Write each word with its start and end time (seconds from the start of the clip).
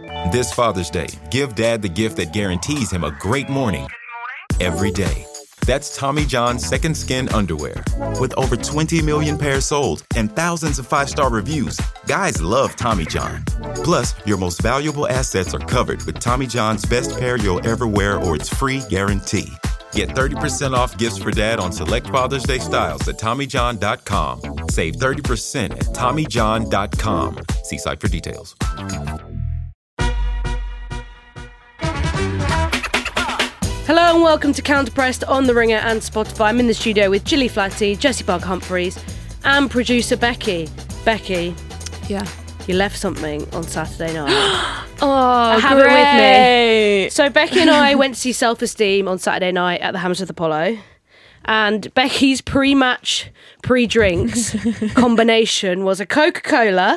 This 0.00 0.52
Father's 0.52 0.90
Day, 0.90 1.06
give 1.30 1.54
dad 1.54 1.80
the 1.82 1.88
gift 1.88 2.16
that 2.16 2.32
guarantees 2.32 2.90
him 2.90 3.04
a 3.04 3.12
great 3.12 3.48
morning 3.48 3.86
every 4.60 4.90
day. 4.90 5.24
That's 5.66 5.96
Tommy 5.96 6.26
John's 6.26 6.66
Second 6.66 6.96
Skin 6.96 7.28
Underwear. 7.30 7.82
With 8.20 8.34
over 8.36 8.56
20 8.56 9.00
million 9.02 9.38
pairs 9.38 9.66
sold 9.66 10.04
and 10.16 10.34
thousands 10.34 10.78
of 10.78 10.86
five 10.86 11.08
star 11.08 11.30
reviews, 11.30 11.80
guys 12.06 12.42
love 12.42 12.74
Tommy 12.76 13.06
John. 13.06 13.44
Plus, 13.76 14.14
your 14.26 14.36
most 14.36 14.60
valuable 14.60 15.06
assets 15.08 15.54
are 15.54 15.60
covered 15.60 16.02
with 16.04 16.18
Tommy 16.18 16.46
John's 16.46 16.84
best 16.84 17.18
pair 17.18 17.38
you'll 17.38 17.66
ever 17.66 17.86
wear 17.86 18.18
or 18.18 18.34
its 18.34 18.48
free 18.48 18.82
guarantee. 18.90 19.48
Get 19.92 20.08
30% 20.08 20.74
off 20.74 20.98
gifts 20.98 21.18
for 21.18 21.30
dad 21.30 21.60
on 21.60 21.70
select 21.70 22.08
Father's 22.08 22.42
Day 22.42 22.58
styles 22.58 23.06
at 23.06 23.16
TommyJohn.com. 23.16 24.68
Save 24.70 24.96
30% 24.96 25.70
at 25.70 25.86
TommyJohn.com. 25.94 27.38
See 27.62 27.78
site 27.78 28.00
for 28.00 28.08
details. 28.08 28.56
Hello 33.86 34.14
and 34.14 34.22
welcome 34.22 34.52
to 34.54 34.62
Counterpressed 34.62 35.28
on 35.28 35.46
the 35.46 35.54
Ringer 35.54 35.76
and 35.76 36.00
Spotify. 36.00 36.46
I'm 36.46 36.58
in 36.60 36.66
the 36.66 36.74
studio 36.74 37.10
with 37.10 37.24
Gilly 37.24 37.48
Flaherty, 37.48 37.96
Jessy 37.96 38.24
Bug 38.24 38.40
Humphreys, 38.42 38.98
and 39.44 39.70
producer 39.70 40.16
Becky. 40.16 40.68
Becky, 41.04 41.54
Yeah. 42.08 42.26
you 42.66 42.74
left 42.76 42.96
something 42.98 43.46
on 43.54 43.62
Saturday 43.64 44.14
night. 44.14 44.80
Oh, 45.02 45.10
I 45.10 45.58
have 45.58 45.76
it 45.76 45.86
with 45.86 47.04
me. 47.04 47.10
so 47.10 47.28
Becky 47.28 47.60
and 47.60 47.68
I 47.68 47.94
went 47.96 48.14
to 48.14 48.20
see 48.20 48.32
Self 48.32 48.62
Esteem 48.62 49.06
on 49.08 49.18
Saturday 49.18 49.50
night 49.52 49.80
at 49.82 49.90
the 49.92 49.98
Hammersmith 49.98 50.30
Apollo. 50.30 50.78
And 51.44 51.92
Becky's 51.92 52.40
pre-match, 52.40 53.28
pre-drinks 53.62 54.56
combination 54.94 55.84
was 55.84 56.00
a 56.00 56.06
Coca-Cola. 56.06 56.96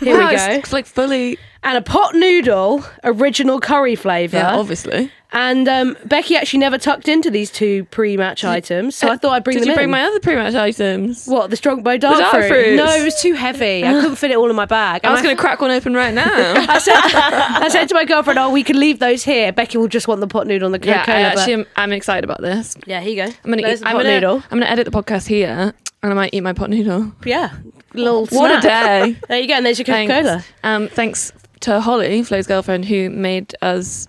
Here 0.00 0.18
Wow, 0.18 0.28
we 0.30 0.36
go. 0.36 0.46
It's 0.50 0.72
like 0.72 0.84
fully. 0.86 1.38
And 1.62 1.78
a 1.78 1.82
pot 1.82 2.14
noodle, 2.14 2.84
original 3.04 3.58
curry 3.60 3.94
flavour. 3.94 4.36
Yeah, 4.38 4.56
obviously. 4.56 5.10
And 5.38 5.68
um, 5.68 5.98
Becky 6.06 6.34
actually 6.34 6.60
never 6.60 6.78
tucked 6.78 7.08
into 7.08 7.30
these 7.30 7.50
two 7.50 7.84
pre-match 7.84 8.42
items, 8.42 8.96
so 8.96 9.08
I 9.10 9.18
thought 9.18 9.32
I'd 9.32 9.44
bring 9.44 9.58
Did 9.58 9.64
them 9.64 9.68
you 9.68 9.74
bring 9.74 9.90
my 9.90 10.00
other 10.02 10.18
pre-match 10.18 10.54
items? 10.54 11.26
what 11.26 11.50
the 11.50 11.56
Strongbow 11.56 11.98
dark, 11.98 12.18
dark 12.18 12.32
fruit? 12.32 12.48
fruits? 12.48 12.76
No, 12.78 12.86
it 12.90 13.04
was 13.04 13.20
too 13.20 13.34
heavy. 13.34 13.84
I 13.84 13.92
couldn't 13.92 14.16
fit 14.16 14.30
it 14.30 14.38
all 14.38 14.48
in 14.48 14.56
my 14.56 14.64
bag. 14.64 15.04
I 15.04 15.12
was 15.12 15.20
going 15.20 15.36
to 15.36 15.40
crack 15.40 15.60
one 15.60 15.70
open 15.70 15.92
right 15.92 16.14
now. 16.14 16.24
I 16.68 16.78
said, 16.78 16.94
I 16.96 17.68
said 17.68 17.86
to 17.90 17.94
my 17.94 18.06
girlfriend, 18.06 18.38
"Oh, 18.38 18.50
we 18.50 18.62
can 18.62 18.80
leave 18.80 18.98
those 18.98 19.24
here. 19.24 19.52
Becky 19.52 19.76
will 19.76 19.88
just 19.88 20.08
want 20.08 20.22
the 20.22 20.26
pot 20.26 20.46
noodle 20.46 20.72
and 20.72 20.82
the 20.82 20.86
yeah, 20.86 21.00
Coca-Cola." 21.04 21.18
I 21.18 21.28
but- 21.34 21.38
actually, 21.38 21.52
am, 21.52 21.66
I'm 21.76 21.92
excited 21.92 22.24
about 22.24 22.40
this. 22.40 22.74
yeah, 22.86 23.00
here 23.00 23.10
you 23.10 23.16
go. 23.16 23.24
I'm 23.44 23.50
going 23.50 23.58
to 23.62 23.70
eat. 23.70 23.80
the 23.80 23.86
I'm 23.88 23.92
pot 23.96 24.02
going 24.04 24.14
noodle. 24.14 24.40
to. 24.40 24.46
I'm 24.46 24.58
going 24.58 24.62
to 24.62 24.70
edit 24.70 24.86
the 24.90 24.90
podcast 25.02 25.26
here, 25.28 25.74
and 26.02 26.12
I 26.12 26.14
might 26.14 26.32
eat 26.32 26.40
my 26.40 26.54
pot 26.54 26.70
noodle. 26.70 27.12
Yeah, 27.26 27.54
little. 27.92 28.24
What 28.28 28.56
a 28.56 28.60
day! 28.66 29.18
There 29.28 29.38
you 29.38 29.48
go. 29.48 29.54
And 29.54 29.66
there's 29.66 29.78
your 29.78 29.84
Thanks. 29.84 30.10
Coca-Cola. 30.14 30.44
Um, 30.64 30.88
thanks 30.88 31.30
to 31.60 31.78
Holly, 31.82 32.22
Flo's 32.22 32.46
girlfriend, 32.46 32.86
who 32.86 33.10
made 33.10 33.54
us 33.60 34.08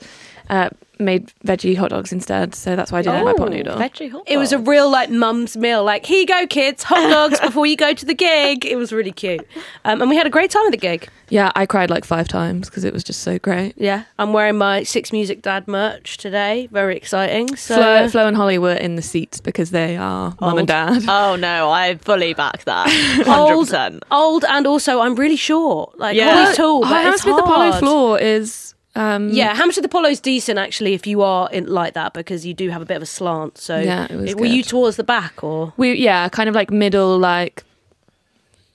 uh, 0.49 0.69
made 0.99 1.31
veggie 1.45 1.75
hot 1.77 1.89
dogs 1.91 2.11
instead. 2.11 2.55
So 2.55 2.75
that's 2.75 2.91
why 2.91 2.99
I 2.99 3.01
didn't 3.01 3.15
have 3.17 3.25
my 3.25 3.33
pot 3.33 3.49
noodle. 3.51 3.77
Veggie 3.77 4.09
hot 4.11 4.19
dogs. 4.25 4.31
It 4.31 4.37
was 4.37 4.51
a 4.51 4.59
real 4.59 4.89
like 4.89 5.09
mum's 5.09 5.55
meal. 5.57 5.83
Like, 5.83 6.05
here 6.05 6.19
you 6.21 6.25
go, 6.25 6.45
kids, 6.47 6.83
hot 6.83 7.09
dogs 7.09 7.39
before 7.39 7.65
you 7.65 7.75
go 7.77 7.93
to 7.93 8.05
the 8.05 8.13
gig. 8.13 8.65
It 8.65 8.75
was 8.75 8.91
really 8.93 9.11
cute, 9.11 9.45
um, 9.85 10.01
and 10.01 10.09
we 10.09 10.15
had 10.15 10.27
a 10.27 10.29
great 10.29 10.51
time 10.51 10.65
at 10.65 10.71
the 10.71 10.77
gig. 10.77 11.07
Yeah, 11.29 11.51
I 11.55 11.65
cried 11.65 11.89
like 11.89 12.05
five 12.05 12.27
times 12.29 12.69
because 12.69 12.85
it 12.85 12.93
was 12.93 13.03
just 13.03 13.21
so 13.21 13.37
great. 13.37 13.73
Yeah, 13.77 14.03
I'm 14.17 14.31
wearing 14.31 14.57
my 14.57 14.83
Six 14.83 15.11
Music 15.11 15.41
Dad 15.41 15.67
merch 15.67 16.17
today. 16.17 16.67
Very 16.71 16.95
exciting. 16.95 17.53
So, 17.57 17.75
Flo, 17.75 18.07
Flo 18.07 18.27
and 18.27 18.37
Holly 18.37 18.57
were 18.57 18.73
in 18.73 18.95
the 18.95 19.01
seats 19.01 19.41
because 19.41 19.71
they 19.71 19.97
are 19.97 20.35
mum 20.39 20.57
and 20.59 20.67
dad. 20.67 21.03
Oh 21.09 21.35
no, 21.35 21.69
I 21.69 21.95
fully 21.95 22.33
back 22.33 22.63
that. 22.65 22.87
Hundred 23.25 23.27
old, 23.29 23.65
percent. 23.67 24.03
old, 24.11 24.45
and 24.45 24.65
also 24.67 25.01
I'm 25.01 25.15
really 25.15 25.35
short. 25.35 25.97
Like, 25.99 26.15
Yeah. 26.15 26.33
Holly's 26.33 26.57
tall, 26.57 26.81
but 26.81 26.87
How 26.87 27.11
it's 27.11 27.25
with 27.25 27.35
the 27.35 27.43
Apollo 27.43 27.73
floor 27.79 28.19
is 28.19 28.73
um, 28.97 29.29
Yeah, 29.29 29.53
Hammersmith 29.55 29.85
Apollo's 29.85 30.19
decent 30.19 30.57
actually 30.59 30.93
if 30.93 31.05
you 31.05 31.21
are 31.21 31.49
in 31.51 31.67
like 31.67 31.93
that 31.93 32.13
because 32.13 32.45
you 32.45 32.53
do 32.53 32.69
have 32.69 32.81
a 32.81 32.85
bit 32.85 32.97
of 32.97 33.03
a 33.03 33.07
slant. 33.07 33.57
So, 33.57 33.77
Yeah, 33.79 34.07
it 34.09 34.15
was 34.15 34.35
were 34.35 34.45
you 34.45 34.63
towards 34.63 34.97
the 34.97 35.03
back 35.03 35.43
or? 35.43 35.73
We 35.77 35.93
yeah, 35.93 36.27
kind 36.29 36.49
of 36.49 36.55
like 36.55 36.71
middle, 36.71 37.17
like 37.17 37.63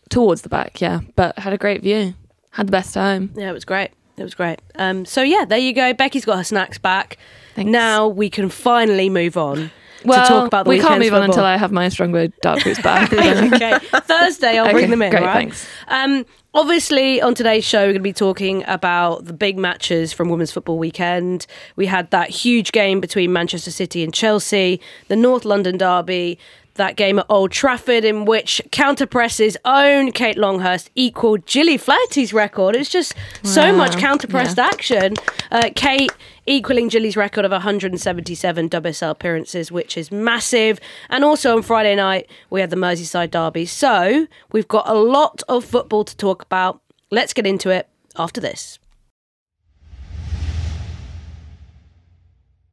towards 0.08 0.42
the 0.42 0.48
back, 0.48 0.80
yeah. 0.80 1.00
But 1.16 1.38
had 1.38 1.52
a 1.52 1.58
great 1.58 1.82
view. 1.82 2.14
Had 2.50 2.68
the 2.68 2.72
best 2.72 2.92
time. 2.94 3.32
Yeah, 3.34 3.50
it 3.50 3.52
was 3.52 3.64
great. 3.64 3.90
It 4.18 4.22
was 4.22 4.34
great. 4.34 4.60
Um, 4.76 5.04
so 5.04 5.22
yeah, 5.22 5.44
there 5.44 5.58
you 5.58 5.72
go. 5.72 5.94
Becky's 5.94 6.24
got 6.24 6.36
her 6.36 6.44
snacks 6.44 6.78
back. 6.78 7.16
Thanks. 7.54 7.70
Now 7.70 8.06
we 8.08 8.28
can 8.30 8.48
finally 8.50 9.08
move 9.08 9.36
on 9.36 9.70
Well, 10.04 10.22
to 10.22 10.28
talk 10.28 10.46
about 10.46 10.64
the 10.64 10.68
we 10.70 10.78
can't 10.80 11.00
move 11.00 11.14
on 11.14 11.22
until. 11.22 11.44
I 11.44 11.56
have 11.56 11.72
my 11.72 11.88
Strongbow 11.88 12.28
dark 12.42 12.60
fruits 12.60 12.80
back. 12.82 13.12
okay. 13.12 13.78
Thursday, 13.80 14.58
I'll 14.58 14.70
bring 14.70 14.90
them 14.90 15.00
in. 15.02 15.10
great, 15.10 15.22
right? 15.22 15.32
thanks. 15.32 15.66
Um, 15.88 16.26
obviously, 16.54 17.20
on 17.20 17.34
today's 17.34 17.64
show, 17.64 17.80
we're 17.80 17.92
going 17.92 17.94
to 17.94 18.00
be 18.00 18.12
talking 18.12 18.64
about 18.66 19.24
the 19.24 19.32
big 19.32 19.58
matches 19.58 20.12
from 20.12 20.28
Women's 20.28 20.52
Football 20.52 20.78
Weekend. 20.78 21.46
We 21.76 21.86
had 21.86 22.10
that 22.10 22.30
huge 22.30 22.72
game 22.72 23.00
between 23.00 23.32
Manchester 23.32 23.70
City 23.70 24.02
and 24.02 24.12
Chelsea, 24.12 24.80
the 25.08 25.16
North 25.16 25.44
London 25.44 25.78
derby. 25.78 26.38
That 26.76 26.96
game 26.96 27.18
at 27.18 27.26
Old 27.28 27.50
Trafford, 27.50 28.02
in 28.04 28.24
which 28.24 28.62
Counterpress's 28.70 29.56
own 29.64 30.10
Kate 30.12 30.38
Longhurst 30.38 30.90
equaled 30.94 31.44
Gilly 31.46 31.76
Flaherty's 31.76 32.32
record. 32.32 32.74
It's 32.74 32.88
just 32.88 33.14
so 33.42 33.66
Wow. 33.72 33.76
much 33.76 33.96
counterpressed 33.98 34.56
Yeah. 34.56 34.66
action. 34.66 35.14
Uh, 35.50 35.68
Kate 35.76 36.10
equaling 36.46 36.88
Gilly's 36.88 37.16
record 37.16 37.44
of 37.44 37.52
177 37.52 38.68
WSL 38.68 39.10
appearances, 39.10 39.70
which 39.70 39.98
is 39.98 40.10
massive. 40.10 40.80
And 41.10 41.24
also 41.24 41.54
on 41.56 41.62
Friday 41.62 41.94
night, 41.94 42.26
we 42.48 42.60
had 42.62 42.70
the 42.70 42.76
Merseyside 42.76 43.30
derby. 43.30 43.66
So 43.66 44.26
we've 44.50 44.66
got 44.68 44.88
a 44.88 44.94
lot 44.94 45.42
of 45.48 45.64
football 45.66 46.04
to 46.04 46.16
talk 46.16 46.42
about. 46.42 46.80
Let's 47.10 47.32
get 47.34 47.46
into 47.46 47.68
it 47.68 47.86
after 48.16 48.40
this. 48.40 48.78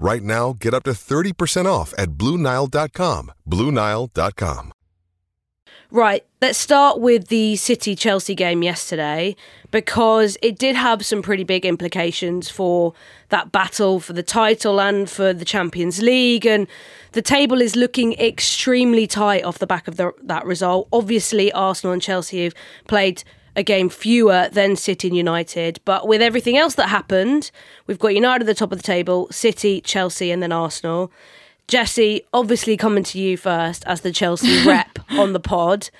Right 0.00 0.22
now, 0.22 0.54
get 0.58 0.72
up 0.72 0.84
to 0.84 0.92
30% 0.92 1.66
off 1.66 1.92
at 1.98 2.12
BlueNile.com. 2.12 3.32
BlueNile.com. 3.46 4.72
Right, 5.90 6.24
let's 6.40 6.56
start 6.56 7.00
with 7.00 7.28
the 7.28 7.56
City 7.56 7.94
Chelsea 7.94 8.34
game 8.34 8.62
yesterday 8.62 9.36
because 9.70 10.38
it 10.40 10.58
did 10.58 10.74
have 10.74 11.04
some 11.04 11.20
pretty 11.20 11.44
big 11.44 11.66
implications 11.66 12.48
for 12.48 12.94
that 13.28 13.52
battle 13.52 14.00
for 14.00 14.14
the 14.14 14.22
title 14.22 14.80
and 14.80 15.10
for 15.10 15.34
the 15.34 15.44
Champions 15.44 16.00
League. 16.00 16.46
And 16.46 16.66
the 17.12 17.20
table 17.20 17.60
is 17.60 17.76
looking 17.76 18.14
extremely 18.14 19.06
tight 19.06 19.44
off 19.44 19.58
the 19.58 19.66
back 19.66 19.86
of 19.86 19.96
the, 19.96 20.12
that 20.22 20.46
result. 20.46 20.88
Obviously, 20.94 21.52
Arsenal 21.52 21.92
and 21.92 22.00
Chelsea 22.00 22.44
have 22.44 22.54
played 22.86 23.22
a 23.56 23.62
game 23.62 23.88
fewer 23.88 24.48
than 24.52 24.76
City 24.76 25.08
and 25.08 25.16
United. 25.16 25.80
But 25.84 26.06
with 26.06 26.22
everything 26.22 26.56
else 26.56 26.74
that 26.76 26.88
happened, 26.88 27.50
we've 27.86 27.98
got 27.98 28.14
United 28.14 28.42
at 28.42 28.46
the 28.46 28.54
top 28.54 28.72
of 28.72 28.78
the 28.78 28.84
table, 28.84 29.28
City, 29.30 29.80
Chelsea, 29.80 30.30
and 30.30 30.42
then 30.42 30.52
Arsenal. 30.52 31.12
Jessy, 31.70 32.22
obviously 32.32 32.76
coming 32.76 33.04
to 33.04 33.20
you 33.20 33.36
first 33.36 33.84
as 33.86 34.00
the 34.00 34.12
Chelsea 34.12 34.64
rep 34.66 34.98
on 35.10 35.32
the 35.32 35.40
pod. 35.40 35.90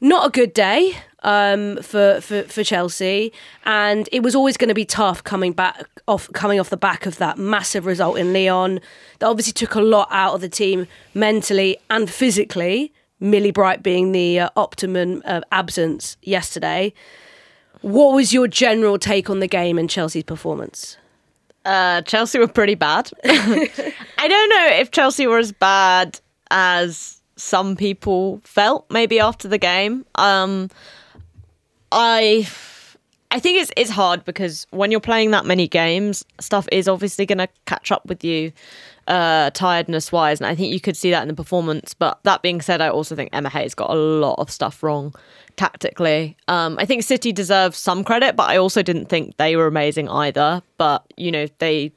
Not 0.00 0.26
a 0.26 0.30
good 0.30 0.54
day 0.54 0.96
um, 1.24 1.78
for, 1.78 2.20
for 2.20 2.42
for 2.42 2.62
Chelsea, 2.62 3.32
and 3.64 4.08
it 4.12 4.22
was 4.22 4.34
always 4.34 4.56
going 4.56 4.68
to 4.68 4.74
be 4.74 4.84
tough 4.84 5.24
coming 5.24 5.52
back 5.52 5.84
off 6.06 6.30
coming 6.32 6.60
off 6.60 6.70
the 6.70 6.76
back 6.76 7.06
of 7.06 7.16
that 7.18 7.38
massive 7.38 7.86
result 7.86 8.18
in 8.18 8.32
Lyon. 8.32 8.80
That 9.18 9.26
obviously 9.26 9.52
took 9.52 9.74
a 9.74 9.80
lot 9.80 10.08
out 10.12 10.34
of 10.34 10.40
the 10.40 10.48
team 10.48 10.86
mentally 11.14 11.76
and 11.90 12.08
physically. 12.08 12.92
Millie 13.20 13.50
Bright 13.50 13.82
being 13.82 14.12
the 14.12 14.40
uh, 14.40 14.50
optimum 14.56 15.22
of 15.24 15.42
absence 15.52 16.16
yesterday. 16.22 16.92
What 17.80 18.14
was 18.14 18.32
your 18.32 18.48
general 18.48 18.98
take 18.98 19.28
on 19.28 19.40
the 19.40 19.46
game 19.46 19.78
and 19.78 19.88
Chelsea's 19.88 20.24
performance? 20.24 20.96
Uh, 21.64 22.02
Chelsea 22.02 22.38
were 22.38 22.48
pretty 22.48 22.74
bad. 22.74 23.10
I 23.24 24.28
don't 24.28 24.48
know 24.50 24.68
if 24.72 24.90
Chelsea 24.90 25.26
were 25.26 25.38
as 25.38 25.52
bad 25.52 26.20
as 26.50 27.20
some 27.36 27.76
people 27.76 28.40
felt 28.44 28.86
maybe 28.90 29.20
after 29.20 29.48
the 29.48 29.58
game. 29.58 30.04
Um, 30.14 30.70
I 31.90 32.46
I 33.30 33.40
think 33.40 33.60
it's 33.60 33.72
it's 33.76 33.90
hard 33.90 34.24
because 34.24 34.66
when 34.70 34.90
you're 34.90 35.00
playing 35.00 35.30
that 35.32 35.46
many 35.46 35.66
games, 35.66 36.24
stuff 36.40 36.68
is 36.70 36.86
obviously 36.86 37.26
going 37.26 37.38
to 37.38 37.48
catch 37.66 37.90
up 37.90 38.06
with 38.06 38.22
you 38.24 38.52
uh, 39.06 39.50
tiredness 39.50 40.10
wise, 40.12 40.40
and 40.40 40.46
I 40.46 40.54
think 40.54 40.72
you 40.72 40.80
could 40.80 40.96
see 40.96 41.10
that 41.10 41.22
in 41.22 41.28
the 41.28 41.34
performance. 41.34 41.94
But 41.94 42.18
that 42.24 42.42
being 42.42 42.60
said, 42.60 42.80
I 42.80 42.88
also 42.88 43.14
think 43.14 43.30
Emma 43.32 43.48
Hayes 43.50 43.74
got 43.74 43.90
a 43.90 43.94
lot 43.94 44.38
of 44.38 44.50
stuff 44.50 44.82
wrong 44.82 45.14
tactically. 45.56 46.36
Um, 46.48 46.76
I 46.78 46.84
think 46.84 47.02
City 47.02 47.32
deserves 47.32 47.78
some 47.78 48.04
credit, 48.04 48.36
but 48.36 48.48
I 48.48 48.56
also 48.56 48.82
didn't 48.82 49.06
think 49.06 49.36
they 49.36 49.56
were 49.56 49.66
amazing 49.66 50.08
either. 50.08 50.62
But 50.78 51.04
you 51.16 51.30
know, 51.30 51.46
they 51.58 51.92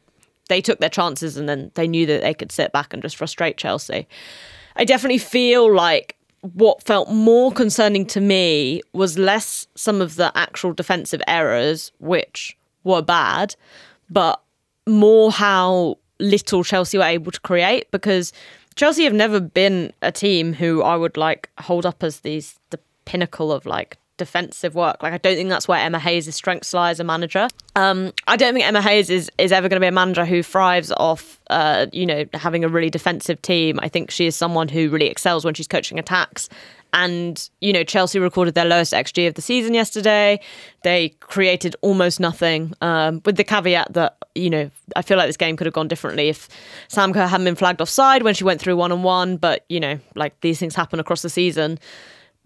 they 0.50 0.62
took 0.62 0.80
their 0.80 0.90
chances 0.90 1.38
and 1.38 1.48
then 1.48 1.72
they 1.76 1.88
knew 1.88 2.06
that 2.06 2.22
they 2.22 2.34
could 2.34 2.52
sit 2.52 2.72
back 2.72 2.94
and 2.94 3.02
just 3.02 3.18
frustrate 3.18 3.58
Chelsea. 3.58 4.08
I 4.76 4.86
definitely 4.86 5.18
feel 5.18 5.74
like 5.74 6.16
what 6.42 6.84
felt 6.84 7.10
more 7.10 7.52
concerning 7.52 8.06
to 8.06 8.22
me 8.22 8.82
was 8.94 9.18
less 9.18 9.68
some 9.76 10.02
of 10.02 10.16
the 10.16 10.32
actual 10.38 10.72
defensive 10.72 11.22
errors, 11.28 11.92
which 12.00 12.58
were 12.84 13.02
bad, 13.02 13.56
but 14.10 14.42
more 14.86 15.32
how 15.32 15.98
little 16.20 16.64
Chelsea 16.64 16.98
were 16.98 17.04
able 17.04 17.32
to 17.32 17.40
create 17.42 17.90
because 17.92 18.34
Chelsea 18.76 19.04
have 19.04 19.14
never 19.14 19.40
been 19.40 19.92
a 20.02 20.12
team 20.12 20.54
who 20.54 20.82
I 20.82 20.96
would 20.96 21.18
like 21.18 21.50
hold 21.60 21.86
up 21.86 22.04
as 22.04 22.22
these 22.22 22.60
the 22.70 22.80
pinnacle 23.06 23.52
of 23.52 23.66
like 23.66 23.98
defensive 24.18 24.76
work. 24.76 25.02
Like 25.02 25.14
I 25.14 25.18
don't 25.18 25.36
think 25.36 25.50
that's 25.50 25.68
where 25.68 25.80
Emma 25.80 26.00
Hayes' 26.00 26.34
strengths 26.36 26.74
lie 26.74 26.92
as 26.92 27.00
a 27.00 27.04
manager. 27.04 27.48
Um, 27.76 28.12
I 28.28 28.36
don't 28.36 28.54
think 28.54 28.66
Emma 28.66 28.82
Hayes 28.82 29.10
is, 29.10 29.32
is 29.38 29.52
ever 29.52 29.70
going 29.70 29.78
to 29.78 29.84
be 29.84 29.88
a 29.88 29.92
manager 29.92 30.26
who 30.26 30.44
thrives 30.44 30.92
off, 30.92 31.40
uh, 31.50 31.88
you 31.94 32.06
know, 32.06 32.26
having 32.34 32.64
a 32.64 32.70
really 32.70 32.90
defensive 32.90 33.42
team. 33.42 33.80
I 33.82 33.88
think 33.88 34.12
she 34.12 34.26
is 34.26 34.36
someone 34.36 34.68
who 34.68 34.90
really 34.90 35.08
excels 35.08 35.46
when 35.46 35.54
she's 35.54 35.68
coaching 35.68 36.00
attacks. 36.00 36.50
And, 36.94 37.50
you 37.60 37.74
know, 37.74 37.84
Chelsea 37.84 38.18
recorded 38.18 38.56
their 38.56 38.66
lowest 38.66 38.94
XG 38.94 39.28
of 39.28 39.34
the 39.34 39.42
season 39.42 39.74
yesterday. 39.74 40.40
They 40.84 41.10
created 41.20 41.76
almost 41.82 42.20
nothing, 42.20 42.74
um, 42.82 43.22
with 43.26 43.36
the 43.36 43.44
caveat 43.44 43.94
that, 43.94 44.18
you 44.34 44.50
know, 44.50 44.72
I 44.96 45.02
feel 45.02 45.18
like 45.18 45.28
this 45.28 45.38
game 45.38 45.58
could 45.58 45.68
have 45.68 45.74
gone 45.74 45.90
differently 45.90 46.30
if 46.30 46.48
Sam 46.88 47.14
Kerr 47.14 47.28
hadn't 47.28 47.44
been 47.44 47.56
flagged 47.56 47.82
offside 47.82 48.24
when 48.24 48.34
she 48.34 48.46
went 48.46 48.62
through 48.62 48.78
one 48.78 48.92
on 48.92 49.04
one. 49.04 49.36
But, 49.38 49.66
you 49.68 49.80
know, 49.80 50.00
like 50.16 50.40
these 50.42 50.60
things 50.60 50.76
happen 50.76 51.00
across 51.00 51.22
the 51.22 51.30
season 51.30 51.78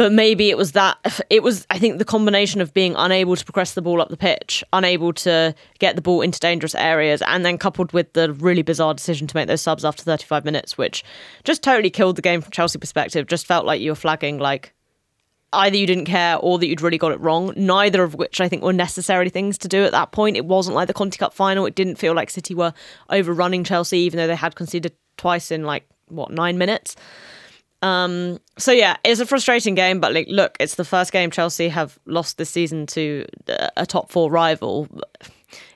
but 0.01 0.11
maybe 0.11 0.49
it 0.49 0.57
was 0.57 0.71
that 0.71 0.97
it 1.29 1.43
was 1.43 1.67
i 1.69 1.77
think 1.77 1.99
the 1.99 2.05
combination 2.05 2.59
of 2.59 2.73
being 2.73 2.95
unable 2.97 3.35
to 3.35 3.45
progress 3.45 3.75
the 3.75 3.83
ball 3.83 4.01
up 4.01 4.09
the 4.09 4.17
pitch 4.17 4.63
unable 4.73 5.13
to 5.13 5.53
get 5.77 5.95
the 5.95 6.01
ball 6.01 6.21
into 6.21 6.39
dangerous 6.39 6.73
areas 6.73 7.21
and 7.27 7.45
then 7.45 7.55
coupled 7.55 7.93
with 7.93 8.11
the 8.13 8.33
really 8.33 8.63
bizarre 8.63 8.95
decision 8.95 9.27
to 9.27 9.37
make 9.37 9.47
those 9.47 9.61
subs 9.61 9.85
after 9.85 10.01
35 10.01 10.43
minutes 10.43 10.75
which 10.75 11.03
just 11.43 11.61
totally 11.61 11.91
killed 11.91 12.15
the 12.15 12.21
game 12.23 12.41
from 12.41 12.49
chelsea 12.51 12.79
perspective. 12.79 13.27
Just 13.27 13.45
felt 13.45 13.63
like 13.63 13.79
you 13.79 13.91
were 13.91 13.95
flagging 13.95 14.39
like 14.39 14.73
either 15.53 15.77
you 15.77 15.85
didn't 15.85 16.05
care 16.05 16.37
or 16.37 16.57
that 16.57 16.65
you'd 16.65 16.81
really 16.81 16.97
got 16.97 17.11
it 17.11 17.19
wrong 17.19 17.53
neither 17.55 18.01
of 18.01 18.15
which 18.15 18.41
i 18.41 18.49
think 18.49 18.63
were 18.63 18.73
necessary 18.73 19.29
things 19.29 19.55
to 19.59 19.67
do 19.67 19.83
at 19.83 19.91
that 19.91 20.11
point. 20.11 20.35
It 20.35 20.45
wasn't 20.45 20.75
like 20.75 20.87
the 20.87 20.95
conti 20.95 21.19
cup 21.19 21.31
final. 21.31 21.67
It 21.67 21.75
didn't 21.75 21.97
feel 21.97 22.15
like 22.15 22.31
city 22.31 22.55
were 22.55 22.73
overrunning 23.11 23.63
chelsea 23.63 23.99
even 23.99 24.17
though 24.17 24.25
they 24.25 24.35
had 24.35 24.55
conceded 24.55 24.93
twice 25.17 25.51
in 25.51 25.63
like 25.63 25.87
what 26.07 26.31
nine 26.31 26.57
minutes 26.57 26.95
um, 27.81 28.39
so 28.57 28.71
yeah, 28.71 28.97
it's 29.03 29.19
a 29.19 29.25
frustrating 29.25 29.73
game, 29.73 29.99
but 29.99 30.13
like, 30.13 30.27
look, 30.29 30.55
it's 30.59 30.75
the 30.75 30.85
first 30.85 31.11
game 31.11 31.31
Chelsea 31.31 31.69
have 31.69 31.97
lost 32.05 32.37
this 32.37 32.49
season 32.49 32.85
to 32.87 33.25
a 33.75 33.85
top 33.85 34.11
four 34.11 34.29
rival. 34.29 34.87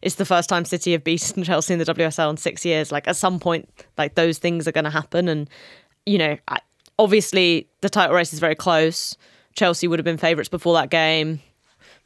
It's 0.01 0.15
the 0.15 0.25
first 0.25 0.47
time 0.47 0.65
City 0.65 0.91
have 0.91 1.03
beaten 1.03 1.43
Chelsea 1.43 1.73
in 1.73 1.79
the 1.79 1.85
WSL 1.85 2.29
in 2.29 2.37
six 2.37 2.63
years. 2.63 2.91
Like 2.91 3.07
at 3.07 3.15
some 3.15 3.39
point, 3.39 3.67
like 3.97 4.15
those 4.15 4.37
things 4.37 4.67
are 4.67 4.71
going 4.71 4.83
to 4.83 4.91
happen, 4.91 5.27
and 5.27 5.49
you 6.05 6.17
know, 6.17 6.37
I, 6.47 6.59
obviously 6.99 7.67
the 7.81 7.89
title 7.89 8.15
race 8.15 8.33
is 8.33 8.39
very 8.39 8.55
close. 8.55 9.17
Chelsea 9.55 9.87
would 9.87 9.99
have 9.99 10.05
been 10.05 10.17
favourites 10.17 10.49
before 10.49 10.75
that 10.75 10.89
game. 10.89 11.39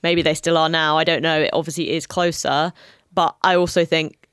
Maybe 0.01 0.21
they 0.21 0.33
still 0.33 0.57
are 0.57 0.69
now. 0.69 0.97
I 0.97 1.03
don't 1.03 1.21
know. 1.21 1.41
It 1.41 1.49
obviously 1.51 1.91
is 1.91 2.07
closer, 2.07 2.71
but 3.13 3.35
I 3.43 3.55
also 3.55 3.83
think 3.83 4.27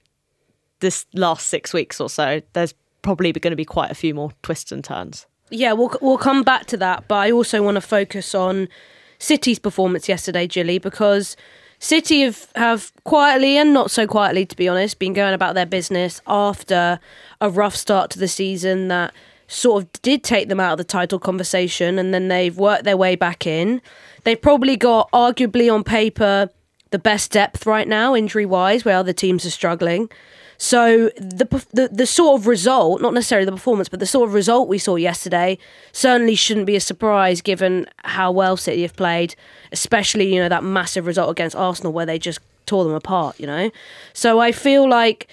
this 0.78 1.06
last 1.12 1.48
six 1.48 1.72
weeks 1.72 2.00
or 2.00 2.08
so, 2.08 2.40
there's 2.52 2.74
probably 3.02 3.32
going 3.32 3.50
to 3.50 3.56
be 3.56 3.64
quite 3.64 3.90
a 3.90 3.94
few 3.94 4.14
more 4.14 4.30
twists 4.42 4.70
and 4.70 4.84
turns. 4.84 5.26
Yeah, 5.50 5.72
we'll 5.72 5.96
we'll 6.00 6.18
come 6.18 6.42
back 6.42 6.66
to 6.66 6.76
that, 6.78 7.06
but 7.06 7.16
I 7.16 7.30
also 7.30 7.62
want 7.62 7.76
to 7.76 7.80
focus 7.80 8.34
on 8.34 8.68
City's 9.18 9.58
performance 9.58 10.08
yesterday, 10.08 10.46
Gilly, 10.46 10.78
because 10.78 11.36
City 11.78 12.22
have, 12.22 12.48
have 12.56 12.92
quietly 13.04 13.56
and 13.56 13.72
not 13.72 13.90
so 13.90 14.06
quietly, 14.06 14.44
to 14.46 14.56
be 14.56 14.68
honest, 14.68 14.98
been 14.98 15.12
going 15.12 15.34
about 15.34 15.54
their 15.54 15.66
business 15.66 16.20
after 16.26 16.98
a 17.40 17.50
rough 17.50 17.76
start 17.76 18.10
to 18.10 18.18
the 18.18 18.28
season 18.28 18.88
that 18.88 19.14
sort 19.46 19.84
of 19.84 19.92
did 20.02 20.24
take 20.24 20.48
them 20.48 20.58
out 20.58 20.72
of 20.72 20.78
the 20.78 20.84
title 20.84 21.18
conversation, 21.18 21.98
and 21.98 22.12
then 22.12 22.28
they've 22.28 22.56
worked 22.56 22.84
their 22.84 22.96
way 22.96 23.14
back 23.14 23.46
in. 23.46 23.80
They've 24.24 24.40
probably 24.40 24.76
got, 24.76 25.10
arguably 25.12 25.72
on 25.72 25.84
paper, 25.84 26.50
the 26.90 26.98
best 26.98 27.30
depth 27.30 27.66
right 27.66 27.86
now, 27.86 28.16
injury 28.16 28.46
wise, 28.46 28.84
where 28.84 28.96
other 28.96 29.12
teams 29.12 29.46
are 29.46 29.50
struggling. 29.50 30.10
So 30.58 31.10
the, 31.16 31.64
the 31.72 31.88
the 31.92 32.06
sort 32.06 32.40
of 32.40 32.46
result, 32.46 33.02
not 33.02 33.14
necessarily 33.14 33.44
the 33.44 33.52
performance, 33.52 33.88
but 33.88 34.00
the 34.00 34.06
sort 34.06 34.28
of 34.28 34.34
result 34.34 34.68
we 34.68 34.78
saw 34.78 34.96
yesterday 34.96 35.58
certainly 35.92 36.34
shouldn't 36.34 36.66
be 36.66 36.76
a 36.76 36.80
surprise 36.80 37.40
given 37.40 37.86
how 38.04 38.30
well 38.32 38.56
City 38.56 38.82
have 38.82 38.96
played, 38.96 39.34
especially 39.72 40.34
you 40.34 40.40
know 40.40 40.48
that 40.48 40.64
massive 40.64 41.06
result 41.06 41.30
against 41.30 41.56
Arsenal 41.56 41.92
where 41.92 42.06
they 42.06 42.18
just 42.18 42.40
tore 42.64 42.84
them 42.84 42.94
apart. 42.94 43.38
You 43.38 43.46
know, 43.46 43.70
so 44.12 44.40
I 44.40 44.52
feel 44.52 44.88
like 44.88 45.28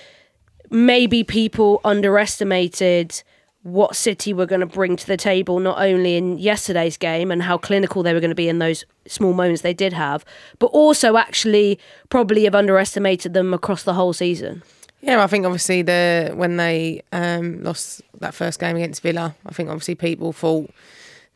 maybe 0.69 1.23
people 1.23 1.79
underestimated 1.83 3.23
what 3.63 3.95
City 3.95 4.33
were 4.33 4.45
going 4.45 4.59
to 4.59 4.65
bring 4.65 4.97
to 4.97 5.07
the 5.07 5.15
table, 5.15 5.59
not 5.59 5.81
only 5.81 6.17
in 6.17 6.37
yesterday's 6.37 6.97
game 6.97 7.31
and 7.31 7.43
how 7.43 7.57
clinical 7.57 8.03
they 8.03 8.13
were 8.13 8.19
going 8.19 8.29
to 8.29 8.35
be 8.35 8.49
in 8.49 8.59
those 8.59 8.83
small 9.07 9.31
moments 9.31 9.61
they 9.61 9.73
did 9.73 9.93
have, 9.93 10.25
but 10.59 10.67
also 10.67 11.15
actually 11.15 11.79
probably 12.09 12.43
have 12.43 12.55
underestimated 12.55 13.33
them 13.33 13.53
across 13.53 13.83
the 13.83 13.93
whole 13.93 14.11
season. 14.11 14.61
Yeah, 15.03 15.21
I 15.21 15.27
think 15.27 15.45
obviously 15.45 15.81
the 15.81 16.31
when 16.33 16.55
they 16.55 17.01
um, 17.11 17.61
lost 17.61 18.01
that 18.21 18.33
first 18.33 18.57
game 18.57 18.77
against 18.77 19.01
Villa, 19.01 19.35
I 19.45 19.51
think 19.51 19.67
obviously 19.67 19.95
people 19.95 20.31
thought 20.31 20.71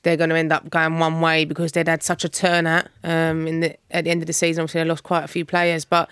they're 0.03 0.15
going 0.15 0.29
to 0.29 0.37
end 0.37 0.53
up 0.53 0.69
going 0.69 0.99
one 0.99 1.19
way 1.19 1.43
because 1.43 1.73
they'd 1.73 1.85
had 1.85 2.01
such 2.01 2.23
a 2.23 2.29
turnout 2.29 2.87
um, 3.03 3.45
in 3.45 3.59
the 3.59 3.77
at 3.91 4.05
the 4.05 4.09
end 4.09 4.21
of 4.21 4.27
the 4.27 4.31
season. 4.31 4.61
Obviously, 4.61 4.83
they 4.83 4.87
lost 4.87 5.03
quite 5.03 5.25
a 5.25 5.27
few 5.27 5.43
players, 5.43 5.83
but 5.83 6.09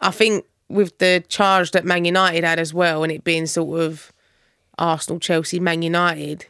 I 0.00 0.10
think 0.10 0.44
with 0.68 0.98
the 0.98 1.22
charge 1.28 1.70
that 1.70 1.84
Man 1.84 2.04
United 2.04 2.42
had 2.42 2.58
as 2.58 2.74
well, 2.74 3.04
and 3.04 3.12
it 3.12 3.22
being 3.22 3.46
sort 3.46 3.80
of 3.80 4.12
Arsenal, 4.76 5.20
Chelsea, 5.20 5.60
Man 5.60 5.82
United. 5.82 6.46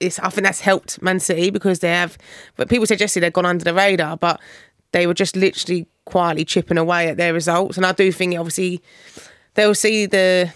It's, 0.00 0.18
I 0.18 0.30
think 0.30 0.46
that's 0.46 0.62
helped 0.62 1.00
Man 1.00 1.20
City 1.20 1.50
because 1.50 1.78
they 1.78 1.90
have. 1.90 2.18
But 2.56 2.68
people 2.68 2.86
yesterday 2.88 3.26
they've 3.26 3.32
gone 3.32 3.46
under 3.46 3.64
the 3.64 3.74
radar, 3.74 4.16
but 4.16 4.40
they 4.90 5.06
were 5.06 5.14
just 5.14 5.36
literally 5.36 5.86
quietly 6.06 6.44
chipping 6.44 6.78
away 6.78 7.06
at 7.08 7.18
their 7.18 7.32
results. 7.32 7.76
And 7.76 7.86
I 7.86 7.92
do 7.92 8.10
think 8.10 8.36
obviously 8.36 8.82
they'll 9.54 9.74
see 9.74 10.06
the 10.06 10.52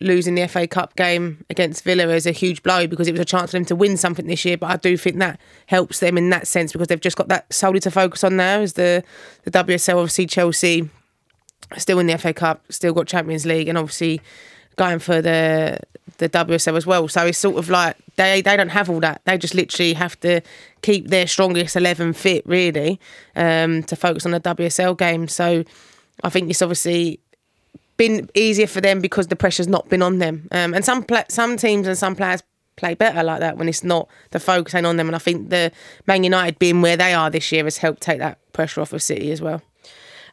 losing 0.00 0.34
the 0.34 0.46
FA 0.46 0.66
Cup 0.66 0.94
game 0.96 1.44
against 1.48 1.82
Villa 1.82 2.08
as 2.08 2.26
a 2.26 2.32
huge 2.32 2.62
blow 2.62 2.86
because 2.86 3.08
it 3.08 3.12
was 3.12 3.20
a 3.20 3.24
chance 3.24 3.50
for 3.50 3.56
them 3.56 3.64
to 3.64 3.76
win 3.76 3.96
something 3.96 4.26
this 4.26 4.44
year. 4.44 4.58
But 4.58 4.70
I 4.70 4.76
do 4.76 4.96
think 4.96 5.18
that 5.18 5.40
helps 5.66 6.00
them 6.00 6.18
in 6.18 6.28
that 6.30 6.46
sense 6.46 6.72
because 6.72 6.88
they've 6.88 7.00
just 7.00 7.16
got 7.16 7.28
that 7.28 7.50
solely 7.52 7.80
to 7.80 7.90
focus 7.90 8.22
on 8.22 8.36
now 8.36 8.60
as 8.60 8.74
the, 8.74 9.02
the 9.44 9.50
WSL, 9.50 9.96
obviously 9.96 10.26
Chelsea 10.26 10.88
still 11.78 11.98
in 11.98 12.06
the 12.06 12.18
FA 12.18 12.34
Cup, 12.34 12.64
still 12.70 12.92
got 12.92 13.06
Champions 13.06 13.46
League 13.46 13.68
and 13.68 13.78
obviously 13.78 14.20
going 14.76 14.98
for 14.98 15.22
the 15.22 15.78
the 16.18 16.28
WSL 16.28 16.76
as 16.76 16.86
well. 16.86 17.08
So 17.08 17.26
it's 17.26 17.38
sort 17.38 17.56
of 17.56 17.68
like 17.68 17.96
they 18.16 18.42
they 18.42 18.56
don't 18.56 18.68
have 18.68 18.88
all 18.88 19.00
that. 19.00 19.22
They 19.24 19.38
just 19.38 19.54
literally 19.54 19.94
have 19.94 20.18
to 20.20 20.40
keep 20.82 21.08
their 21.08 21.26
strongest 21.26 21.74
eleven 21.74 22.12
fit 22.12 22.46
really 22.46 23.00
um, 23.34 23.82
to 23.84 23.96
focus 23.96 24.24
on 24.24 24.32
the 24.32 24.40
WSL 24.40 24.96
game. 24.96 25.26
So 25.28 25.64
I 26.22 26.30
think 26.30 26.50
it's 26.50 26.62
obviously 26.62 27.20
been 27.96 28.28
easier 28.34 28.66
for 28.66 28.80
them 28.80 29.00
because 29.00 29.28
the 29.28 29.36
pressure's 29.36 29.68
not 29.68 29.88
been 29.88 30.02
on 30.02 30.18
them. 30.18 30.48
Um, 30.52 30.74
and 30.74 30.84
some 30.84 31.02
pla- 31.02 31.24
some 31.28 31.56
teams 31.56 31.86
and 31.86 31.96
some 31.96 32.14
players 32.14 32.42
play 32.76 32.94
better 32.94 33.22
like 33.22 33.40
that 33.40 33.56
when 33.56 33.68
it's 33.68 33.82
not 33.82 34.08
the 34.30 34.40
focus 34.40 34.74
ain't 34.74 34.86
on 34.86 34.96
them. 34.96 35.08
And 35.08 35.16
I 35.16 35.18
think 35.18 35.50
the 35.50 35.72
Man 36.06 36.24
United 36.24 36.58
being 36.58 36.82
where 36.82 36.96
they 36.96 37.14
are 37.14 37.30
this 37.30 37.50
year 37.50 37.64
has 37.64 37.78
helped 37.78 38.02
take 38.02 38.18
that 38.18 38.38
pressure 38.52 38.80
off 38.80 38.92
of 38.92 39.02
City 39.02 39.32
as 39.32 39.40
well. 39.40 39.62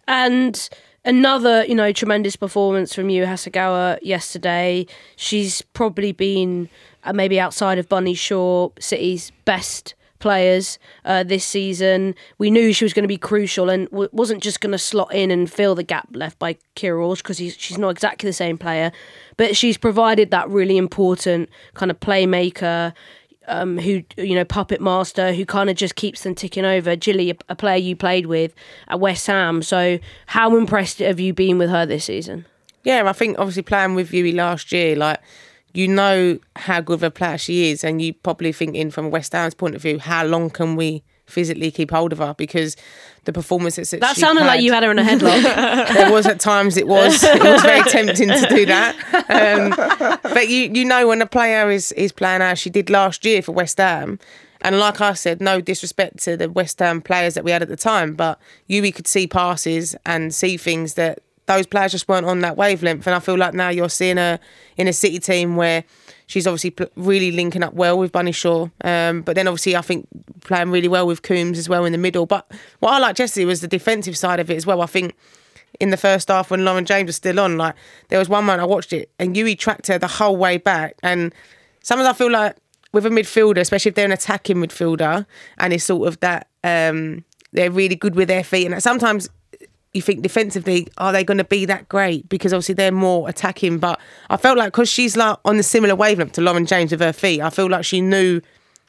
And 0.08 0.70
another, 1.06 1.66
you 1.66 1.76
know, 1.76 1.92
tremendous 1.94 2.36
performance 2.36 2.94
from 2.94 3.10
Yui 3.10 3.26
Hasegawa 3.26 4.00
yesterday. 4.02 4.86
She's 5.16 5.62
probably 5.62 6.12
been 6.12 6.70
uh, 7.04 7.14
maybe 7.14 7.40
outside 7.40 7.78
of 7.78 7.88
Bunny 7.88 8.14
Shaw, 8.14 8.70
City's 8.80 9.32
best 9.46 9.96
players 10.24 10.80
uh, 11.04 11.22
this 11.22 11.44
season. 11.44 12.16
We 12.38 12.50
knew 12.50 12.72
she 12.72 12.86
was 12.86 12.94
going 12.94 13.04
to 13.04 13.10
be 13.10 13.18
crucial 13.18 13.70
and 13.70 13.90
w- 13.92 14.10
wasn't 14.14 14.42
just 14.42 14.62
going 14.62 14.72
to 14.72 14.78
slot 14.78 15.14
in 15.14 15.30
and 15.30 15.52
fill 15.52 15.76
the 15.76 15.84
gap 15.84 16.08
left 16.14 16.40
by 16.40 16.56
Keira 16.78 16.98
Walsh 16.98 17.22
because 17.22 17.38
she's 17.38 17.78
not 17.78 17.90
exactly 17.90 18.30
the 18.30 18.34
same 18.34 18.58
player, 18.58 18.94
but 19.36 19.58
she's 19.58 19.78
provided 19.78 20.32
that 20.32 20.50
really 20.50 20.78
important 20.78 21.50
kind 21.76 21.92
of 21.92 22.00
playmaker. 22.00 22.94
Um, 23.46 23.78
who 23.78 24.04
you 24.16 24.36
know 24.36 24.46
puppet 24.46 24.80
master 24.80 25.34
who 25.34 25.46
kind 25.46 25.70
of 25.70 25.76
just 25.76 25.96
keeps 25.96 26.24
them 26.24 26.34
ticking 26.34 26.64
over 26.64 26.96
Gilly 26.96 27.30
a, 27.30 27.36
a 27.50 27.56
player 27.58 27.76
you 27.76 27.94
played 27.94 28.28
with 28.28 28.56
at 28.88 29.02
West 29.02 29.28
Ham 29.28 29.62
so 29.62 30.00
how 30.28 30.56
impressed 30.56 31.00
have 31.00 31.20
you 31.20 31.34
been 31.34 31.58
with 31.58 31.70
her 31.70 31.86
this 31.86 32.06
season 32.06 32.46
yeah 32.86 33.04
I 33.06 33.12
think 33.12 33.38
obviously 33.38 33.64
playing 33.64 33.96
with 33.96 34.14
Yui 34.14 34.32
last 34.32 34.72
year 34.72 34.96
like 34.96 35.20
you 35.74 35.88
know 35.88 36.40
how 36.56 36.82
good 36.82 36.94
of 36.96 37.04
a 37.04 37.12
player 37.12 37.38
she 37.38 37.72
is, 37.72 37.84
and 37.84 38.02
you 38.02 38.14
probably 38.14 38.52
thinking 38.52 38.92
from 38.92 39.10
West 39.10 39.34
Ham's 39.34 39.54
point 39.54 39.76
of 39.76 39.82
view, 39.82 40.00
how 40.00 40.26
long 40.26 40.50
can 40.50 40.76
we 40.76 41.04
physically 41.26 41.72
keep 41.72 41.92
hold 41.92 42.12
of 42.12 42.20
her 42.20 42.34
because 42.38 42.76
the 43.26 43.34
performances 43.34 43.90
that, 43.92 44.02
That 44.02 44.18
sounded 44.18 44.46
like 44.46 44.62
you 44.62 44.74
had 44.74 44.84
her 44.84 44.92
in 44.92 45.00
a 45.00 45.04
headlock. 45.04 45.42
there 45.94 46.12
was 46.12 46.26
at 46.26 46.40
times 46.40 46.78
it 46.78 46.88
was 46.88 47.24
it 47.24 47.42
was 47.42 47.62
very 47.62 47.82
tempting 47.90 48.28
to 48.28 48.48
do 48.50 48.66
that. 48.66 48.96
Um, 49.30 50.22
but 50.22 50.50
you 50.50 50.70
you 50.74 50.86
know 50.86 51.08
when 51.08 51.22
a 51.22 51.26
player 51.26 51.72
is 51.72 51.92
is 51.94 52.12
playing 52.12 52.42
as 52.42 52.60
she 52.60 52.70
did 52.70 52.90
last 52.90 53.26
year 53.26 53.42
for 53.42 53.52
West 53.52 53.78
Ham. 53.78 54.20
And 54.62 54.80
like 54.80 55.02
I 55.02 55.12
said, 55.14 55.42
no 55.42 55.60
disrespect 55.60 56.20
to 56.24 56.38
the 56.38 56.50
West 56.50 56.80
Ham 56.80 57.02
players 57.02 57.34
that 57.34 57.44
we 57.44 57.52
had 57.52 57.62
at 57.62 57.68
the 57.68 57.76
time, 57.76 58.14
but 58.14 58.40
Yui 58.68 58.94
could 58.94 59.08
see 59.08 59.28
passes 59.28 59.94
and 60.06 60.34
see 60.34 60.56
things 60.56 60.94
that 60.94 61.20
those 61.46 61.68
players 61.68 61.92
just 61.92 62.08
weren't 62.08 62.26
on 62.26 62.40
that 62.42 62.58
wavelength. 62.58 63.06
And 63.06 63.16
I 63.16 63.20
feel 63.20 63.38
like 63.38 63.54
now 63.54 63.70
you're 63.70 63.90
seeing 63.90 64.18
her 64.18 64.40
in 64.78 64.88
a 64.88 64.94
City 64.94 65.20
team 65.20 65.56
where 65.56 65.84
she's 66.28 66.48
obviously 66.48 66.74
really 66.96 67.32
linking 67.32 67.64
up 67.64 67.74
well 67.74 67.98
with 67.98 68.12
Bunny 68.12 68.32
Shaw. 68.32 68.70
Um, 68.84 69.22
but 69.22 69.36
then 69.36 69.48
obviously 69.48 69.76
I 69.76 69.82
think 69.82 70.08
playing 70.42 70.72
really 70.72 70.88
well 70.88 71.06
with 71.06 71.22
Coombs 71.22 71.58
as 71.58 71.68
well 71.68 71.86
in 71.86 71.92
the 71.92 71.98
middle. 71.98 72.26
But 72.26 72.50
what 72.80 72.94
I 72.94 73.00
like 73.00 73.16
Jessy 73.16 73.46
was 73.46 73.62
the 73.62 73.68
defensive 73.68 74.18
side 74.18 74.40
of 74.40 74.50
it 74.50 74.56
as 74.56 74.66
well. 74.66 74.82
I 74.82 74.86
think 74.86 75.16
in 75.80 75.90
the 75.90 75.98
first 75.98 76.28
half 76.28 76.52
when 76.52 76.66
Lauren 76.66 76.86
James 76.86 77.08
was 77.08 77.16
still 77.16 77.40
on. 77.40 77.58
Like 77.58 77.76
there 78.10 78.20
was 78.20 78.30
one 78.30 78.46
moment 78.46 78.62
I 78.62 78.66
watched 78.66 78.94
it 78.94 79.12
and 79.20 79.36
Yui 79.36 79.56
tracked 79.56 79.88
her 79.88 79.98
the 79.98 80.08
whole 80.08 80.38
way 80.38 80.58
back. 80.58 80.96
And 81.04 81.34
sometimes 81.82 82.08
I 82.08 82.14
feel 82.14 82.32
like 82.32 82.56
with 82.92 83.06
a 83.06 83.10
midfielder, 83.10 83.60
especially 83.60 83.90
if 83.90 83.96
they're 83.96 84.06
an 84.06 84.12
attacking 84.12 84.58
midfielder 84.58 85.26
and 85.58 85.74
it's 85.74 85.84
sort 85.84 86.08
of 86.08 86.20
that 86.20 86.48
um, 86.64 87.24
they're 87.52 87.72
really 87.72 87.96
good 87.96 88.16
with 88.16 88.28
their 88.28 88.44
feet. 88.44 88.72
And 88.72 88.82
sometimes 88.82 89.30
you 89.94 90.02
think 90.02 90.22
defensively, 90.22 90.88
are 90.98 91.12
they 91.12 91.24
going 91.24 91.38
to 91.38 91.44
be 91.44 91.66
that 91.66 91.88
great? 91.90 92.28
Because 92.30 92.54
obviously 92.54 92.76
they're 92.76 92.92
more 92.92 93.30
attacking. 93.30 93.78
But 93.78 94.00
I 94.30 94.38
felt 94.38 94.58
like 94.58 94.74
because 94.74 94.90
she's 94.90 95.16
like 95.16 95.38
on 95.46 95.58
the 95.58 95.64
similar 95.64 95.96
wavelength 95.96 96.34
to 96.34 96.42
Lauren 96.42 96.66
James 96.66 96.92
with 96.92 97.00
her 97.02 97.14
feet, 97.14 97.42
I 97.42 97.50
feel 97.50 97.70
like 97.70 97.86
she 97.86 98.02
knew 98.02 98.42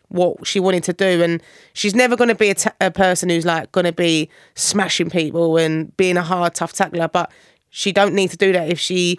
what 0.08 0.46
she 0.46 0.61
wanted 0.61 0.84
to 0.84 0.92
do 0.92 1.23
and 1.23 1.42
she's 1.73 1.94
never 1.94 2.14
going 2.14 2.28
to 2.28 2.34
be 2.34 2.50
a, 2.50 2.54
ta- 2.54 2.75
a 2.80 2.90
person 2.90 3.28
who's 3.30 3.44
like 3.44 3.73
going 3.73 3.87
to 3.87 3.92
be 3.92 4.28
smashing 4.54 5.11
people 5.11 5.56
and 5.56 5.96
being 5.96 6.16
a 6.16 6.23
hard 6.23 6.54
tough 6.54 6.73
tackler 6.73 7.08
but 7.08 7.32
she 7.70 7.90
don't 7.90 8.14
need 8.14 8.30
to 8.30 8.37
do 8.37 8.52
that 8.52 8.68
if 8.68 8.78
she 8.78 9.18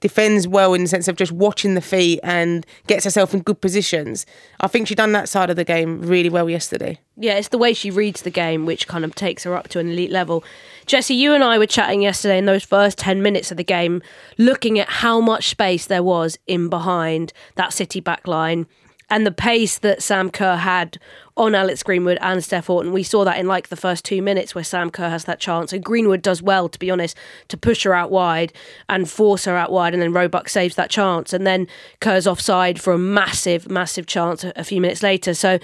defends 0.00 0.46
well 0.46 0.74
in 0.74 0.82
the 0.82 0.88
sense 0.88 1.08
of 1.08 1.16
just 1.16 1.32
watching 1.32 1.74
the 1.74 1.80
feet 1.80 2.20
and 2.22 2.66
gets 2.86 3.04
herself 3.04 3.32
in 3.32 3.40
good 3.40 3.60
positions 3.62 4.26
i 4.60 4.66
think 4.66 4.86
she 4.88 4.94
done 4.94 5.12
that 5.12 5.28
side 5.28 5.48
of 5.48 5.56
the 5.56 5.64
game 5.64 6.02
really 6.02 6.28
well 6.28 6.50
yesterday 6.50 6.98
Yeah, 7.16 7.34
it's 7.38 7.48
the 7.48 7.56
way 7.56 7.72
she 7.72 7.90
reads 7.90 8.20
the 8.20 8.30
game 8.30 8.66
which 8.66 8.86
kind 8.86 9.04
of 9.06 9.14
takes 9.14 9.44
her 9.44 9.56
up 9.56 9.68
to 9.68 9.78
an 9.78 9.88
elite 9.88 10.10
level. 10.10 10.44
Jessy, 10.86 11.14
you 11.16 11.34
and 11.34 11.42
I 11.42 11.58
were 11.58 11.66
chatting 11.66 12.02
yesterday 12.02 12.38
in 12.38 12.46
those 12.46 12.64
first 12.64 12.96
10 12.98 13.20
minutes 13.20 13.50
of 13.50 13.56
the 13.56 13.64
game, 13.64 14.02
looking 14.38 14.78
at 14.78 14.88
how 14.88 15.20
much 15.20 15.48
space 15.48 15.84
there 15.84 16.02
was 16.02 16.38
in 16.46 16.68
behind 16.68 17.32
that 17.56 17.72
City 17.72 17.98
back 17.98 18.28
line 18.28 18.66
and 19.08 19.26
the 19.26 19.32
pace 19.32 19.78
that 19.78 20.02
Sam 20.02 20.30
Kerr 20.30 20.56
had 20.56 20.98
on 21.36 21.54
Alex 21.54 21.82
Greenwood 21.82 22.18
and 22.22 22.42
Steph 22.42 22.66
Houghton. 22.66 22.92
We 22.92 23.02
saw 23.02 23.24
that 23.24 23.38
in 23.38 23.46
like 23.46 23.68
the 23.68 23.76
first 23.76 24.04
two 24.04 24.22
minutes 24.22 24.54
where 24.54 24.64
Sam 24.64 24.90
Kerr 24.90 25.10
has 25.10 25.24
that 25.26 25.38
chance. 25.38 25.72
And 25.72 25.84
Greenwood 25.84 26.22
does 26.22 26.42
well, 26.42 26.68
to 26.68 26.78
be 26.78 26.90
honest, 26.90 27.16
to 27.48 27.56
push 27.58 27.84
her 27.84 27.94
out 27.94 28.10
wide 28.10 28.52
and 28.88 29.08
force 29.08 29.44
her 29.44 29.54
out 29.54 29.70
wide. 29.70 29.92
And 29.92 30.02
then 30.02 30.14
Roebuck 30.14 30.48
saves 30.48 30.76
that 30.76 30.88
chance. 30.88 31.32
And 31.32 31.46
then 31.46 31.68
Kerr's 32.00 32.26
offside 32.26 32.80
for 32.80 32.94
a 32.94 32.98
massive, 32.98 33.70
massive 33.70 34.06
chance 34.06 34.44
a, 34.44 34.52
a 34.56 34.64
few 34.64 34.80
minutes 34.80 35.02
later. 35.02 35.34
So 35.34 35.58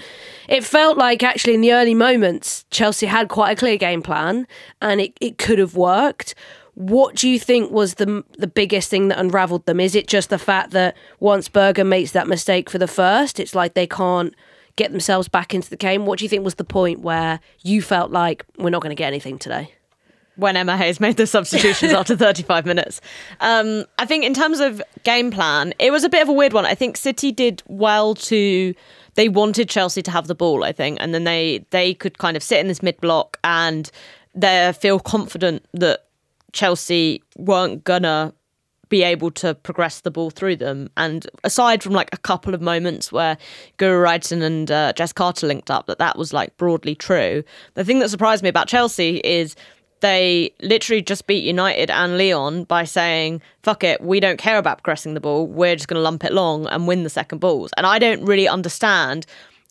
it 0.47 0.63
felt 0.63 0.97
like 0.97 1.23
actually 1.23 1.55
in 1.55 1.61
the 1.61 1.73
early 1.73 1.95
moments, 1.95 2.65
Chelsea 2.69 3.07
had 3.07 3.27
quite 3.27 3.51
a 3.51 3.55
clear 3.55 3.77
game 3.77 4.03
plan 4.03 4.47
and 4.79 5.01
it, 5.01 5.17
it 5.19 5.37
could 5.39 5.57
have 5.57 5.75
worked. 5.75 6.35
What 6.75 7.15
do 7.15 7.29
you 7.29 7.39
think 7.39 7.71
was 7.71 7.95
the 7.95 8.23
the 8.37 8.47
biggest 8.47 8.89
thing 8.89 9.07
that 9.09 9.19
unravelled 9.19 9.65
them? 9.65 9.79
Is 9.79 9.95
it 9.95 10.07
just 10.07 10.29
the 10.29 10.39
fact 10.39 10.71
that 10.71 10.95
once 11.19 11.47
Berger 11.47 11.83
makes 11.83 12.11
that 12.11 12.27
mistake 12.27 12.69
for 12.69 12.77
the 12.77 12.87
first, 12.87 13.39
it's 13.39 13.53
like 13.53 13.73
they 13.73 13.87
can't 13.87 14.33
get 14.75 14.91
themselves 14.91 15.27
back 15.27 15.53
into 15.53 15.69
the 15.69 15.77
game? 15.77 16.05
What 16.05 16.19
do 16.19 16.25
you 16.25 16.29
think 16.29 16.43
was 16.43 16.55
the 16.55 16.63
point 16.63 17.01
where 17.01 17.39
you 17.61 17.81
felt 17.81 18.11
like 18.11 18.45
we're 18.57 18.71
not 18.71 18.81
going 18.81 18.95
to 18.95 18.99
get 18.99 19.07
anything 19.07 19.37
today? 19.37 19.73
when 20.35 20.57
Emma 20.57 20.77
Hayes 20.77 20.99
made 20.99 21.17
the 21.17 21.27
substitutions 21.27 21.93
after 21.93 22.15
35 22.15 22.65
minutes. 22.65 23.01
Um, 23.39 23.85
I 23.99 24.05
think 24.05 24.25
in 24.25 24.33
terms 24.33 24.59
of 24.59 24.81
game 25.03 25.31
plan, 25.31 25.73
it 25.79 25.91
was 25.91 26.03
a 26.03 26.09
bit 26.09 26.21
of 26.21 26.29
a 26.29 26.33
weird 26.33 26.53
one. 26.53 26.65
I 26.65 26.75
think 26.75 26.97
City 26.97 27.31
did 27.31 27.61
well 27.67 28.15
to. 28.15 28.73
They 29.15 29.29
wanted 29.29 29.69
Chelsea 29.69 30.01
to 30.01 30.11
have 30.11 30.27
the 30.27 30.35
ball, 30.35 30.63
I 30.63 30.71
think, 30.71 30.97
and 30.99 31.13
then 31.13 31.23
they 31.23 31.65
they 31.69 31.93
could 31.93 32.17
kind 32.17 32.35
of 32.35 32.41
sit 32.41 32.59
in 32.59 32.67
this 32.67 32.81
mid 32.81 32.99
block 32.99 33.37
and 33.43 33.91
they 34.33 34.73
feel 34.79 34.99
confident 34.99 35.65
that 35.73 36.05
Chelsea 36.53 37.21
weren't 37.37 37.83
gonna 37.83 38.33
be 38.89 39.01
able 39.01 39.31
to 39.31 39.55
progress 39.55 40.01
the 40.01 40.11
ball 40.11 40.29
through 40.29 40.55
them. 40.55 40.87
And 40.97 41.25
aside 41.43 41.81
from 41.81 41.93
like 41.93 42.09
a 42.13 42.17
couple 42.17 42.53
of 42.53 42.61
moments 42.61 43.11
where 43.11 43.37
Guro 43.79 44.31
and 44.31 44.69
uh, 44.69 44.93
Jess 44.93 45.11
Carter 45.11 45.47
linked 45.47 45.71
up, 45.71 45.87
that 45.87 45.97
that 45.97 46.15
was 46.15 46.31
like 46.31 46.55
broadly 46.57 46.93
true. 46.93 47.43
The 47.73 47.83
thing 47.83 47.97
that 47.99 48.09
surprised 48.09 48.43
me 48.43 48.49
about 48.49 48.67
Chelsea 48.67 49.17
is 49.23 49.55
they 50.01 50.53
literally 50.61 51.01
just 51.01 51.25
beat 51.25 51.43
United 51.43 51.89
and 51.89 52.17
Lyon 52.17 52.65
by 52.65 52.83
saying, 52.83 53.41
fuck 53.63 53.83
it, 53.83 53.99
we 54.01 54.19
don't 54.19 54.37
care 54.37 54.57
about 54.59 54.77
progressing 54.77 55.13
the 55.15 55.21
ball. 55.21 55.47
We're 55.47 55.75
just 55.75 55.87
going 55.87 55.97
to 55.97 56.03
lump 56.03 56.23
it 56.23 56.33
long 56.33 56.67
and 56.67 56.87
win 56.87 57.03
the 57.03 57.09
second 57.09 57.39
balls. 57.39 57.71
And 57.77 57.87
I 57.87 57.97
don't 57.97 58.23
really 58.25 58.47
understand 58.47 59.25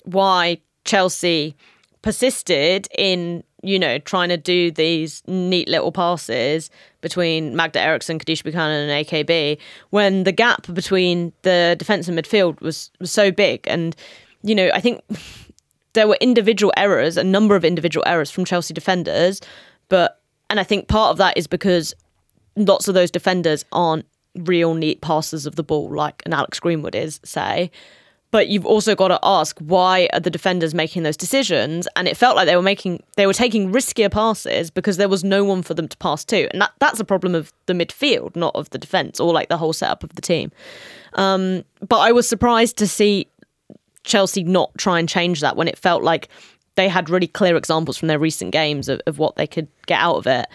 why 0.04 0.58
Chelsea 0.84 1.54
persisted 2.00 2.88
in, 2.98 3.44
you 3.62 3.78
know, 3.78 3.98
trying 3.98 4.28
to 4.28 4.36
do 4.36 4.70
these 4.70 5.22
neat 5.26 5.68
little 5.68 5.92
passes 5.92 6.70
between 7.00 7.54
Magda 7.54 7.80
Eriksson, 7.80 8.18
Kadeisha 8.18 8.42
Buchanan, 8.44 8.88
and 8.88 9.06
AKB 9.06 9.58
when 9.90 10.24
the 10.24 10.32
gap 10.32 10.66
between 10.72 11.32
the 11.42 11.76
defence 11.78 12.08
and 12.08 12.18
midfield 12.18 12.60
was, 12.60 12.90
was 12.98 13.10
so 13.10 13.30
big. 13.30 13.66
And, 13.66 13.94
you 14.42 14.54
know, 14.54 14.70
I 14.74 14.80
think 14.80 15.00
there 15.92 16.08
were 16.08 16.18
individual 16.20 16.72
errors, 16.76 17.16
a 17.16 17.24
number 17.24 17.56
of 17.56 17.64
individual 17.64 18.04
errors 18.06 18.30
from 18.30 18.44
Chelsea 18.44 18.74
defenders, 18.74 19.40
but 19.88 20.20
and 20.50 20.60
I 20.60 20.64
think 20.64 20.88
part 20.88 21.10
of 21.10 21.16
that 21.18 21.38
is 21.38 21.46
because 21.46 21.94
lots 22.56 22.86
of 22.86 22.94
those 22.94 23.10
defenders 23.10 23.64
aren't 23.72 24.04
real 24.36 24.74
neat 24.74 25.00
passers 25.00 25.46
of 25.46 25.56
the 25.56 25.62
ball 25.62 25.90
like 25.90 26.22
an 26.26 26.32
Alex 26.32 26.60
Greenwood 26.60 26.94
is, 26.94 27.20
say. 27.24 27.70
But 28.32 28.48
you've 28.48 28.66
also 28.66 28.96
got 28.96 29.08
to 29.08 29.20
ask 29.22 29.56
why 29.60 30.08
are 30.12 30.18
the 30.18 30.30
defenders 30.30 30.74
making 30.74 31.04
those 31.04 31.16
decisions? 31.16 31.86
And 31.94 32.08
it 32.08 32.16
felt 32.16 32.34
like 32.34 32.46
they 32.46 32.56
were 32.56 32.62
making 32.62 33.02
they 33.16 33.26
were 33.26 33.32
taking 33.32 33.70
riskier 33.72 34.10
passes 34.10 34.70
because 34.70 34.96
there 34.96 35.08
was 35.08 35.22
no 35.22 35.44
one 35.44 35.62
for 35.62 35.74
them 35.74 35.86
to 35.86 35.96
pass 35.98 36.24
to, 36.26 36.50
and 36.50 36.60
that 36.60 36.72
that's 36.80 36.98
a 36.98 37.04
problem 37.04 37.34
of 37.36 37.52
the 37.66 37.74
midfield, 37.74 38.34
not 38.34 38.56
of 38.56 38.68
the 38.70 38.78
defense 38.78 39.20
or 39.20 39.32
like 39.32 39.48
the 39.48 39.58
whole 39.58 39.72
setup 39.72 40.02
of 40.02 40.14
the 40.16 40.22
team. 40.22 40.50
Um, 41.14 41.64
but 41.86 41.98
I 41.98 42.10
was 42.10 42.28
surprised 42.28 42.76
to 42.78 42.88
see 42.88 43.28
Chelsea 44.04 44.42
not 44.42 44.70
try 44.78 44.98
and 44.98 45.08
change 45.08 45.40
that 45.42 45.56
when 45.56 45.68
it 45.68 45.78
felt 45.78 46.02
like 46.02 46.28
they 46.74 46.88
had 46.88 47.10
really 47.10 47.26
clear 47.26 47.56
examples 47.56 47.98
from 47.98 48.08
their 48.08 48.18
recent 48.18 48.50
games 48.50 48.88
of, 48.88 49.00
of 49.06 49.18
what 49.18 49.36
they 49.36 49.46
could 49.46 49.68
get 49.86 50.00
out 50.00 50.16
of 50.16 50.26
it. 50.26 50.46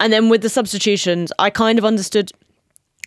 And 0.00 0.12
then 0.12 0.28
with 0.28 0.42
the 0.42 0.48
substitutions, 0.48 1.32
I 1.38 1.50
kind 1.50 1.78
of 1.78 1.84
understood 1.84 2.32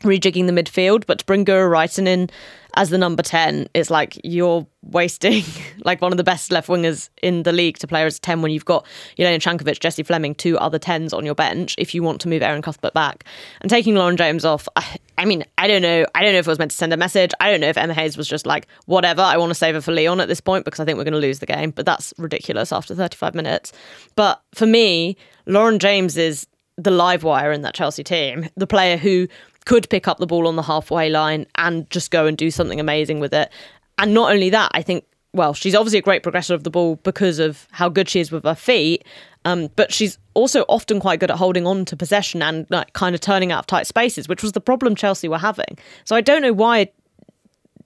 rejigging 0.01 0.45
the 0.47 0.51
midfield, 0.63 1.05
but 1.05 1.19
to 1.19 1.25
bring 1.25 1.45
Guro 1.45 1.69
Reiten 1.69 2.07
in 2.07 2.29
as 2.75 2.89
the 2.89 2.97
number 2.97 3.21
10, 3.21 3.67
it's 3.73 3.89
like 3.89 4.19
you're 4.23 4.65
wasting 4.83 5.43
like 5.83 6.01
one 6.01 6.11
of 6.11 6.17
the 6.17 6.23
best 6.23 6.51
left 6.51 6.67
wingers 6.67 7.09
in 7.21 7.43
the 7.43 7.51
league 7.51 7.77
to 7.79 7.87
play 7.87 8.03
as 8.03 8.19
10 8.19 8.41
when 8.41 8.51
you've 8.51 8.65
got 8.65 8.85
Jelena 9.17 9.37
Čanković, 9.37 9.79
Jessie 9.79 10.03
Fleming, 10.03 10.35
two 10.35 10.57
other 10.57 10.79
10s 10.79 11.13
on 11.13 11.25
your 11.25 11.35
bench 11.35 11.75
if 11.77 11.93
you 11.93 12.01
want 12.03 12.21
to 12.21 12.29
move 12.29 12.41
Erin 12.41 12.61
Cuthbert 12.61 12.93
back. 12.93 13.25
And 13.61 13.69
taking 13.69 13.95
Lauren 13.95 14.17
James 14.17 14.45
off, 14.45 14.67
I, 14.75 14.97
I 15.17 15.25
mean, 15.25 15.43
I 15.57 15.67
don't 15.67 15.81
know. 15.81 16.05
I 16.15 16.23
don't 16.23 16.33
know 16.33 16.39
if 16.39 16.47
it 16.47 16.51
was 16.51 16.59
meant 16.59 16.71
to 16.71 16.77
send 16.77 16.93
a 16.93 16.97
message. 16.97 17.31
I 17.39 17.51
don't 17.51 17.61
know 17.61 17.69
if 17.69 17.77
Emma 17.77 17.93
Hayes 17.93 18.17
was 18.17 18.27
just 18.27 18.45
like, 18.45 18.67
whatever, 18.85 19.21
I 19.21 19.37
want 19.37 19.51
to 19.51 19.55
save 19.55 19.75
her 19.75 19.81
for 19.81 19.91
Lyon 19.91 20.19
at 20.19 20.27
this 20.27 20.41
point 20.41 20.65
because 20.65 20.79
I 20.79 20.85
think 20.85 20.97
we're 20.97 21.03
going 21.03 21.13
to 21.13 21.19
lose 21.19 21.39
the 21.39 21.45
game. 21.45 21.71
But 21.71 21.85
that's 21.85 22.13
ridiculous 22.17 22.71
after 22.71 22.95
35 22.95 23.35
minutes. 23.35 23.73
But 24.15 24.41
for 24.53 24.65
me, 24.65 25.17
Lauren 25.45 25.79
James 25.79 26.17
is 26.17 26.47
the 26.77 26.91
live 26.91 27.23
wire 27.23 27.51
in 27.51 27.61
that 27.61 27.73
Chelsea 27.73 28.03
team, 28.03 28.49
the 28.55 28.67
player 28.67 28.97
who 28.97 29.27
could 29.65 29.89
pick 29.89 30.07
up 30.07 30.17
the 30.17 30.27
ball 30.27 30.47
on 30.47 30.55
the 30.55 30.63
halfway 30.63 31.09
line 31.09 31.45
and 31.55 31.89
just 31.89 32.11
go 32.11 32.25
and 32.25 32.37
do 32.37 32.51
something 32.51 32.79
amazing 32.79 33.19
with 33.19 33.33
it. 33.33 33.51
And 33.97 34.13
not 34.13 34.31
only 34.31 34.49
that, 34.49 34.71
I 34.73 34.81
think, 34.81 35.05
well, 35.33 35.53
she's 35.53 35.75
obviously 35.75 35.99
a 35.99 36.01
great 36.01 36.23
progressor 36.23 36.51
of 36.51 36.63
the 36.63 36.69
ball 36.69 36.95
because 36.97 37.39
of 37.39 37.67
how 37.71 37.87
good 37.87 38.09
she 38.09 38.19
is 38.19 38.31
with 38.31 38.43
her 38.43 38.55
feet. 38.55 39.05
Um, 39.45 39.69
but 39.75 39.91
she's 39.91 40.17
also 40.33 40.61
often 40.67 40.99
quite 40.99 41.19
good 41.19 41.31
at 41.31 41.37
holding 41.37 41.65
on 41.65 41.85
to 41.85 41.97
possession 41.97 42.41
and 42.41 42.67
like, 42.69 42.93
kind 42.93 43.15
of 43.15 43.21
turning 43.21 43.51
out 43.51 43.59
of 43.59 43.67
tight 43.67 43.87
spaces, 43.87 44.27
which 44.27 44.43
was 44.43 44.51
the 44.51 44.61
problem 44.61 44.95
Chelsea 44.95 45.27
were 45.27 45.37
having. 45.37 45.77
So 46.05 46.15
I 46.15 46.21
don't 46.21 46.41
know 46.41 46.53
why 46.53 46.91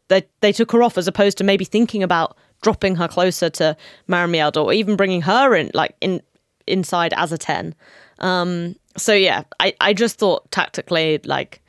they 0.07 0.23
they 0.41 0.51
took 0.51 0.71
her 0.71 0.83
off 0.83 0.97
as 0.97 1.07
opposed 1.07 1.37
to 1.39 1.43
maybe 1.43 1.65
thinking 1.65 2.03
about 2.03 2.37
dropping 2.61 2.95
her 2.95 3.07
closer 3.07 3.49
to 3.49 3.75
Maren 4.07 4.31
Mjelde 4.31 4.63
or 4.63 4.73
even 4.73 4.95
bringing 4.95 5.21
her 5.21 5.55
in 5.55 5.71
like 5.73 5.95
in 6.01 6.21
inside 6.67 7.13
as 7.15 7.31
a 7.31 7.37
ten. 7.37 7.73
Um, 8.19 8.75
so 8.97 9.13
yeah, 9.13 9.43
I, 9.59 9.73
I 9.81 9.93
just 9.93 10.17
thought 10.17 10.49
tactically 10.51 11.19
like 11.25 11.61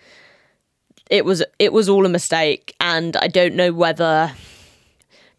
it 1.10 1.24
was 1.24 1.42
it 1.58 1.72
was 1.72 1.88
all 1.88 2.06
a 2.06 2.08
mistake, 2.08 2.74
and 2.80 3.16
I 3.16 3.28
don't 3.28 3.54
know 3.54 3.72
whether 3.72 4.32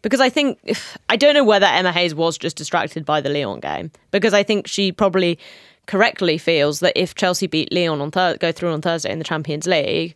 because 0.02 0.20
I 0.20 0.30
think 0.30 0.58
I 1.08 1.16
don't 1.16 1.34
know 1.34 1.44
whether 1.44 1.66
Emma 1.66 1.92
Hayes 1.92 2.14
was 2.14 2.38
just 2.38 2.56
distracted 2.56 3.04
by 3.04 3.20
the 3.20 3.28
Lyon 3.28 3.60
game 3.60 3.90
because 4.10 4.34
I 4.34 4.42
think 4.42 4.66
she 4.66 4.92
probably 4.92 5.38
correctly 5.86 6.38
feels 6.38 6.80
that 6.80 6.92
if 6.96 7.14
Chelsea 7.14 7.46
beat 7.46 7.72
Lyon 7.72 8.00
on 8.00 8.10
go 8.10 8.52
through 8.52 8.72
on 8.72 8.82
Thursday 8.82 9.10
in 9.10 9.18
the 9.18 9.24
Champions 9.24 9.66
League, 9.66 10.14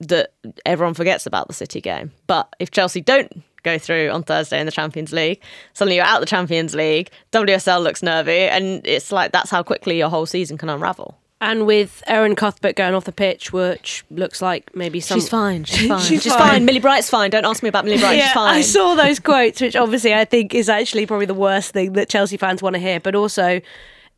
that 0.00 0.32
everyone 0.66 0.94
forgets 0.94 1.26
about 1.26 1.48
the 1.48 1.54
City 1.54 1.80
game. 1.80 2.12
But 2.26 2.54
if 2.58 2.70
Chelsea 2.70 3.00
don't 3.00 3.42
go 3.62 3.78
through 3.78 4.10
on 4.10 4.24
Thursday 4.24 4.58
in 4.58 4.66
the 4.66 4.72
Champions 4.72 5.12
League, 5.12 5.40
suddenly 5.74 5.96
you're 5.96 6.04
out 6.04 6.20
the 6.20 6.26
Champions 6.26 6.74
League. 6.74 7.10
WSL 7.30 7.82
looks 7.82 8.02
nervy, 8.02 8.48
and 8.48 8.84
it's 8.86 9.12
like 9.12 9.32
that's 9.32 9.50
how 9.50 9.62
quickly 9.62 9.98
your 9.98 10.08
whole 10.08 10.26
season 10.26 10.58
can 10.58 10.68
unravel. 10.68 11.18
And 11.44 11.66
with 11.66 12.04
Erin 12.06 12.36
Cuthbert 12.36 12.76
going 12.76 12.94
off 12.94 13.02
the 13.04 13.10
pitch, 13.10 13.52
which 13.52 14.04
looks 14.12 14.40
like 14.40 14.74
maybe 14.76 15.00
some. 15.00 15.18
She's 15.18 15.28
fine. 15.28 15.64
She's 15.64 15.88
fine. 15.88 16.00
She's 16.00 16.22
She's, 16.22 16.32
fine. 16.32 16.48
fine. 16.50 16.64
Millie 16.64 16.78
Bright's 16.78 17.10
fine. 17.10 17.30
Don't 17.30 17.44
ask 17.44 17.64
me 17.64 17.68
about 17.68 17.84
Millie 17.84 17.98
Bright. 17.98 18.16
Yeah, 18.16 18.26
She's 18.26 18.32
fine. 18.32 18.54
I 18.54 18.60
saw 18.60 18.94
those 18.94 19.18
quotes, 19.30 19.60
which 19.60 19.74
obviously 19.74 20.14
I 20.14 20.24
think 20.24 20.54
is 20.54 20.68
actually 20.68 21.04
probably 21.04 21.26
the 21.26 21.34
worst 21.34 21.72
thing 21.72 21.94
that 21.94 22.08
Chelsea 22.08 22.36
fans 22.36 22.62
want 22.62 22.74
to 22.74 22.80
hear. 22.80 23.00
But 23.00 23.16
also, 23.16 23.60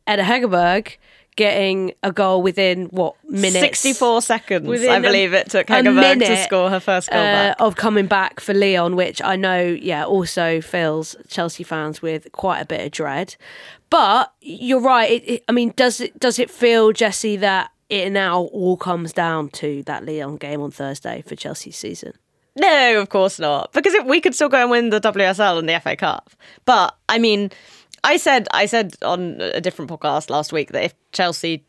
Ada 0.07 0.21
Hegerberg 0.23 0.97
getting 1.35 1.93
a 2.03 2.11
goal 2.13 2.41
within 2.41 2.85
what 2.85 3.15
minutes? 3.27 3.59
64 3.59 4.21
seconds, 4.21 4.67
Within 4.67 4.89
I 4.91 4.97
a- 4.97 5.01
believe 5.01 5.33
it 5.33 5.49
took 5.49 5.69
a 5.69 5.73
Hegerberg 5.73 6.19
to 6.19 6.37
score 6.43 6.69
her 6.69 6.79
first 6.79 7.09
goal 7.09 7.19
uh, 7.19 7.23
back. 7.23 7.55
of 7.59 7.75
coming 7.75 8.05
back 8.07 8.39
for 8.39 8.53
Lyon, 8.53 8.95
which 8.95 9.21
I 9.21 9.35
know, 9.35 9.59
yeah, 9.61 10.05
also 10.05 10.61
fills 10.61 11.15
Chelsea 11.27 11.63
fans 11.63 12.01
with 12.01 12.31
quite 12.31 12.61
a 12.61 12.65
bit 12.65 12.85
of 12.85 12.91
dread. 12.91 13.35
But 13.89 14.33
you're 14.41 14.81
right. 14.81 15.11
It, 15.11 15.29
it, 15.29 15.43
I 15.47 15.51
mean, 15.51 15.73
does 15.75 16.01
it 16.01 16.19
does 16.19 16.39
it 16.39 16.49
feel, 16.49 16.91
Jessy, 16.91 17.37
that 17.37 17.71
it 17.89 18.11
now 18.11 18.41
all 18.41 18.77
comes 18.77 19.13
down 19.13 19.49
to 19.49 19.83
that 19.83 20.05
Lyon 20.05 20.37
game 20.37 20.61
on 20.61 20.71
Thursday 20.71 21.23
for 21.25 21.35
Chelsea's 21.35 21.77
season? 21.77 22.13
No, 22.55 23.01
of 23.01 23.09
course 23.09 23.39
not. 23.39 23.73
Because 23.73 23.93
if 23.93 24.05
we 24.05 24.21
could 24.21 24.33
still 24.33 24.49
go 24.49 24.61
and 24.61 24.71
win 24.71 24.89
the 24.89 25.01
WSL 25.01 25.59
and 25.59 25.67
the 25.67 25.79
FA 25.79 25.95
Cup. 25.95 26.31
But 26.65 26.95
I 27.09 27.19
mean, 27.19 27.51
I 28.03 28.17
said 28.17 28.47
I 28.51 28.65
said 28.65 28.95
on 29.01 29.39
a 29.41 29.61
different 29.61 29.91
podcast 29.91 30.29
last 30.29 30.53
week 30.53 30.71
that 30.71 30.83
if 30.83 30.93
Chelsea 31.11 31.63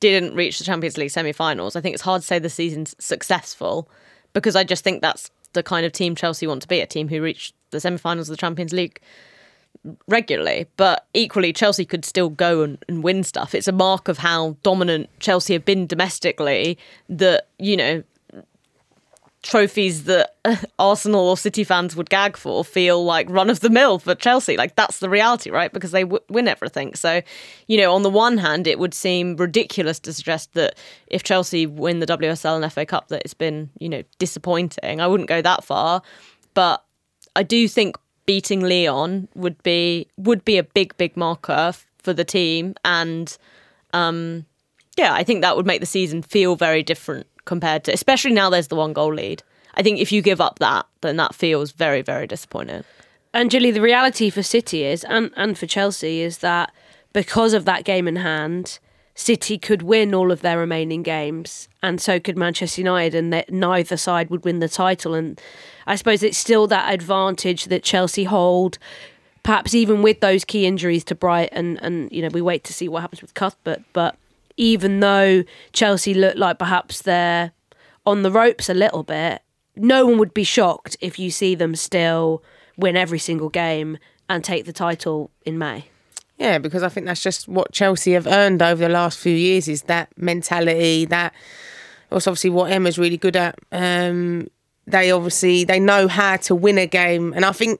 didn't 0.00 0.34
reach 0.34 0.58
the 0.58 0.64
Champions 0.64 0.98
League 0.98 1.10
semi-finals, 1.10 1.76
I 1.76 1.80
think 1.80 1.94
it's 1.94 2.02
hard 2.02 2.22
to 2.22 2.26
say 2.26 2.38
the 2.38 2.50
season's 2.50 2.96
successful 2.98 3.88
because 4.32 4.56
I 4.56 4.64
just 4.64 4.82
think 4.82 5.00
that's 5.00 5.30
the 5.52 5.62
kind 5.62 5.86
of 5.86 5.92
team 5.92 6.16
Chelsea 6.16 6.46
want 6.46 6.62
to 6.62 6.68
be, 6.68 6.80
a 6.80 6.86
team 6.86 7.08
who 7.08 7.22
reach 7.22 7.52
the 7.70 7.80
semi-finals 7.80 8.28
of 8.28 8.32
the 8.32 8.40
Champions 8.40 8.72
League 8.72 9.00
regularly. 10.06 10.66
But 10.76 11.06
equally, 11.14 11.52
Chelsea 11.52 11.84
could 11.84 12.04
still 12.04 12.30
go 12.30 12.62
and, 12.62 12.84
and 12.88 13.02
win 13.02 13.24
stuff. 13.24 13.54
It's 13.54 13.68
a 13.68 13.72
mark 13.72 14.08
of 14.08 14.18
how 14.18 14.56
dominant 14.62 15.08
Chelsea 15.20 15.52
have 15.54 15.64
been 15.64 15.86
domestically 15.86 16.78
that, 17.08 17.48
you 17.58 17.76
know, 17.76 18.02
trophies 19.42 20.04
that 20.04 20.36
Arsenal 20.78 21.28
or 21.28 21.36
City 21.36 21.64
fans 21.64 21.96
would 21.96 22.08
gag 22.08 22.36
for 22.36 22.64
feel 22.64 23.04
like 23.04 23.28
run 23.28 23.50
of 23.50 23.60
the 23.60 23.70
mill 23.70 23.98
for 23.98 24.14
Chelsea. 24.14 24.56
Like 24.56 24.76
that's 24.76 25.00
the 25.00 25.10
reality, 25.10 25.50
right? 25.50 25.72
Because 25.72 25.90
they 25.90 26.02
w- 26.02 26.22
win 26.28 26.48
everything. 26.48 26.94
So, 26.94 27.22
you 27.66 27.76
know, 27.76 27.92
on 27.92 28.02
the 28.02 28.10
one 28.10 28.38
hand, 28.38 28.66
it 28.66 28.78
would 28.78 28.94
seem 28.94 29.36
ridiculous 29.36 29.98
to 30.00 30.12
suggest 30.12 30.54
that 30.54 30.78
if 31.08 31.22
Chelsea 31.22 31.66
win 31.66 31.98
the 31.98 32.06
WSL 32.06 32.62
and 32.62 32.72
FA 32.72 32.86
Cup, 32.86 33.08
that 33.08 33.22
it's 33.24 33.34
been, 33.34 33.70
you 33.78 33.88
know, 33.88 34.02
disappointing. 34.18 35.00
I 35.00 35.06
wouldn't 35.08 35.28
go 35.28 35.42
that 35.42 35.64
far, 35.64 36.02
but 36.54 36.84
I 37.34 37.42
do 37.42 37.66
think 37.66 37.96
beating 38.26 38.60
Lyon 38.60 39.28
would 39.34 39.62
be 39.62 40.08
would 40.16 40.44
be 40.44 40.58
a 40.58 40.62
big, 40.62 40.96
big 40.96 41.16
marker 41.16 41.72
for 41.98 42.12
the 42.12 42.24
team 42.24 42.74
and 42.84 43.36
um, 43.92 44.46
yeah, 44.96 45.14
I 45.14 45.24
think 45.24 45.40
that 45.40 45.56
would 45.56 45.66
make 45.66 45.80
the 45.80 45.86
season 45.86 46.22
feel 46.22 46.56
very 46.56 46.82
different 46.82 47.26
compared 47.44 47.84
to, 47.84 47.92
especially 47.92 48.32
now 48.32 48.50
there's 48.50 48.68
the 48.68 48.76
one 48.76 48.92
goal 48.92 49.14
lead. 49.14 49.42
I 49.74 49.82
think 49.82 49.98
if 49.98 50.12
you 50.12 50.22
give 50.22 50.40
up 50.40 50.58
that, 50.58 50.86
then 51.00 51.16
that 51.16 51.34
feels 51.34 51.72
very, 51.72 52.02
very 52.02 52.26
disappointing. 52.26 52.84
And 53.32 53.50
Julie, 53.50 53.70
the 53.70 53.80
reality 53.80 54.28
for 54.28 54.42
City 54.42 54.84
is, 54.84 55.04
and, 55.04 55.30
and 55.36 55.56
for 55.56 55.66
Chelsea, 55.66 56.20
is 56.20 56.38
that 56.38 56.72
because 57.14 57.54
of 57.54 57.64
that 57.64 57.84
game 57.84 58.06
in 58.06 58.16
hand, 58.16 58.78
City 59.14 59.58
could 59.58 59.82
win 59.82 60.14
all 60.14 60.32
of 60.32 60.40
their 60.40 60.58
remaining 60.58 61.02
games, 61.02 61.68
and 61.82 62.00
so 62.00 62.18
could 62.18 62.36
Manchester 62.36 62.80
United, 62.80 63.14
and 63.14 63.32
that 63.32 63.52
neither 63.52 63.96
side 63.96 64.30
would 64.30 64.44
win 64.44 64.60
the 64.60 64.68
title. 64.68 65.14
And 65.14 65.40
I 65.86 65.96
suppose 65.96 66.22
it's 66.22 66.38
still 66.38 66.66
that 66.68 66.92
advantage 66.92 67.66
that 67.66 67.82
Chelsea 67.82 68.24
hold, 68.24 68.78
perhaps 69.42 69.74
even 69.74 70.02
with 70.02 70.20
those 70.20 70.44
key 70.44 70.66
injuries 70.66 71.04
to 71.04 71.14
Bright, 71.14 71.50
and, 71.52 71.78
and 71.82 72.10
you 72.10 72.22
know 72.22 72.28
we 72.28 72.40
wait 72.40 72.64
to 72.64 72.72
see 72.72 72.88
what 72.88 73.02
happens 73.02 73.20
with 73.20 73.34
Cuthbert. 73.34 73.82
But 73.92 74.16
even 74.56 75.00
though 75.00 75.44
Chelsea 75.72 76.14
look 76.14 76.36
like 76.36 76.58
perhaps 76.58 77.02
they're 77.02 77.52
on 78.06 78.22
the 78.22 78.30
ropes 78.30 78.70
a 78.70 78.74
little 78.74 79.02
bit, 79.02 79.42
no 79.76 80.06
one 80.06 80.18
would 80.18 80.34
be 80.34 80.44
shocked 80.44 80.96
if 81.00 81.18
you 81.18 81.30
see 81.30 81.54
them 81.54 81.74
still 81.74 82.42
win 82.78 82.96
every 82.96 83.18
single 83.18 83.50
game 83.50 83.98
and 84.28 84.42
take 84.42 84.64
the 84.64 84.72
title 84.72 85.30
in 85.44 85.58
May. 85.58 85.91
Yeah, 86.42 86.58
because 86.58 86.82
I 86.82 86.88
think 86.88 87.06
that's 87.06 87.22
just 87.22 87.46
what 87.46 87.70
Chelsea 87.70 88.14
have 88.14 88.26
earned 88.26 88.62
over 88.62 88.82
the 88.82 88.88
last 88.88 89.16
few 89.16 89.32
years 89.32 89.68
is 89.68 89.82
that 89.82 90.08
mentality, 90.16 91.04
that 91.04 91.32
that's 92.10 92.26
obviously 92.26 92.50
what 92.50 92.72
Emma's 92.72 92.98
really 92.98 93.16
good 93.16 93.36
at. 93.36 93.60
Um, 93.70 94.48
they 94.84 95.12
obviously 95.12 95.62
they 95.62 95.78
know 95.78 96.08
how 96.08 96.38
to 96.38 96.56
win 96.56 96.78
a 96.78 96.86
game, 96.88 97.32
and 97.32 97.44
I 97.44 97.52
think 97.52 97.78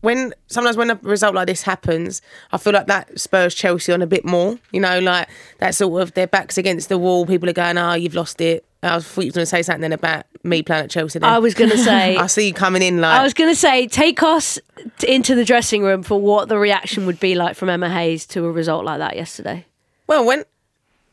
when 0.00 0.34
sometimes 0.48 0.76
when 0.76 0.90
a 0.90 0.98
result 1.02 1.36
like 1.36 1.46
this 1.46 1.62
happens, 1.62 2.20
I 2.50 2.58
feel 2.58 2.72
like 2.72 2.88
that 2.88 3.20
spurs 3.20 3.54
Chelsea 3.54 3.92
on 3.92 4.02
a 4.02 4.08
bit 4.08 4.24
more. 4.24 4.58
You 4.72 4.80
know, 4.80 4.98
like 4.98 5.28
that 5.60 5.76
sort 5.76 6.02
of 6.02 6.14
their 6.14 6.26
backs 6.26 6.58
against 6.58 6.88
the 6.88 6.98
wall. 6.98 7.26
People 7.26 7.48
are 7.48 7.52
going, 7.52 7.78
"Oh, 7.78 7.94
you've 7.94 8.16
lost 8.16 8.40
it." 8.40 8.64
I 8.82 8.96
was 8.96 9.06
thought 9.06 9.20
you 9.22 9.28
were 9.28 9.34
going 9.34 9.42
to 9.42 9.46
say 9.46 9.62
something 9.62 9.92
about 9.92 10.26
me 10.44 10.62
playing 10.62 10.84
at 10.84 10.90
Chelsea. 10.90 11.18
Then. 11.18 11.28
I 11.28 11.38
was 11.38 11.54
going 11.54 11.70
to 11.70 11.78
say, 11.78 12.16
I 12.18 12.26
see 12.26 12.48
you 12.48 12.54
coming 12.54 12.82
in 12.82 13.00
like 13.00 13.18
I 13.18 13.22
was 13.22 13.34
going 13.34 13.50
to 13.50 13.56
say, 13.56 13.86
take 13.86 14.22
us 14.22 14.58
t- 14.98 15.12
into 15.12 15.34
the 15.34 15.44
dressing 15.44 15.82
room 15.82 16.02
for 16.02 16.20
what 16.20 16.48
the 16.48 16.58
reaction 16.58 17.06
would 17.06 17.18
be 17.18 17.34
like 17.34 17.56
from 17.56 17.68
Emma 17.68 17.88
Hayes 17.88 18.26
to 18.28 18.44
a 18.44 18.52
result 18.52 18.84
like 18.84 18.98
that 18.98 19.16
yesterday. 19.16 19.66
Well, 20.06 20.24
when 20.24 20.44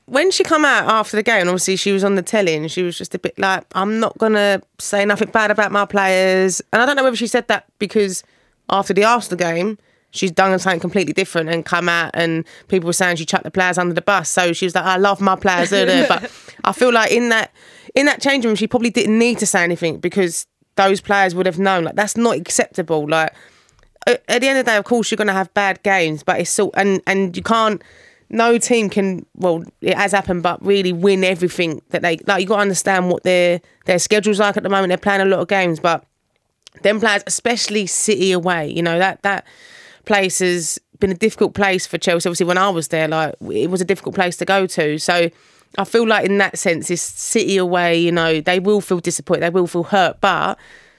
when 0.06 0.30
she 0.30 0.44
come 0.44 0.66
out 0.66 0.90
after 0.90 1.16
the 1.16 1.24
game, 1.24 1.48
obviously 1.48 1.78
she 1.78 1.94
was 1.94 2.04
on 2.04 2.16
the 2.16 2.22
telly 2.22 2.54
and 2.54 2.70
she 2.70 2.84
was 2.84 2.98
just 2.98 3.16
a 3.16 3.20
bit 3.20 3.38
like, 3.40 3.64
"I'm 3.74 4.00
not 4.00 4.18
gonna 4.18 4.62
say 4.78 5.06
nothing 5.06 5.30
bad 5.30 5.52
about 5.52 5.72
my 5.72 5.86
players." 5.86 6.62
And 6.74 6.82
I 6.82 6.86
don't 6.86 6.98
know 6.98 7.04
whether 7.04 7.16
she 7.16 7.28
said 7.28 7.48
that 7.48 7.66
because 7.80 8.24
after 8.70 8.94
the 8.94 9.06
Arsenal 9.06 9.38
game, 9.38 9.78
she's 10.12 10.32
done 10.32 10.58
something 10.60 10.82
completely 10.82 11.14
different 11.14 11.50
and 11.50 11.66
come 11.66 11.88
out 11.88 12.12
and 12.14 12.46
people 12.68 12.88
were 12.88 12.94
saying 12.94 13.16
she 13.16 13.26
chucked 13.26 13.46
the 13.46 13.52
players 13.52 13.78
under 13.78 13.94
the 13.94 14.02
bus. 14.02 14.28
So 14.30 14.52
she 14.52 14.66
was 14.66 14.76
like, 14.76 14.84
"I 14.84 14.98
love 14.98 15.22
my 15.22 15.36
players," 15.38 15.70
but 16.10 16.30
I 16.66 16.74
feel 16.74 16.92
like 16.92 17.12
in 17.12 17.30
that 17.30 17.52
in 17.96 18.06
that 18.06 18.22
changing 18.22 18.50
room, 18.50 18.56
she 18.56 18.68
probably 18.68 18.90
didn't 18.90 19.18
need 19.18 19.38
to 19.40 19.46
say 19.46 19.64
anything 19.64 20.00
because 20.00 20.48
those 20.76 21.02
players 21.02 21.36
would 21.36 21.46
have 21.46 21.60
known 21.60 21.84
like 21.84 21.96
that's 21.96 22.16
not 22.18 22.38
acceptable. 22.38 23.08
Like 23.08 23.34
at 24.08 24.24
the 24.26 24.48
end 24.48 24.60
of 24.60 24.66
the 24.66 24.72
day, 24.72 24.78
of 24.78 24.86
course, 24.86 25.12
you're 25.12 25.18
going 25.18 25.28
to 25.28 25.34
have 25.34 25.54
bad 25.54 25.84
games, 25.84 26.24
but 26.24 26.40
it's 26.40 26.50
so 26.50 26.72
and 26.76 27.02
and 27.08 27.36
you 27.36 27.44
can't. 27.44 27.82
No 28.34 28.58
team 28.58 28.90
can. 28.90 29.26
Well, 29.36 29.66
it 29.82 29.98
has 29.98 30.14
happened, 30.14 30.42
but 30.42 30.66
really 30.66 30.94
win 30.94 31.24
everything 31.26 31.82
that 31.90 32.02
they 32.02 32.18
like. 32.28 32.42
You 32.42 32.48
got 32.48 32.58
to 32.58 32.62
understand 32.62 33.10
what 33.10 33.24
their 33.24 33.60
their 33.86 34.00
schedules 34.00 34.40
like 34.40 34.56
at 34.56 34.64
the 34.64 34.70
moment. 34.70 34.90
They're 34.90 34.98
playing 34.98 35.22
a 35.22 35.26
lot 35.26 35.42
of 35.42 35.50
games, 35.50 35.82
but 35.82 36.06
them 36.82 37.02
players, 37.02 37.24
especially 37.28 37.88
City 37.88 38.32
away, 38.32 38.72
you 38.72 38.82
know 38.82 38.98
that 39.00 39.22
that 39.24 39.46
place 40.06 40.40
has 40.40 40.80
been 41.02 41.12
a 41.12 41.16
difficult 41.16 41.54
place 41.54 41.86
for 41.86 41.98
Chelsea. 41.98 42.30
Obviously, 42.30 42.46
when 42.46 42.58
I 42.58 42.70
was 42.70 42.88
there, 42.88 43.10
like 43.10 43.36
it 43.42 43.70
was 43.70 43.82
a 43.82 43.86
difficult 43.86 44.16
place 44.16 44.38
to 44.38 44.46
go 44.46 44.66
to. 44.68 44.98
So 44.98 45.30
I 45.78 45.84
feel 45.84 46.08
like 46.08 46.26
in 46.26 46.38
that 46.38 46.58
sense, 46.58 46.88
this 46.88 47.02
City 47.02 47.58
away. 47.58 48.00
You 48.00 48.14
know, 48.14 48.40
they 48.40 48.60
will 48.60 48.80
feel 48.80 49.00
disappointed, 49.00 49.44
they 49.44 49.50
will 49.50 49.68
feel 49.68 49.84
hurt, 49.84 50.22
but 50.22 50.58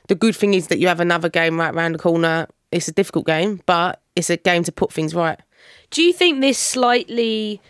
the 0.09 0.15
good 0.15 0.37
thing 0.37 0.53
is 0.53 0.67
that 0.67 0.79
you 0.79 0.89
have 0.89 1.01
another 1.01 1.31
game 1.31 1.59
right 1.59 1.75
around 1.75 1.93
the 1.93 1.99
corner. 1.99 2.47
It's 2.71 2.89
a 2.89 2.93
difficult 2.93 3.27
game, 3.27 3.63
but 3.67 4.03
it's 4.17 4.29
a 4.31 4.37
game 4.37 4.65
to 4.65 4.73
put 4.73 4.93
things 4.93 5.15
right. 5.15 5.41
Do 5.91 6.03
you 6.03 6.13
think 6.13 6.41
this 6.41 6.59
slightly 6.59 7.61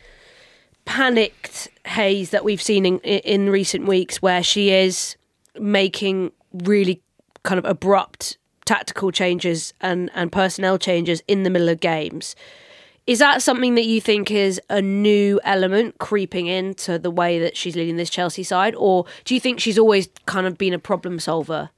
panicked 0.85 1.69
Hayes 1.87 2.31
that 2.31 2.45
we've 2.45 2.63
seen 2.63 2.87
in, 2.87 2.99
in 3.01 3.51
recent 3.51 3.87
weeks, 3.87 4.23
where 4.23 4.43
she 4.43 4.71
is 4.71 5.17
making 5.59 6.33
really 6.53 7.03
kind 7.43 7.59
of 7.59 7.65
abrupt 7.65 8.39
tactical 8.65 9.11
changes 9.11 9.75
and, 9.81 10.11
and 10.15 10.31
personnel 10.31 10.79
changes 10.79 11.23
in 11.29 11.43
the 11.43 11.51
middle 11.51 11.69
of 11.69 11.81
games, 11.81 12.35
is 13.07 13.19
that 13.19 13.43
something 13.43 13.75
that 13.75 13.85
you 13.85 14.01
think 14.01 14.31
is 14.31 14.61
a 14.71 14.81
new 14.81 15.41
element 15.45 15.99
creeping 15.99 16.47
into 16.47 16.99
the 16.99 17.11
way 17.11 17.39
that 17.41 17.57
she's 17.57 17.75
leading 17.75 17.97
this 17.97 18.11
Chelsea 18.11 18.43
side, 18.43 18.75
or 18.77 19.07
do 19.25 19.35
you 19.35 19.41
think 19.41 19.59
she's 19.61 19.79
always 19.79 20.09
kind 20.27 20.47
of 20.47 20.57
been 20.57 20.73
a 20.73 20.79
problem 20.79 21.19
solver 21.19 21.71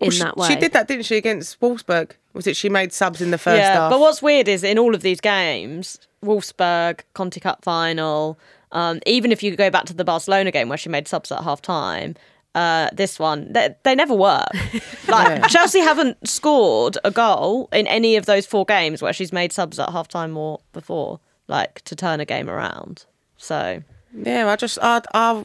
in 0.00 0.06
Well, 0.06 0.10
she, 0.10 0.22
that 0.22 0.36
way? 0.36 0.48
she 0.48 0.56
did 0.56 0.72
that, 0.72 0.86
didn't 0.86 1.04
she, 1.04 1.16
against 1.16 1.60
Wolfsburg? 1.60 2.12
Was 2.32 2.46
it 2.46 2.56
she 2.56 2.68
made 2.68 2.92
subs 2.92 3.20
in 3.20 3.32
the 3.32 3.38
first 3.38 3.58
yeah, 3.58 3.74
half? 3.74 3.90
but 3.90 3.98
what's 3.98 4.22
weird 4.22 4.46
is 4.46 4.62
in 4.62 4.78
all 4.78 4.94
of 4.94 5.02
these 5.02 5.20
games, 5.20 5.98
Wolfsburg, 6.24 7.00
Conti 7.14 7.40
Cup 7.40 7.64
final, 7.64 8.38
um, 8.70 9.00
even 9.06 9.32
if 9.32 9.42
you 9.42 9.56
go 9.56 9.70
back 9.70 9.86
to 9.86 9.94
the 9.94 10.04
Barcelona 10.04 10.52
game 10.52 10.68
where 10.68 10.78
she 10.78 10.88
made 10.88 11.08
subs 11.08 11.32
at 11.32 11.42
half 11.42 11.60
time, 11.60 12.14
uh, 12.58 12.88
this 12.92 13.18
one, 13.20 13.52
they, 13.52 13.74
they 13.84 13.94
never 13.94 14.14
work. 14.14 14.48
like 15.08 15.46
Chelsea 15.48 15.78
haven't 15.80 16.16
scored 16.28 16.98
a 17.04 17.10
goal 17.10 17.68
in 17.72 17.86
any 17.86 18.16
of 18.16 18.26
those 18.26 18.46
four 18.46 18.64
games 18.64 19.00
where 19.00 19.12
she's 19.12 19.32
made 19.32 19.52
subs 19.52 19.78
at 19.78 19.90
half 19.90 20.08
time 20.08 20.36
or 20.36 20.58
before, 20.72 21.20
like 21.46 21.82
to 21.82 21.94
turn 21.94 22.18
a 22.20 22.24
game 22.24 22.50
around. 22.50 23.04
So 23.36 23.82
Yeah, 24.12 24.48
I 24.50 24.56
just 24.56 24.78
I 24.82 25.00
I 25.14 25.44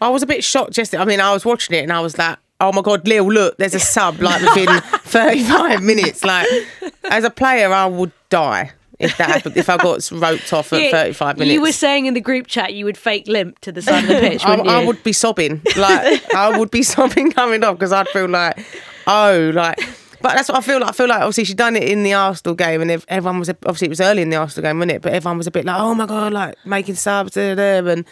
I 0.00 0.08
was 0.08 0.22
a 0.22 0.26
bit 0.26 0.42
shocked 0.42 0.78
yesterday. 0.78 1.02
I 1.02 1.04
mean, 1.04 1.20
I 1.20 1.32
was 1.34 1.44
watching 1.44 1.76
it 1.76 1.82
and 1.82 1.92
I 1.92 2.00
was 2.00 2.16
like, 2.16 2.38
"Oh 2.58 2.72
my 2.72 2.80
god, 2.80 3.06
Lil, 3.06 3.30
look, 3.30 3.58
there's 3.58 3.74
a 3.74 3.80
sub 3.80 4.20
like 4.22 4.40
within 4.40 4.80
35 5.04 5.82
minutes." 5.82 6.24
Like, 6.24 6.46
as 7.10 7.24
a 7.24 7.30
player, 7.30 7.70
I 7.70 7.84
would 7.84 8.12
die. 8.30 8.72
If 8.98 9.16
that 9.18 9.28
happened. 9.28 9.56
If 9.56 9.68
I 9.68 9.76
got 9.76 10.10
roped 10.10 10.52
off 10.52 10.72
at 10.72 10.82
Yeah, 10.82 10.90
35 10.90 11.38
minutes, 11.38 11.54
You 11.54 11.62
were 11.62 11.72
saying 11.72 12.06
in 12.06 12.14
the 12.14 12.20
group 12.20 12.46
chat 12.46 12.74
you 12.74 12.84
would 12.84 12.96
fake 12.98 13.26
limp 13.28 13.58
to 13.60 13.72
the 13.72 13.82
side 13.82 14.04
of 14.04 14.08
the 14.08 14.14
pitch, 14.20 14.44
I? 14.44 14.54
I 14.54 14.84
would 14.84 15.02
be 15.02 15.12
sobbing. 15.12 15.62
Like 15.76 16.34
I 16.34 16.58
would 16.58 16.70
be 16.70 16.82
sobbing 16.94 17.32
coming 17.32 17.62
off 17.64 17.76
because 17.76 17.92
I'd 17.92 18.08
feel 18.08 18.28
like, 18.28 18.58
oh, 19.06 19.52
like. 19.54 19.78
But 20.22 20.34
that's 20.34 20.48
what 20.48 20.58
I 20.58 20.60
feel 20.62 20.80
like. 20.80 20.88
I 20.88 20.92
feel 20.92 21.08
like 21.08 21.20
obviously 21.20 21.44
she'd 21.44 21.58
done 21.58 21.76
it 21.76 21.84
in 21.84 22.02
the 22.02 22.14
Arsenal 22.14 22.54
game, 22.54 22.80
and 22.80 22.90
ev- 22.90 23.04
everyone 23.08 23.38
was 23.38 23.50
obviously 23.50 23.86
it 23.86 23.90
was 23.90 24.00
early 24.00 24.22
in 24.22 24.30
the 24.30 24.36
Arsenal 24.36 24.68
game, 24.68 24.78
wasn't 24.78 24.92
it? 24.92 25.02
But 25.02 25.12
everyone 25.12 25.36
was 25.36 25.46
a 25.46 25.50
bit 25.50 25.66
like, 25.66 25.78
oh 25.78 25.94
my 25.94 26.06
god, 26.06 26.32
like 26.32 26.56
making 26.64 26.94
subs 26.94 27.32
to 27.32 27.54
them, 27.54 27.86
and 27.86 28.04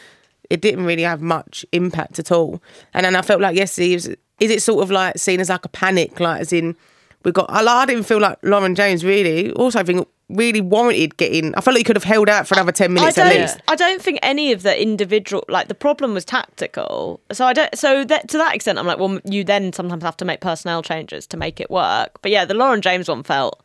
it 0.51 0.61
didn't 0.61 0.85
really 0.85 1.03
have 1.03 1.23
much 1.23 1.65
impact 1.73 2.19
at 2.19 2.31
all. 2.31 2.63
And 2.93 3.07
then 3.07 3.17
I 3.17 3.23
felt 3.23 3.41
like 3.41 3.57
yesterday, 3.57 3.95
was, 3.95 4.07
is 4.07 4.51
it 4.51 4.63
sort 4.63 4.83
of 4.83 4.91
like 4.91 5.19
seen 5.19 5.41
as 5.41 5.49
like 5.49 5.65
a 5.65 5.69
panic, 5.71 6.21
like 6.21 6.43
as 6.43 6.53
in 6.53 6.77
we 7.25 7.33
got. 7.33 7.47
I, 7.49 7.65
I 7.65 7.87
didn't 7.87 8.05
feel 8.05 8.21
like 8.21 8.39
Lauren 8.43 8.75
James 8.75 9.03
really. 9.03 9.51
Also, 9.53 9.81
I 9.81 9.83
think 9.83 10.07
really 10.29 10.61
warranted 10.61 11.17
getting. 11.17 11.55
I 11.55 11.61
felt 11.61 11.75
like 11.75 11.79
he 11.79 11.85
could 11.85 11.97
have 11.97 12.05
held 12.05 12.29
out 12.29 12.47
for 12.47 12.55
another 12.55 12.73
ten 12.73 12.93
minutes 12.93 13.19
at 13.19 13.35
least. 13.35 13.61
I 13.69 13.77
don't 13.77 14.01
think 14.01 14.19
any 14.23 14.53
of 14.53 14.63
the 14.63 14.81
individual 14.81 15.45
like 15.49 15.69
the 15.69 15.75
problem 15.75 16.15
was 16.15 16.25
tactical. 16.25 17.21
So 17.33 17.47
I 17.47 17.53
don't. 17.53 17.77
So 17.77 18.05
that 18.05 18.29
to 18.29 18.39
that 18.39 18.55
extent, 18.55 18.79
I'm 18.79 18.87
like, 18.87 18.99
well, 18.99 19.21
you 19.25 19.45
then 19.45 19.73
sometimes 19.73 20.03
have 20.03 20.17
to 20.19 20.25
make 20.25 20.41
personnel 20.41 20.83
changes 20.83 21.27
to 21.29 21.37
make 21.37 21.61
it 21.61 21.71
work. 21.71 22.21
But 22.23 22.31
yeah, 22.31 22.45
the 22.45 22.55
Lauren 22.55 22.81
James 22.81 23.09
one 23.09 23.23
felt. 23.23 23.61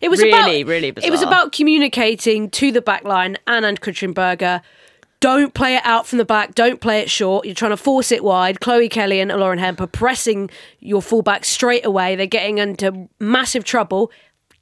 It 0.00 0.10
was 0.10 0.20
really, 0.20 0.60
about, 0.60 0.70
really 0.70 0.88
It 1.02 1.10
was 1.10 1.22
about 1.22 1.50
communicating 1.50 2.50
to 2.50 2.70
the 2.70 2.80
back 2.80 3.02
line 3.02 3.36
and 3.48 3.64
and 3.64 4.14
Berger. 4.14 4.62
Don't 5.20 5.52
play 5.52 5.74
it 5.74 5.82
out 5.84 6.06
from 6.06 6.18
the 6.18 6.24
back. 6.24 6.54
Don't 6.54 6.80
play 6.80 7.00
it 7.00 7.10
short. 7.10 7.44
You're 7.44 7.54
trying 7.54 7.72
to 7.72 7.76
force 7.76 8.12
it 8.12 8.22
wide. 8.22 8.60
Chloe 8.60 8.88
Kelly 8.88 9.18
and 9.18 9.32
Lauren 9.32 9.58
Hemp 9.58 9.80
are 9.80 9.88
pressing 9.88 10.48
your 10.78 11.02
fullback 11.02 11.44
straight 11.44 11.84
away. 11.84 12.14
They're 12.14 12.26
getting 12.26 12.58
into 12.58 13.08
massive 13.18 13.64
trouble. 13.64 14.12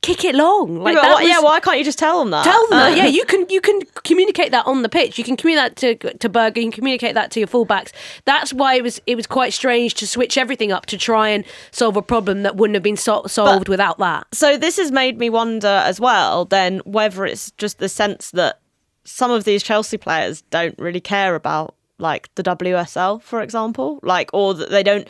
Kick 0.02 0.24
it 0.24 0.36
long. 0.36 0.78
Like 0.78 0.96
why, 0.96 1.22
yeah, 1.22 1.40
why 1.40 1.58
can't 1.58 1.78
you 1.78 1.84
just 1.84 1.98
tell 1.98 2.20
them 2.20 2.30
that? 2.30 2.44
Tell 2.44 2.66
them 2.68 2.78
Uh, 2.78 2.90
that. 2.90 2.96
Yeah, 2.96 3.06
you 3.06 3.24
can 3.24 3.44
you 3.50 3.60
can 3.60 3.80
communicate 4.04 4.52
that 4.52 4.64
on 4.66 4.82
the 4.82 4.88
pitch. 4.88 5.18
You 5.18 5.24
can 5.24 5.36
communicate 5.36 5.76
that 5.76 6.00
to 6.02 6.18
to 6.18 6.28
Berger. 6.28 6.60
You 6.60 6.66
can 6.66 6.72
communicate 6.72 7.14
that 7.14 7.32
to 7.32 7.40
your 7.40 7.48
fullbacks. 7.48 7.90
That's 8.24 8.52
why 8.52 8.74
it 8.74 8.82
was 8.84 9.00
it 9.06 9.16
was 9.16 9.26
quite 9.26 9.52
strange 9.52 9.94
to 9.94 10.06
switch 10.06 10.38
everything 10.38 10.70
up 10.70 10.86
to 10.86 10.96
try 10.98 11.30
and 11.30 11.44
solve 11.72 11.96
a 11.96 12.02
problem 12.02 12.44
that 12.44 12.54
wouldn't 12.56 12.74
have 12.76 12.84
been 12.84 12.96
sol- 12.96 13.26
solved 13.26 13.68
without 13.68 13.98
that. 13.98 14.26
so 14.32 14.56
this 14.56 14.76
has 14.76 14.92
made 14.92 15.18
me 15.18 15.28
wonder 15.28 15.66
as 15.84 15.98
well 15.98 16.44
then 16.44 16.78
whether 16.84 17.24
it's 17.26 17.50
just 17.52 17.78
the 17.78 17.88
sense 17.88 18.30
that 18.30 18.60
some 19.04 19.30
of 19.32 19.42
these 19.44 19.62
Chelsea 19.62 19.96
players 19.96 20.42
don't 20.50 20.78
really 20.78 21.00
care 21.00 21.34
about 21.34 21.74
like 21.98 22.28
the 22.34 22.42
WSL 22.42 23.22
for 23.22 23.40
example 23.40 23.98
like 24.02 24.30
or 24.32 24.52
that 24.54 24.70
they 24.70 24.82
don't 24.82 25.08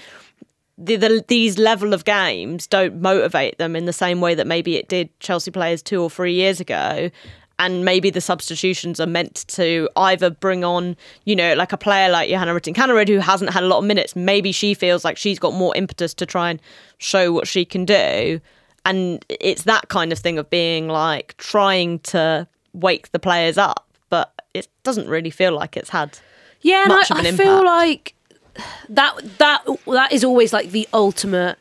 the, 0.79 0.97
the, 0.97 1.25
these 1.29 1.59
level 1.59 1.95
of 1.95 2.05
games 2.05 2.67
don't 2.67 3.01
motivate 3.01 3.59
them 3.59 3.75
in 3.75 3.87
the 3.87 3.93
same 3.93 4.21
way 4.21 4.35
that 4.35 4.47
maybe 4.47 4.77
it 4.77 4.89
did 4.89 5.09
Chelsea 5.21 5.51
players 5.51 5.83
two 5.83 6.03
or 6.03 6.11
three 6.11 6.35
years 6.35 6.61
ago 6.61 7.11
and 7.59 7.85
maybe 7.85 8.11
the 8.11 8.21
substitutions 8.21 9.01
are 9.01 9.07
meant 9.07 9.47
to 9.49 9.89
either 9.97 10.31
bring 10.31 10.65
on, 10.65 10.97
you 11.25 11.35
know, 11.35 11.55
like 11.55 11.73
a 11.73 11.79
player 11.79 12.11
like 12.11 12.29
Johanna 12.29 12.53
Rytting 12.53 12.75
Kaneryd 12.75 13.09
who 13.09 13.19
hasn't 13.19 13.51
had 13.51 13.63
a 13.63 13.67
lot 13.67 13.79
of 13.79 13.85
minutes. 13.85 14.15
Maybe 14.15 14.53
she 14.53 14.75
feels 14.75 15.05
like 15.05 15.17
she's 15.17 15.39
got 15.39 15.55
more 15.55 15.75
impetus 15.75 16.13
to 16.15 16.27
try 16.27 16.51
and 16.51 16.61
show 16.99 17.33
what 17.33 17.49
she 17.49 17.65
can 17.65 17.85
do. 17.85 18.41
And 18.85 19.25
it's 19.29 19.63
that 19.63 19.89
kind 19.89 20.13
of 20.13 20.19
thing 20.19 20.39
of 20.39 20.51
being 20.51 20.89
like 20.89 21.37
trying 21.39 22.01
to 22.01 22.47
wake 22.75 23.11
the 23.13 23.19
players 23.19 23.57
up. 23.57 23.87
But 24.11 24.33
it 24.53 24.69
doesn't 24.83 25.09
really 25.09 25.31
feel 25.31 25.53
like 25.53 25.77
it's 25.77 25.91
had. 25.91 26.19
Yeah, 26.61 26.83
and 26.83 26.89
much 26.91 27.11
I, 27.11 27.15
of 27.15 27.21
an 27.21 27.35
I 27.35 27.37
feel 27.37 27.59
impact. 27.59 27.67
like 27.67 28.15
that 28.89 29.17
that 29.39 29.65
that 29.87 30.13
is 30.13 30.25
always 30.25 30.53
like 30.53 30.71
the 30.71 30.89
ultimate 30.93 31.59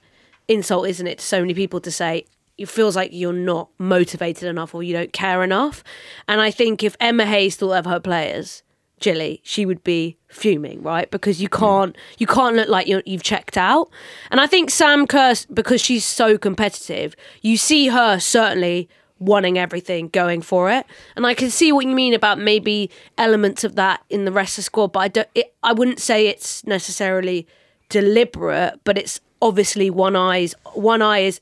insult, 0.48 0.88
isn't 0.88 1.08
it? 1.08 1.20
To 1.20 1.26
so 1.26 1.42
many 1.42 1.54
people 1.54 1.80
to 1.82 1.92
say 1.92 2.26
it 2.58 2.70
feels 2.70 2.96
like 2.96 3.12
you're 3.12 3.34
not 3.34 3.70
motivated 3.78 4.48
enough 4.48 4.74
or 4.74 4.82
you 4.82 4.94
don't 4.94 5.12
care 5.12 5.44
enough. 5.44 5.84
And 6.28 6.40
I 6.40 6.52
think 6.52 6.84
if 6.84 6.96
Emma 7.00 7.26
Hayes 7.26 7.58
thought 7.58 7.74
of 7.74 7.86
her 7.86 8.00
players, 8.00 8.64
Gilly, 9.00 9.42
she 9.44 9.66
would 9.66 9.84
be 9.84 10.18
fuming, 10.30 10.82
right? 10.82 11.12
Because 11.12 11.42
you 11.42 11.50
hmm. 11.52 11.60
can't 11.60 11.98
you 12.18 12.28
can't 12.28 12.56
look 12.56 12.70
like 12.70 12.88
you're, 12.88 13.04
you've 13.06 13.24
checked 13.24 13.58
out. 13.58 13.90
And 14.32 14.40
I 14.40 14.48
think 14.48 14.70
Sam 14.70 15.06
Kerr, 15.06 15.36
because 15.54 15.82
she's 15.82 16.06
so 16.06 16.38
competitive, 16.38 17.16
you 17.42 17.58
see 17.58 17.88
her 17.88 18.20
certainly 18.20 18.90
wanting 19.20 19.58
everything, 19.58 20.10
going 20.10 20.42
for 20.42 20.70
it. 20.72 20.86
And 21.16 21.26
I 21.26 21.34
can 21.34 21.50
see 21.50 21.72
what 21.72 21.86
you 21.86 21.96
mean 21.96 22.14
about 22.14 22.40
maybe 22.40 22.90
elements 23.18 23.64
of 23.64 23.76
that 23.76 24.04
in 24.10 24.26
the 24.26 24.32
rest 24.32 24.54
of 24.54 24.58
the 24.58 24.64
squad, 24.64 24.92
but 24.92 25.00
I 25.00 25.08
don't. 25.08 25.30
It, 25.36 25.54
I 25.64 25.74
wouldn't 25.74 26.00
say 26.00 26.28
it's 26.28 26.66
necessarily 26.66 27.48
deliberate, 27.90 28.80
but 28.84 28.98
it's 28.98 29.20
obviously 29.42 29.90
one 29.90 30.16
eyes 30.16 30.56
one 30.74 31.02
eye 31.02 31.20
is 31.20 31.40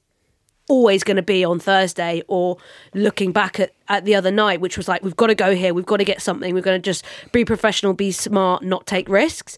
always 0.70 1.04
going 1.04 1.18
to 1.18 1.24
be 1.24 1.44
on 1.44 1.60
Thursday 1.60 2.24
or 2.28 2.58
looking 2.94 3.32
back 3.32 3.60
at, 3.60 3.74
at 3.90 4.06
the 4.06 4.16
other 4.16 4.32
night, 4.32 4.62
which 4.62 4.78
was 4.78 4.88
like, 4.88 5.04
we've 5.04 5.16
got 5.16 5.28
to 5.28 5.36
go 5.36 5.54
here, 5.56 5.74
we've 5.74 5.86
got 5.86 5.98
to 5.98 6.06
get 6.06 6.22
something, 6.22 6.54
we're 6.54 6.62
going 6.62 6.82
to 6.82 6.86
just 6.86 7.04
be 7.32 7.44
professional, 7.44 7.94
be 7.94 8.12
smart, 8.12 8.64
not 8.64 8.86
take 8.88 9.10
risks. 9.10 9.58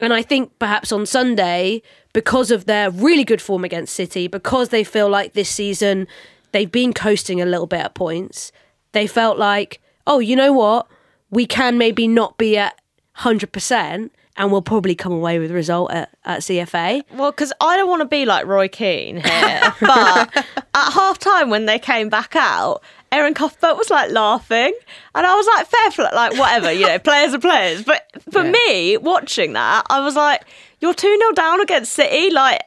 And 0.00 0.12
I 0.12 0.22
think 0.22 0.58
perhaps 0.58 0.90
on 0.90 1.06
Sunday, 1.06 1.80
because 2.12 2.50
of 2.50 2.64
their 2.64 2.90
really 2.90 3.24
good 3.24 3.40
form 3.40 3.64
against 3.64 3.94
City, 3.94 4.26
because 4.26 4.70
they 4.70 4.82
feel 4.82 5.08
like 5.08 5.34
this 5.34 5.48
season 5.48 6.08
they've 6.52 6.70
been 6.70 6.92
coasting 6.92 7.40
a 7.40 7.46
little 7.46 7.66
bit 7.66 7.80
at 7.80 7.94
points, 7.94 8.52
they 8.92 9.06
felt 9.06 9.38
like, 9.38 9.80
oh, 10.06 10.18
you 10.18 10.36
know 10.36 10.52
what? 10.52 10.86
We 11.30 11.46
can 11.46 11.78
maybe 11.78 12.06
not 12.06 12.38
be 12.38 12.56
at 12.58 12.78
100% 13.18 14.10
and 14.36 14.50
we'll 14.50 14.62
probably 14.62 14.94
come 14.94 15.12
away 15.12 15.38
with 15.38 15.50
a 15.50 15.54
result 15.54 15.92
at, 15.92 16.10
at 16.24 16.40
CFA. 16.40 17.02
Well, 17.14 17.30
because 17.30 17.52
I 17.60 17.76
don't 17.76 17.88
want 17.88 18.00
to 18.00 18.08
be 18.08 18.24
like 18.24 18.46
Roy 18.46 18.68
Keane 18.68 19.16
here, 19.16 19.74
but 19.80 20.36
at 20.74 20.92
half 20.92 21.18
time 21.18 21.50
when 21.50 21.66
they 21.66 21.78
came 21.78 22.08
back 22.08 22.34
out, 22.34 22.82
Erin 23.10 23.34
Cuthbert 23.34 23.76
was 23.76 23.90
like 23.90 24.10
laughing, 24.10 24.72
and 25.14 25.26
I 25.26 25.34
was 25.34 25.46
like, 25.46 25.66
fair 25.66 25.90
play, 25.90 26.16
like 26.16 26.38
whatever, 26.38 26.72
you 26.72 26.86
know, 26.86 26.98
players 27.10 27.34
are 27.34 27.38
players. 27.38 27.84
But 27.84 28.10
for 28.30 28.42
me, 28.42 28.96
watching 28.96 29.52
that, 29.52 29.84
I 29.90 30.00
was 30.00 30.16
like, 30.16 30.44
you're 30.80 30.94
2 30.94 31.18
0 31.18 31.32
down 31.32 31.60
against 31.60 31.92
City, 31.92 32.30
like, 32.30 32.62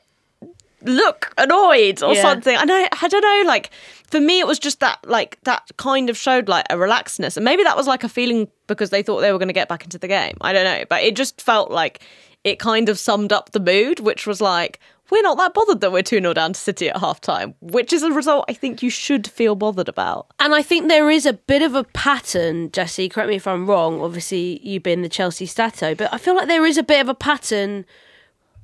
look 0.86 1.34
annoyed 1.38 2.02
or 2.04 2.14
Yeah. 2.14 2.22
something. 2.22 2.56
I 2.56 2.64
know, 2.64 2.88
I 3.02 3.08
don't 3.08 3.22
know, 3.22 3.44
like, 3.48 3.72
for 4.10 4.20
me, 4.20 4.40
it 4.40 4.48
was 4.48 4.60
just 4.60 4.80
that, 4.80 5.00
like, 5.06 5.38
that 5.44 5.64
kind 5.78 6.10
of 6.10 6.18
showed 6.18 6.48
like 6.48 6.66
a 6.70 6.76
relaxedness. 6.76 7.38
And 7.38 7.44
maybe 7.44 7.64
that 7.64 7.76
was 7.76 7.88
like 7.88 8.04
a 8.04 8.10
feeling 8.10 8.48
because 8.68 8.90
they 8.92 9.02
thought 9.04 9.22
they 9.22 9.32
were 9.32 9.40
going 9.40 9.50
to 9.50 9.54
get 9.54 9.68
back 9.68 9.84
into 9.84 9.98
the 9.98 10.08
game. 10.08 10.38
I 10.42 10.54
don't 10.54 10.64
know. 10.64 10.86
But 10.90 11.04
it 11.04 11.16
just 11.16 11.42
felt 11.42 11.72
like 11.72 12.02
it 12.44 12.60
kind 12.60 12.90
of 12.90 13.00
summed 13.00 13.34
up 13.34 13.52
the 13.52 13.60
mood, 13.60 14.00
which 14.00 14.28
was 14.28 14.40
like, 14.42 14.80
we're 15.12 15.22
not 15.22 15.38
that 15.38 15.54
bothered 15.54 15.82
that 15.82 15.92
we're 15.92 16.02
2 16.02 16.20
0 16.20 16.34
down 16.34 16.54
to 16.54 16.60
City 16.60 16.90
at 16.90 16.98
half 16.98 17.22
time, 17.22 17.54
which 17.62 17.94
is 17.94 18.02
a 18.02 18.12
result 18.12 18.46
I 18.50 18.54
think 18.54 18.82
you 18.82 18.90
should 18.90 19.28
feel 19.28 19.54
bothered 19.56 19.88
about. 19.88 20.28
And 20.40 20.56
I 20.56 20.64
think 20.64 20.88
there 20.88 21.12
is 21.12 21.28
a 21.28 21.34
bit 21.34 21.62
of 21.62 21.76
a 21.76 21.84
pattern, 21.84 22.72
Jessy, 22.72 23.08
correct 23.08 23.30
me 23.30 23.36
if 23.36 23.46
I'm 23.48 23.68
wrong. 23.68 24.02
Obviously, 24.02 24.60
you've 24.64 24.82
been 24.84 25.04
the 25.04 25.10
Chelsea 25.10 25.46
stato, 25.46 25.94
but 25.94 26.12
I 26.12 26.18
feel 26.18 26.36
like 26.36 26.48
there 26.48 26.66
is 26.66 26.78
a 26.80 26.84
bit 26.84 27.02
of 27.02 27.10
a 27.10 27.14
pattern 27.14 27.86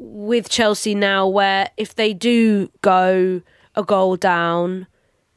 with 0.02 0.50
Chelsea 0.50 0.96
now 0.96 1.28
where 1.28 1.70
if 1.78 1.94
they 1.94 2.12
do 2.12 2.72
go 2.82 3.42
a 3.76 3.84
goal 3.84 4.16
down, 4.16 4.88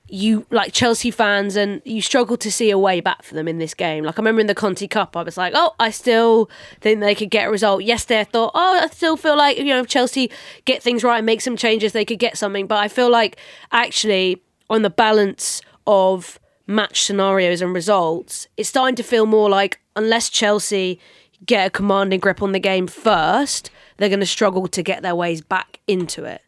you 0.09 0.47
like 0.51 0.73
Chelsea 0.73 1.11
fans 1.11 1.55
and 1.55 1.83
you 1.85 2.01
struggle 2.01 2.39
to 2.39 2.51
see 2.51 2.71
a 2.71 2.79
way 2.79 3.01
back 3.01 3.23
for 3.23 3.35
them 3.35 3.47
in 3.47 3.59
this 3.59 3.75
game. 3.75 4.05
Like 4.05 4.19
I 4.19 4.21
remember 4.21 4.41
in 4.41 4.47
the 4.47 4.55
Conti 4.55 4.89
Cup, 4.89 5.17
I 5.19 5.23
was 5.23 5.37
like, 5.37 5.53
oh, 5.55 5.75
I 5.79 5.91
still 5.91 6.49
think 6.81 7.01
they 7.01 7.15
could 7.15 7.31
get 7.31 7.49
a 7.49 7.51
result. 7.51 7.85
Yesterday, 7.85 8.21
I 8.21 8.25
thought, 8.25 8.53
oh, 8.55 8.81
I 8.83 8.87
still 8.89 9.19
feel 9.19 9.37
like 9.37 9.59
you 9.59 9.65
know 9.65 9.81
if 9.81 9.87
Chelsea 9.87 10.31
get 10.65 10.83
things 10.83 11.05
right 11.05 11.19
and 11.19 11.27
make 11.27 11.43
some 11.43 11.57
changes, 11.57 11.93
they 11.93 12.07
could 12.07 12.19
get 12.19 12.39
something. 12.39 12.67
But 12.67 12.79
I 12.79 12.89
feel 12.89 13.11
like 13.11 13.37
actually 13.71 14.43
on 14.71 14.81
the 14.81 14.91
balance 14.91 15.61
of 15.87 16.41
match 16.67 17.03
scenarios 17.03 17.61
and 17.61 17.75
results, 17.75 18.49
it's 18.57 18.71
starting 18.71 18.97
to 18.97 19.03
feel 19.03 19.27
more 19.27 19.51
like 19.51 19.81
unless 19.95 20.31
Chelsea 20.31 20.99
get 21.45 21.67
a 21.67 21.71
commanding 21.71 22.21
grip 22.21 22.43
on 22.43 22.53
the 22.53 22.61
game 22.61 22.87
first, 22.87 23.71
they're 23.97 24.09
going 24.09 24.21
to 24.21 24.27
struggle 24.27 24.67
to 24.69 24.83
get 24.83 25.03
their 25.03 25.15
ways 25.15 25.41
back 25.41 25.81
into 25.87 26.25
it. 26.25 26.43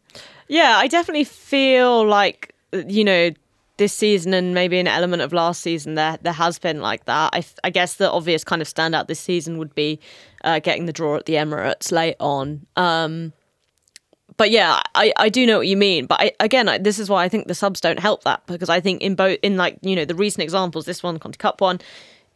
Yeah, 0.47 0.75
I 0.77 0.87
definitely 0.87 1.25
feel 1.25 2.05
like 2.05 2.53
you 2.73 3.03
know 3.03 3.31
this 3.77 3.93
season 3.93 4.33
and 4.33 4.53
maybe 4.53 4.79
an 4.79 4.87
element 4.87 5.21
of 5.21 5.31
last 5.31 5.61
season 5.61 5.95
there 5.95 6.17
there 6.21 6.33
has 6.33 6.59
been 6.59 6.81
like 6.81 7.05
that. 7.05 7.31
I, 7.33 7.43
I 7.63 7.69
guess 7.69 7.95
the 7.95 8.11
obvious 8.11 8.43
kind 8.43 8.61
of 8.61 8.67
standout 8.67 9.07
this 9.07 9.19
season 9.19 9.57
would 9.57 9.73
be 9.75 9.99
uh, 10.43 10.59
getting 10.59 10.85
the 10.85 10.93
draw 10.93 11.15
at 11.15 11.25
the 11.25 11.33
Emirates 11.33 11.91
late 11.91 12.15
on. 12.19 12.65
Um, 12.75 13.33
but 14.37 14.51
yeah, 14.51 14.81
I, 14.93 15.13
I 15.17 15.29
do 15.29 15.45
know 15.45 15.57
what 15.57 15.67
you 15.67 15.77
mean. 15.77 16.05
But 16.05 16.21
I, 16.21 16.31
again, 16.39 16.69
I, 16.69 16.77
this 16.77 16.99
is 16.99 17.09
why 17.09 17.23
I 17.23 17.29
think 17.29 17.47
the 17.47 17.55
subs 17.55 17.81
don't 17.81 17.99
help 17.99 18.23
that 18.23 18.45
because 18.45 18.69
I 18.69 18.79
think 18.79 19.01
in 19.01 19.15
both 19.15 19.39
in 19.41 19.57
like 19.57 19.77
you 19.81 19.95
know 19.95 20.05
the 20.05 20.15
recent 20.15 20.43
examples, 20.43 20.85
this 20.85 21.03
one, 21.03 21.19
Conti 21.19 21.37
Cup 21.37 21.61
one, 21.61 21.79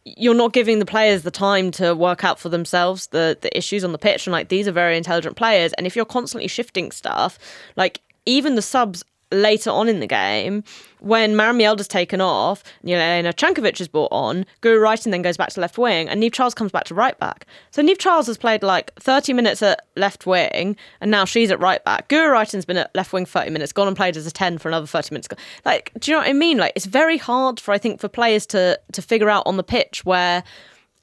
you're 0.06 0.34
not 0.34 0.54
giving 0.54 0.80
the 0.80 0.86
players 0.86 1.24
the 1.24 1.32
time 1.32 1.72
to 1.72 1.94
work 1.94 2.24
out 2.24 2.40
for 2.40 2.50
themselves 2.50 3.08
the 3.08 3.38
the 3.42 3.56
issues 3.56 3.84
on 3.84 3.92
the 3.92 3.98
pitch. 3.98 4.28
And 4.28 4.32
like 4.32 4.50
these 4.50 4.68
are 4.68 4.72
very 4.72 4.98
intelligent 4.98 5.36
players, 5.36 5.74
and 5.74 5.86
if 5.88 5.96
you're 5.96 6.06
constantly 6.06 6.48
shifting 6.48 6.92
stuff, 6.92 7.38
like 7.76 8.02
even 8.26 8.56
the 8.56 8.62
subs 8.62 9.04
later 9.32 9.70
on 9.70 9.88
in 9.88 10.00
the 10.00 10.08
game 10.08 10.64
when 11.02 11.36
Maren 11.36 11.58
Mjelde's 11.58 11.88
taken 11.88 12.22
off, 12.22 12.64
Jelena 12.86 13.34
Čanković 13.34 13.82
is 13.82 13.88
brought 13.88 14.12
on, 14.12 14.46
Guro 14.62 14.80
Reiten 14.80 15.12
then 15.12 15.24
goes 15.24 15.36
back 15.36 15.50
to 15.50 15.60
left 15.60 15.78
wing, 15.78 16.08
and 16.08 16.22
Niamh 16.22 16.32
Charles 16.32 16.54
comes 16.54 16.72
back 16.72 16.86
to 16.86 16.96
right 16.96 17.18
back. 17.20 17.48
So 17.72 17.82
Niamh 17.82 17.98
Charles 17.98 18.28
has 18.28 18.38
played 18.38 18.62
like 18.62 18.94
30 19.00 19.34
minutes 19.34 19.62
at 19.64 19.88
left 19.96 20.26
wing, 20.28 20.78
and 21.02 21.10
now 21.12 21.26
she's 21.26 21.50
at 21.52 21.60
right 21.60 21.84
back. 21.84 22.08
Guro 22.08 22.30
Reiten's 22.30 22.66
been 22.66 22.78
at 22.78 22.96
left 22.96 23.14
wing 23.14 23.26
30 23.26 23.50
minutes, 23.50 23.74
gone 23.74 23.88
and 23.88 23.98
played 23.98 24.16
as 24.16 24.28
a 24.28 24.32
10 24.32 24.60
for 24.60 24.68
another 24.68 24.86
30 24.86 25.14
minutes. 25.14 25.28
Like, 25.66 25.92
do 26.00 26.12
you 26.12 26.16
know 26.16 26.22
what 26.22 26.30
I 26.30 26.34
mean? 26.34 26.58
Like, 26.58 26.74
it's 26.76 26.86
very 26.86 27.18
hard 27.18 27.60
for, 27.60 27.74
I 27.74 27.80
think, 27.80 28.00
for 28.00 28.08
players 28.08 28.46
to, 28.48 28.80
to 28.92 29.02
figure 29.02 29.30
out 29.30 29.44
on 29.48 29.58
the 29.58 29.64
pitch 29.64 30.06
where 30.06 30.44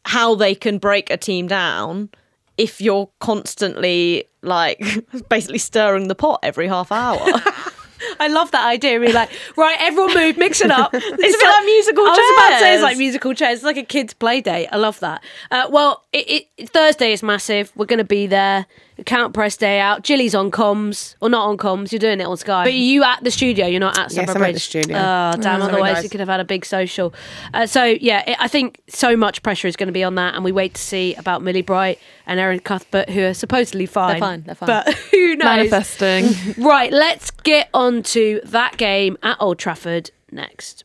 how 0.05 0.35
they 0.37 0.55
can 0.55 0.79
break 0.79 1.11
a 1.11 1.17
team 1.17 1.49
down 1.49 2.09
if 2.57 2.81
you're 2.81 3.09
constantly 3.21 4.25
like 4.43 4.81
basically 5.29 5.59
stirring 5.59 6.09
the 6.09 6.15
pot 6.15 6.41
every 6.43 6.69
half 6.69 6.93
hour. 6.93 7.19
I 8.21 8.29
love 8.29 8.51
that 8.53 8.67
idea. 8.67 8.99
We're 8.99 9.13
like, 9.13 9.31
right, 9.57 9.77
everyone 9.81 10.15
move, 10.15 10.37
mix 10.37 10.61
it 10.61 10.71
up. 10.71 10.95
It's, 11.19 11.35
a 11.35 11.39
bit 11.39 11.49
like 11.49 11.65
musical 11.65 12.05
chairs. 12.05 12.19
I 12.19 12.21
was 12.21 12.37
about 12.37 12.49
to 12.49 12.59
say 12.61 12.75
it's 12.75 12.83
like 12.83 12.99
musical 12.99 13.35
chairs. 13.35 13.55
It's 13.57 13.65
like 13.65 13.77
a 13.77 13.83
kids' 13.83 14.15
play 14.15 14.41
date. 14.41 14.69
I 14.71 14.77
love 14.77 15.01
that. 15.01 15.23
Uh, 15.51 15.67
well, 15.71 16.05
it, 16.13 16.47
it, 16.57 16.71
Thursday 16.71 17.13
is 17.13 17.23
massive. 17.23 17.73
We're 17.77 17.87
going 17.87 17.99
to 17.99 18.05
be 18.05 18.27
there. 18.27 18.67
Count 19.07 19.33
press 19.33 19.57
day 19.57 19.79
out. 19.79 20.03
Gilly's 20.03 20.35
on 20.35 20.51
comms 20.51 21.15
or 21.21 21.29
not 21.29 21.47
on 21.47 21.57
comms. 21.57 21.93
You're 21.93 22.01
doing 22.01 22.21
it 22.21 22.25
on 22.25 22.37
Sky. 22.37 22.65
But 22.65 22.73
you 22.73 23.05
at 23.05 23.23
the 23.23 23.31
studio? 23.31 23.67
You're 23.67 23.79
not 23.79 23.97
at 23.97 24.07
Yes, 24.07 24.13
Stamford 24.15 24.37
I'm 24.39 24.43
at 24.43 24.55
the 24.55 24.61
studio. 24.61 24.97
Oh, 24.97 25.33
damn. 25.41 25.61
Mm. 25.61 25.65
Otherwise, 25.65 25.95
guys. 25.95 26.03
we 26.03 26.09
could 26.09 26.21
have 26.21 26.29
had 26.29 26.41
a 26.41 26.45
big 26.45 26.65
social. 26.65 27.15
Uh, 27.55 27.67
so 27.67 27.85
yeah, 27.85 28.29
it, 28.29 28.37
I 28.41 28.49
think 28.49 28.81
so 28.89 29.17
much 29.17 29.43
pressure 29.45 29.69
is 29.69 29.77
going 29.77 29.87
to 29.87 29.93
be 29.93 30.03
on 30.03 30.17
that, 30.17 30.35
and 30.35 30.43
we 30.43 30.51
wait 30.51 30.75
to 30.75 30.83
see 30.83 31.15
about 31.15 31.43
Millie 31.43 31.63
Bright 31.63 32.01
and 32.27 32.41
Erin 32.41 32.59
Cuthbert, 32.59 33.09
who 33.09 33.23
are 33.23 33.35
supposedly 33.35 33.87
fine. 33.87 34.15
They're 34.15 34.21
fine, 34.21 34.43
they're 34.43 34.55
fine. 34.55 34.67
But 34.67 34.95
who 35.13 35.37
knows? 35.37 35.45
Manifesting. 35.45 36.29
Right, 36.69 36.93
let's 36.93 37.31
get 37.31 37.69
on 37.73 38.03
to 38.09 38.41
that 38.45 38.77
game 38.77 39.17
at 39.23 39.37
Old 39.41 39.59
Trafford 39.59 40.11
next. 40.31 40.85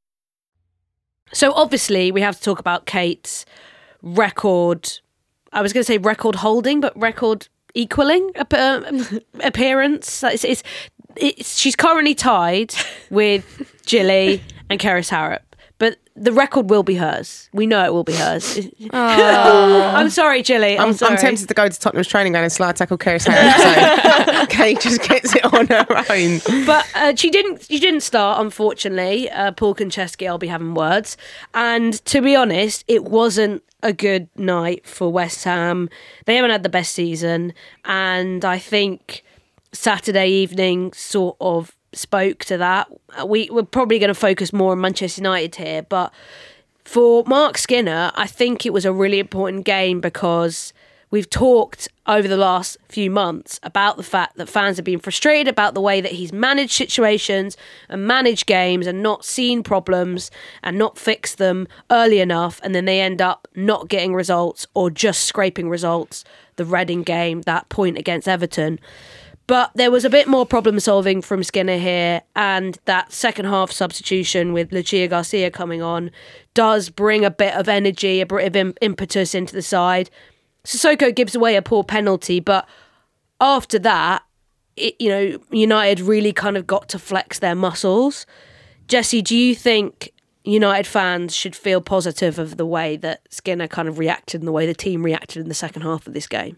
So 1.33 1.53
obviously, 1.53 2.11
we 2.11 2.21
have 2.21 2.35
to 2.37 2.41
talk 2.41 2.59
about 2.59 2.85
Kate's 2.85 3.45
record. 4.01 4.99
I 5.53 5.61
was 5.61 5.73
going 5.73 5.81
to 5.81 5.87
say 5.87 5.97
record 5.97 6.35
holding, 6.35 6.81
but 6.81 6.97
record 6.99 7.47
equaling 7.73 8.31
uh, 8.35 8.81
appearance. 9.43 10.23
It's, 10.23 10.43
it's, 10.43 10.63
it's, 11.15 11.57
she's 11.57 11.75
currently 11.75 12.15
tied 12.15 12.73
with 13.09 13.45
Gilly 13.85 14.41
and 14.69 14.79
Kerys 14.79 15.09
Harrop. 15.09 15.50
But 15.81 15.97
the 16.15 16.31
record 16.31 16.69
will 16.69 16.83
be 16.83 16.93
hers. 16.93 17.49
We 17.53 17.65
know 17.65 17.83
it 17.83 17.91
will 17.91 18.03
be 18.03 18.13
hers. 18.13 18.69
I'm 18.91 20.11
sorry, 20.11 20.43
Gilly. 20.43 20.77
I'm, 20.77 20.89
I'm, 20.89 20.93
sorry. 20.93 21.15
I'm 21.15 21.17
tempted 21.17 21.47
to 21.47 21.55
go 21.55 21.67
to 21.67 21.79
Tottenham's 21.79 22.07
training 22.07 22.33
ground 22.33 22.43
and 22.43 22.53
slide 22.53 22.75
tackle 22.75 22.99
Kerys 22.99 23.25
Harris. 23.25 24.29
So 24.29 24.45
Kate 24.49 24.79
just 24.79 25.01
gets 25.09 25.35
it 25.35 25.43
on 25.43 25.65
her 25.65 25.87
own. 25.89 26.65
but 26.67 26.87
uh, 26.93 27.15
she 27.15 27.31
didn't. 27.31 27.63
She 27.63 27.79
didn't 27.79 28.01
start, 28.01 28.39
unfortunately. 28.39 29.27
Uh, 29.31 29.53
Paul 29.53 29.73
Konchesky, 29.73 30.27
I'll 30.27 30.37
be 30.37 30.49
having 30.49 30.75
words. 30.75 31.17
And 31.55 31.93
to 32.05 32.21
be 32.21 32.35
honest, 32.35 32.85
it 32.87 33.05
wasn't 33.05 33.63
a 33.81 33.91
good 33.91 34.29
night 34.37 34.85
for 34.85 35.11
West 35.11 35.43
Ham. 35.45 35.89
They 36.27 36.35
haven't 36.35 36.51
had 36.51 36.61
the 36.61 36.69
best 36.69 36.93
season, 36.93 37.53
and 37.85 38.45
I 38.45 38.59
think 38.59 39.23
Saturday 39.73 40.29
evening 40.29 40.93
sort 40.93 41.37
of 41.41 41.75
spoke 41.93 42.45
to 42.45 42.57
that. 42.57 42.87
Uh, 43.19 43.25
We 43.25 43.49
we're 43.49 43.63
probably 43.63 43.99
going 43.99 44.09
to 44.09 44.13
focus 44.13 44.53
more 44.53 44.71
on 44.71 44.81
Manchester 44.81 45.21
United 45.21 45.55
here, 45.55 45.83
but 45.83 46.13
for 46.83 47.23
Marc 47.25 47.57
Skinner, 47.57 48.11
I 48.15 48.27
think 48.27 48.65
it 48.65 48.73
was 48.73 48.85
a 48.85 48.93
really 48.93 49.19
important 49.19 49.65
game 49.65 50.01
because 50.01 50.73
we've 51.11 51.29
talked 51.29 51.87
over 52.07 52.27
the 52.27 52.37
last 52.37 52.77
few 52.89 53.11
months 53.11 53.59
about 53.63 53.97
the 53.97 54.03
fact 54.03 54.37
that 54.37 54.49
fans 54.49 54.77
have 54.77 54.85
been 54.85 54.99
frustrated 54.99 55.47
about 55.47 55.73
the 55.73 55.81
way 55.81 56.01
that 56.01 56.13
he's 56.13 56.33
managed 56.33 56.71
situations 56.73 57.55
and 57.89 58.07
managed 58.07 58.47
games 58.47 58.87
and 58.87 59.03
not 59.03 59.23
seen 59.23 59.61
problems 59.61 60.31
and 60.63 60.77
not 60.77 60.97
fixed 60.97 61.37
them 61.37 61.67
early 61.91 62.19
enough 62.19 62.59
and 62.63 62.73
then 62.73 62.85
they 62.85 62.99
end 62.99 63.21
up 63.21 63.47
not 63.55 63.87
getting 63.87 64.13
results 64.15 64.65
or 64.73 64.89
just 64.89 65.25
scraping 65.25 65.69
results 65.69 66.23
the 66.55 66.65
Reading 66.65 67.03
game 67.03 67.41
that 67.43 67.69
point 67.69 67.97
against 67.97 68.27
Everton 68.27 68.79
but 69.51 69.69
there 69.75 69.91
was 69.91 70.05
a 70.05 70.09
bit 70.09 70.29
more 70.29 70.45
problem 70.45 70.79
solving 70.79 71.21
from 71.21 71.43
Skinner 71.43 71.75
here, 71.75 72.21
and 72.37 72.79
that 72.85 73.11
second 73.11 73.47
half 73.47 73.69
substitution 73.69 74.53
with 74.53 74.71
Lucia 74.71 75.09
Garcia 75.09 75.51
coming 75.51 75.81
on 75.81 76.09
does 76.53 76.89
bring 76.89 77.25
a 77.25 77.29
bit 77.29 77.53
of 77.55 77.67
energy, 77.67 78.21
a 78.21 78.25
bit 78.25 78.55
of 78.55 78.77
impetus 78.79 79.35
into 79.35 79.53
the 79.53 79.61
side. 79.61 80.09
Cissoko 80.63 81.13
gives 81.13 81.35
away 81.35 81.57
a 81.57 81.61
poor 81.61 81.83
penalty, 81.83 82.39
but 82.39 82.65
after 83.41 83.77
that, 83.79 84.23
it, 84.77 84.95
you 85.01 85.09
know, 85.09 85.37
United 85.51 85.99
really 85.99 86.31
kind 86.31 86.55
of 86.55 86.65
got 86.65 86.87
to 86.87 86.97
flex 86.97 87.39
their 87.39 87.53
muscles. 87.53 88.25
Jessy, 88.87 89.21
do 89.21 89.35
you 89.35 89.53
think 89.53 90.13
United 90.45 90.87
fans 90.87 91.35
should 91.35 91.57
feel 91.57 91.81
positive 91.81 92.39
of 92.39 92.55
the 92.55 92.65
way 92.65 92.95
that 92.95 93.27
Skinner 93.29 93.67
kind 93.67 93.89
of 93.89 93.99
reacted 93.99 94.39
and 94.39 94.47
the 94.47 94.53
way 94.53 94.65
the 94.65 94.73
team 94.73 95.03
reacted 95.03 95.41
in 95.41 95.49
the 95.49 95.53
second 95.53 95.81
half 95.81 96.07
of 96.07 96.13
this 96.13 96.27
game? 96.29 96.55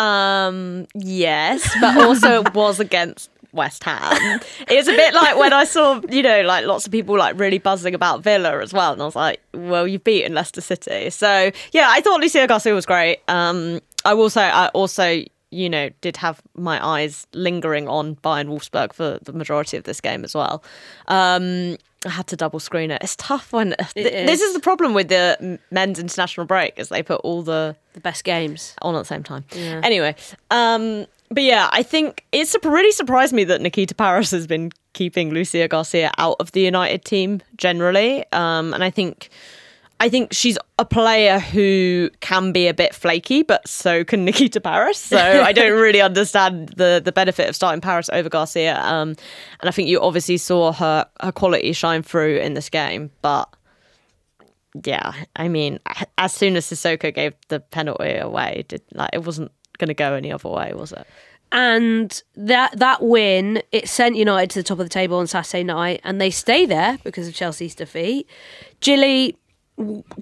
Um, 0.00 0.86
yes, 0.94 1.68
but 1.80 1.96
also 1.98 2.42
it 2.42 2.54
was 2.54 2.80
against 2.80 3.30
West 3.52 3.84
Ham. 3.84 4.40
It's 4.68 4.88
a 4.88 4.92
bit 4.92 5.12
like 5.12 5.36
when 5.36 5.52
I 5.52 5.64
saw, 5.64 6.00
you 6.08 6.22
know, 6.22 6.40
like 6.42 6.64
lots 6.64 6.86
of 6.86 6.92
people 6.92 7.18
like 7.18 7.38
really 7.38 7.58
buzzing 7.58 7.94
about 7.94 8.22
Villa 8.22 8.60
as 8.62 8.72
well, 8.72 8.92
and 8.94 9.02
I 9.02 9.04
was 9.04 9.16
like, 9.16 9.40
well, 9.52 9.86
you've 9.86 10.04
beaten 10.04 10.32
Leicester 10.34 10.62
City, 10.62 11.10
so 11.10 11.50
yeah, 11.72 11.88
I 11.90 12.00
thought 12.00 12.20
Lucia 12.20 12.46
Garcia 12.46 12.74
was 12.74 12.86
great. 12.86 13.18
Um, 13.28 13.80
I 14.04 14.14
will 14.14 14.30
say, 14.30 14.48
I 14.48 14.68
also. 14.68 15.22
You 15.52 15.68
know, 15.68 15.90
did 16.00 16.16
have 16.18 16.40
my 16.54 16.78
eyes 16.86 17.26
lingering 17.32 17.88
on 17.88 18.14
Bayern 18.14 18.46
Wolfsburg 18.46 18.92
for 18.92 19.18
the 19.20 19.32
majority 19.32 19.76
of 19.76 19.82
this 19.82 20.00
game 20.00 20.22
as 20.22 20.32
well. 20.32 20.62
Um, 21.08 21.76
I 22.06 22.10
had 22.10 22.26
to 22.28 22.36
double 22.36 22.60
screen 22.60 22.90
it. 22.90 23.02
It's 23.02 23.16
tough 23.16 23.52
when 23.52 23.74
th- 23.94 24.26
this 24.26 24.40
is. 24.40 24.48
is 24.48 24.54
the 24.54 24.60
problem 24.60 24.94
with 24.94 25.08
the 25.08 25.58
men's 25.70 25.98
international 25.98 26.46
break, 26.46 26.78
is 26.78 26.88
they 26.88 27.02
put 27.02 27.20
all 27.22 27.42
the 27.42 27.76
The 27.92 28.00
best 28.00 28.24
games. 28.24 28.74
on 28.82 28.94
at 28.94 29.00
the 29.00 29.04
same 29.04 29.22
time. 29.22 29.44
Anyway, 29.54 30.14
um, 30.50 31.06
but 31.30 31.42
yeah, 31.42 31.68
I 31.72 31.82
think 31.82 32.24
it's 32.32 32.56
really 32.64 32.90
surprised 32.92 33.32
me 33.32 33.44
that 33.44 33.60
Nikita 33.60 33.94
Parris 33.94 34.30
has 34.32 34.46
been 34.46 34.72
keeping 34.94 35.30
Lucia 35.30 35.68
Garcia 35.68 36.10
out 36.18 36.36
of 36.40 36.52
the 36.52 36.60
United 36.62 37.04
team 37.04 37.40
generally, 37.56 38.24
um, 38.32 38.72
and 38.74 38.82
I 38.82 38.90
think. 38.90 39.28
I 40.00 40.08
think 40.08 40.32
she's 40.32 40.56
a 40.78 40.84
player 40.86 41.38
who 41.38 42.08
can 42.20 42.52
be 42.52 42.66
a 42.68 42.74
bit 42.74 42.94
flaky, 42.94 43.42
but 43.42 43.68
so 43.68 44.02
can 44.02 44.24
Nikita 44.24 44.58
Parris. 44.58 44.98
So 44.98 45.18
I 45.44 45.52
don't 45.52 45.78
really 45.78 46.00
understand 46.00 46.70
the 46.70 47.02
the 47.04 47.12
benefit 47.12 47.48
of 47.48 47.54
starting 47.54 47.82
Parris 47.82 48.08
over 48.10 48.30
Garcia. 48.30 48.80
Um, 48.80 49.10
and 49.60 49.68
I 49.68 49.70
think 49.70 49.88
you 49.88 50.00
obviously 50.00 50.38
saw 50.38 50.72
her 50.72 51.06
her 51.20 51.32
quality 51.32 51.72
shine 51.74 52.02
through 52.02 52.38
in 52.38 52.54
this 52.54 52.70
game, 52.70 53.10
but 53.20 53.54
yeah, 54.84 55.12
I 55.36 55.48
mean, 55.48 55.80
as 56.16 56.32
soon 56.32 56.56
as 56.56 56.66
Cissoko 56.66 57.12
gave 57.14 57.34
the 57.48 57.60
penalty 57.60 58.16
away, 58.16 58.64
did 58.68 58.82
like 58.94 59.10
it 59.12 59.24
wasn't 59.24 59.52
going 59.78 59.88
to 59.88 59.94
go 59.94 60.14
any 60.14 60.32
other 60.32 60.48
way, 60.48 60.72
was 60.74 60.92
it? 60.92 61.06
And 61.52 62.22
that 62.36 62.78
that 62.78 63.02
win, 63.02 63.62
it 63.72 63.88
sent 63.88 64.16
United 64.16 64.50
to 64.50 64.60
the 64.60 64.62
top 64.62 64.78
of 64.78 64.86
the 64.86 64.90
table 64.90 65.18
on 65.18 65.26
Saturday 65.26 65.64
night, 65.64 66.00
and 66.04 66.20
they 66.20 66.30
stay 66.30 66.64
there 66.64 66.98
because 67.02 67.28
of 67.28 67.34
Chelsea's 67.34 67.74
defeat. 67.74 68.28
Gilly, 68.80 69.36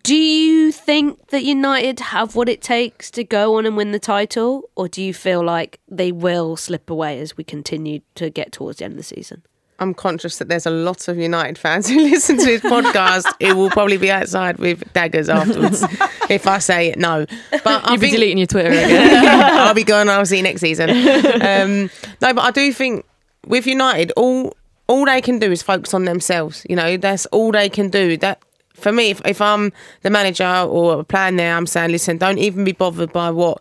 Do 0.03 0.15
you 0.15 0.71
think 0.71 1.29
that 1.29 1.43
United 1.45 2.01
have 2.01 2.37
what 2.37 2.49
it 2.49 2.63
takes 2.63 3.11
to 3.13 3.25
go 3.25 3.57
on 3.57 3.67
and 3.67 3.77
win 3.77 3.93
the 3.93 3.99
title, 3.99 4.71
or 4.77 4.89
do 4.89 5.03
you 5.03 5.13
feel 5.13 5.43
like 5.45 5.81
they 5.89 6.13
will 6.13 6.57
slip 6.57 6.89
away 6.91 7.19
as 7.21 7.37
we 7.37 7.45
continue 7.45 8.01
to 8.15 8.31
get 8.31 8.53
towards 8.53 8.79
the 8.79 8.85
end 8.85 8.93
of 8.93 8.99
the 8.99 9.03
season? 9.03 9.43
I'm 9.81 9.95
conscious 9.95 10.39
that 10.39 10.49
there's 10.49 10.67
a 10.67 10.71
lot 10.71 11.07
of 11.07 11.19
United 11.19 11.57
fans 11.57 11.89
who 11.89 12.01
listen 12.11 12.37
to 12.39 12.45
this 12.45 12.63
podcast 12.63 13.27
who 13.41 13.57
will 13.57 13.71
probably 13.71 13.97
be 13.97 14.11
outside 14.11 14.59
with 14.59 14.93
daggers 14.93 15.29
afterwards 15.29 15.83
if 16.29 16.47
I 16.47 16.59
say 16.59 16.89
it, 16.89 16.99
no. 16.99 17.27
But 17.51 17.67
I 17.67 17.91
You'll 17.91 18.01
be 18.01 18.07
think 18.07 18.13
deleting 18.15 18.39
your 18.39 18.47
Twitter 18.49 18.71
again. 18.71 19.25
I'll 19.59 19.75
be 19.75 19.85
going. 19.85 20.09
I'll 20.09 20.27
see 20.27 20.39
you 20.39 20.43
next 20.43 20.61
season. 20.61 20.91
Um, 20.91 21.91
no, 22.21 22.35
but 22.35 22.41
I 22.41 22.51
do 22.51 22.73
think 22.73 23.05
with 23.47 23.67
United, 23.67 24.13
all 24.17 24.57
all 24.89 25.05
they 25.05 25.21
can 25.21 25.39
do 25.39 25.53
is 25.53 25.63
focus 25.63 25.95
on 25.95 26.07
themselves. 26.07 26.67
You 26.69 26.75
know, 26.77 26.97
that's 26.97 27.27
all 27.27 27.53
they 27.53 27.69
can 27.69 27.89
do. 27.89 28.17
That 28.17 28.43
for 28.79 28.93
me, 28.93 29.11
if, 29.11 29.21
if 29.25 29.41
I'm 29.41 29.73
the 30.03 30.11
manager 30.11 30.47
or 30.47 31.01
a 31.01 31.05
plan 31.05 31.37
there, 31.37 31.57
I'm 31.57 31.67
saying, 31.67 31.91
listen, 31.91 32.19
don't 32.19 32.39
even 32.39 32.65
be 32.65 32.73
bothered 32.73 33.13
by 33.13 33.31
what 33.31 33.61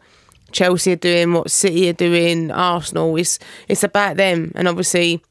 Chelsea 0.52 0.94
are 0.94 0.98
doing, 0.98 1.34
what 1.34 1.52
City 1.52 1.90
are 1.90 1.94
doing, 1.94 2.52
Arsenal. 2.52 3.16
It's 3.18 3.40
it's 3.68 3.84
about 3.84 4.18
them, 4.18 4.52
and 4.56 4.68
obviously 4.68 5.22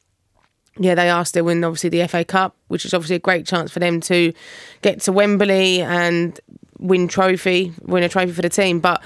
yeah, 0.79 0.95
they 0.95 1.09
are 1.09 1.25
still 1.25 1.49
in 1.49 1.65
obviously 1.65 1.91
the 1.91 2.07
FA 2.07 2.25
Cup, 2.25 2.55
which 2.69 2.85
is 2.85 2.93
obviously 2.93 3.17
a 3.17 3.21
great 3.21 3.47
chance 3.47 3.71
for 3.71 3.79
them 3.81 4.01
to 4.03 4.33
get 4.83 5.01
to 5.03 5.13
Wembley 5.13 5.81
and 5.81 6.39
win 6.79 7.09
trophy, 7.09 7.73
win 7.83 8.03
a 8.03 8.09
trophy 8.09 8.33
for 8.33 8.43
the 8.43 8.49
team. 8.49 8.81
But 8.81 9.03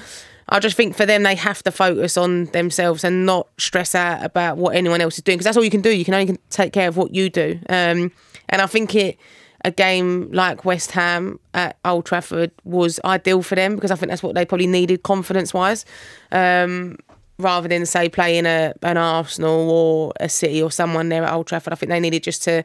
I 0.48 0.58
just 0.58 0.76
think 0.76 0.96
for 0.96 1.06
them, 1.06 1.22
they 1.22 1.36
have 1.36 1.62
to 1.62 1.70
focus 1.70 2.16
on 2.16 2.46
themselves 2.46 3.04
and 3.04 3.24
not 3.24 3.48
stress 3.58 3.94
out 3.94 4.24
about 4.24 4.56
what 4.56 4.74
anyone 4.74 5.00
else 5.00 5.16
is 5.16 5.22
doing 5.22 5.38
because 5.38 5.44
that's 5.44 5.56
all 5.56 5.64
you 5.64 5.70
can 5.70 5.80
do. 5.80 5.90
You 5.90 6.04
can 6.04 6.14
only 6.14 6.38
take 6.50 6.72
care 6.72 6.88
of 6.88 6.96
what 6.96 7.14
you 7.14 7.30
do. 7.30 7.60
Um, 7.68 8.10
and 8.48 8.60
I 8.60 8.66
think 8.66 8.94
it 8.96 9.16
a 9.64 9.70
game 9.70 10.30
like 10.32 10.64
West 10.64 10.92
Ham 10.92 11.38
at 11.54 11.76
Old 11.84 12.06
Trafford 12.06 12.50
was 12.64 12.98
ideal 13.04 13.42
for 13.42 13.54
them 13.54 13.74
because 13.74 13.90
I 13.90 13.96
think 13.96 14.10
that's 14.10 14.22
what 14.22 14.34
they 14.34 14.44
probably 14.44 14.66
needed 14.66 15.02
confidence 15.02 15.52
wise. 15.52 15.84
Um, 16.32 16.96
rather 17.38 17.68
than 17.68 17.86
say 17.86 18.08
playing 18.08 18.46
a 18.46 18.74
an 18.82 18.96
Arsenal 18.96 19.70
or 19.70 20.12
a 20.20 20.28
City 20.28 20.62
or 20.62 20.70
someone 20.70 21.08
there 21.08 21.24
at 21.24 21.32
Old 21.32 21.46
Trafford. 21.46 21.72
I 21.72 21.76
think 21.76 21.90
they 21.90 22.00
needed 22.00 22.22
just 22.22 22.42
to 22.44 22.62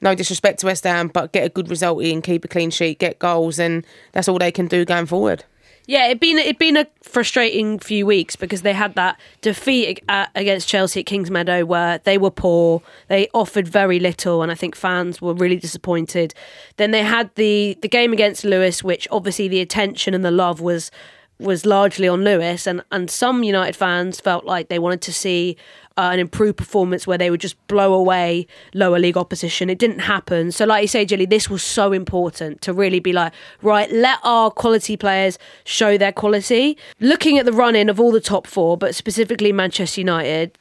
no 0.00 0.14
disrespect 0.14 0.60
to 0.60 0.66
West 0.66 0.84
Ham, 0.84 1.08
but 1.08 1.32
get 1.32 1.44
a 1.44 1.48
good 1.48 1.70
result 1.70 2.02
in, 2.02 2.20
keep 2.20 2.44
a 2.44 2.48
clean 2.48 2.70
sheet, 2.70 2.98
get 2.98 3.18
goals, 3.18 3.58
and 3.58 3.86
that's 4.12 4.28
all 4.28 4.38
they 4.38 4.52
can 4.52 4.66
do 4.66 4.84
going 4.84 5.06
forward. 5.06 5.44
Yeah, 5.86 6.06
it'd 6.06 6.20
been 6.20 6.38
it'd 6.38 6.58
been 6.58 6.78
a 6.78 6.86
frustrating 7.02 7.78
few 7.78 8.06
weeks 8.06 8.36
because 8.36 8.62
they 8.62 8.72
had 8.72 8.94
that 8.94 9.20
defeat 9.42 10.02
at, 10.08 10.28
uh, 10.28 10.30
against 10.34 10.66
Chelsea 10.66 11.00
at 11.00 11.06
Kingsmeadow 11.06 11.64
where 11.64 11.98
they 11.98 12.16
were 12.16 12.30
poor, 12.30 12.80
they 13.08 13.28
offered 13.34 13.68
very 13.68 14.00
little, 14.00 14.42
and 14.42 14.50
I 14.50 14.54
think 14.54 14.74
fans 14.76 15.20
were 15.20 15.34
really 15.34 15.56
disappointed. 15.56 16.32
Then 16.78 16.90
they 16.90 17.02
had 17.02 17.34
the 17.34 17.76
the 17.82 17.88
game 17.88 18.14
against 18.14 18.44
Lewes, 18.44 18.82
which 18.82 19.06
obviously 19.10 19.46
the 19.46 19.60
attention 19.60 20.14
and 20.14 20.24
the 20.24 20.30
love 20.30 20.60
was 20.60 20.90
was 21.38 21.66
largely 21.66 22.08
on 22.08 22.24
Lewes, 22.24 22.66
and 22.66 22.82
and 22.90 23.10
some 23.10 23.42
United 23.42 23.76
fans 23.76 24.20
felt 24.20 24.46
like 24.46 24.68
they 24.68 24.78
wanted 24.78 25.02
to 25.02 25.12
see 25.12 25.56
uh, 25.96 26.10
an 26.12 26.18
improved 26.18 26.56
performance 26.56 27.06
where 27.06 27.18
they 27.18 27.30
would 27.30 27.40
just 27.40 27.64
blow 27.68 27.94
away 27.94 28.46
lower 28.74 28.98
league 28.98 29.16
opposition. 29.16 29.70
It 29.70 29.78
didn't 29.78 30.00
happen. 30.00 30.50
So, 30.52 30.64
like 30.64 30.82
you 30.82 30.88
say, 30.88 31.04
Gilly, 31.04 31.26
this 31.26 31.48
was 31.48 31.62
so 31.62 31.92
important 31.92 32.60
to 32.62 32.72
really 32.72 33.00
be 33.00 33.12
like, 33.12 33.32
right, 33.62 33.90
let 33.90 34.18
our 34.24 34.50
quality 34.50 34.96
players 34.96 35.38
show 35.64 35.96
their 35.96 36.12
quality. 36.12 36.76
Looking 37.00 37.38
at 37.38 37.46
the 37.46 37.52
run 37.52 37.76
in 37.76 37.88
of 37.88 38.00
all 38.00 38.12
the 38.12 38.20
top 38.20 38.46
four, 38.46 38.76
but 38.76 38.94
specifically 38.94 39.52
Manchester 39.52 40.00
United, 40.00 40.58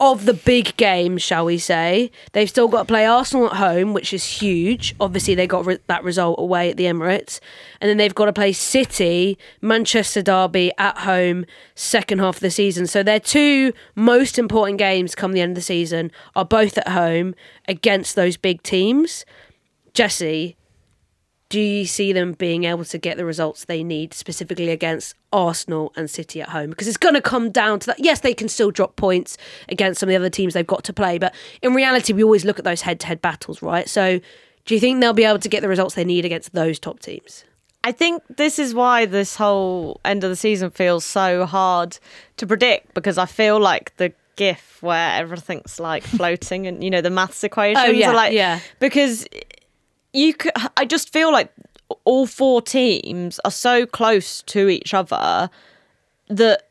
of 0.00 0.24
the 0.24 0.32
big 0.32 0.74
games, 0.78 1.20
shall 1.20 1.44
we 1.44 1.58
say. 1.58 2.10
They've 2.32 2.48
still 2.48 2.68
got 2.68 2.80
to 2.80 2.84
play 2.86 3.04
Arsenal 3.04 3.50
at 3.50 3.56
home, 3.56 3.92
which 3.92 4.14
is 4.14 4.24
huge. 4.24 4.94
Obviously, 4.98 5.34
they 5.34 5.46
got 5.46 5.66
re- 5.66 5.78
that 5.88 6.02
result 6.02 6.40
away 6.40 6.70
at 6.70 6.78
the 6.78 6.84
Emirates. 6.84 7.38
And 7.80 7.88
then 7.88 7.98
they've 7.98 8.14
got 8.14 8.24
to 8.24 8.32
play 8.32 8.54
City, 8.54 9.38
Manchester 9.60 10.22
Derby 10.22 10.72
at 10.78 10.98
home, 10.98 11.44
second 11.74 12.18
half 12.18 12.36
of 12.36 12.40
the 12.40 12.50
season. 12.50 12.86
So 12.86 13.02
their 13.02 13.20
two 13.20 13.74
most 13.94 14.38
important 14.38 14.78
games 14.78 15.14
come 15.14 15.32
the 15.32 15.42
end 15.42 15.52
of 15.52 15.56
the 15.56 15.62
season 15.62 16.10
are 16.34 16.46
both 16.46 16.78
at 16.78 16.88
home 16.88 17.34
against 17.68 18.16
those 18.16 18.38
big 18.38 18.62
teams. 18.62 19.26
Jessy, 19.92 20.56
do 21.50 21.60
you 21.60 21.84
see 21.84 22.12
them 22.14 22.32
being 22.32 22.64
able 22.64 22.84
to 22.86 22.96
get 22.96 23.16
the 23.18 23.24
results 23.26 23.66
they 23.66 23.84
need 23.84 24.14
specifically 24.14 24.70
against 24.70 25.14
Arsenal 25.32 25.92
and 25.96 26.08
City 26.08 26.40
at 26.40 26.48
home? 26.48 26.70
Because 26.70 26.88
it's 26.88 26.96
going 26.96 27.14
to 27.14 27.20
come 27.20 27.50
down 27.50 27.80
to 27.80 27.86
that. 27.88 27.98
Yes, 27.98 28.20
they 28.20 28.32
can 28.32 28.48
still 28.48 28.70
drop 28.70 28.96
points 28.96 29.36
against 29.68 30.00
some 30.00 30.08
of 30.08 30.12
the 30.12 30.16
other 30.16 30.30
teams 30.30 30.54
they've 30.54 30.66
got 30.66 30.84
to 30.84 30.92
play, 30.92 31.18
but 31.18 31.34
in 31.60 31.74
reality, 31.74 32.12
we 32.14 32.24
always 32.24 32.44
look 32.44 32.58
at 32.58 32.64
those 32.64 32.80
head 32.82 33.00
to 33.00 33.06
head 33.08 33.20
battles, 33.20 33.60
right? 33.60 33.88
So 33.88 34.20
do 34.64 34.74
you 34.74 34.80
think 34.80 35.00
they'll 35.00 35.12
be 35.12 35.24
able 35.24 35.40
to 35.40 35.48
get 35.48 35.60
the 35.60 35.68
results 35.68 35.94
they 35.96 36.04
need 36.04 36.24
against 36.24 36.52
those 36.54 36.78
top 36.78 37.00
teams? 37.00 37.44
I 37.82 37.92
think 37.92 38.22
this 38.36 38.58
is 38.58 38.72
why 38.74 39.06
this 39.06 39.34
whole 39.36 40.00
end 40.04 40.22
of 40.22 40.30
the 40.30 40.36
season 40.36 40.70
feels 40.70 41.04
so 41.04 41.46
hard 41.46 41.98
to 42.36 42.46
predict 42.46 42.94
because 42.94 43.18
I 43.18 43.26
feel 43.26 43.58
like 43.58 43.96
the 43.96 44.12
GIF 44.36 44.82
where 44.82 45.14
everything's 45.18 45.80
like 45.80 46.02
floating 46.18 46.66
and 46.66 46.84
you 46.84 46.90
know 46.90 47.00
the 47.00 47.10
maths 47.10 47.42
equations 47.42 47.84
Oh, 47.88 47.90
yeah, 47.90 48.10
are 48.10 48.14
like 48.14 48.32
yeah. 48.34 48.60
because 48.78 49.26
you 50.12 50.34
could, 50.34 50.52
I 50.76 50.84
just 50.84 51.12
feel 51.12 51.32
like 51.32 51.52
all 52.04 52.26
four 52.26 52.62
teams 52.62 53.40
are 53.44 53.50
so 53.50 53.86
close 53.86 54.42
to 54.42 54.68
each 54.68 54.94
other 54.94 55.50
that 56.28 56.68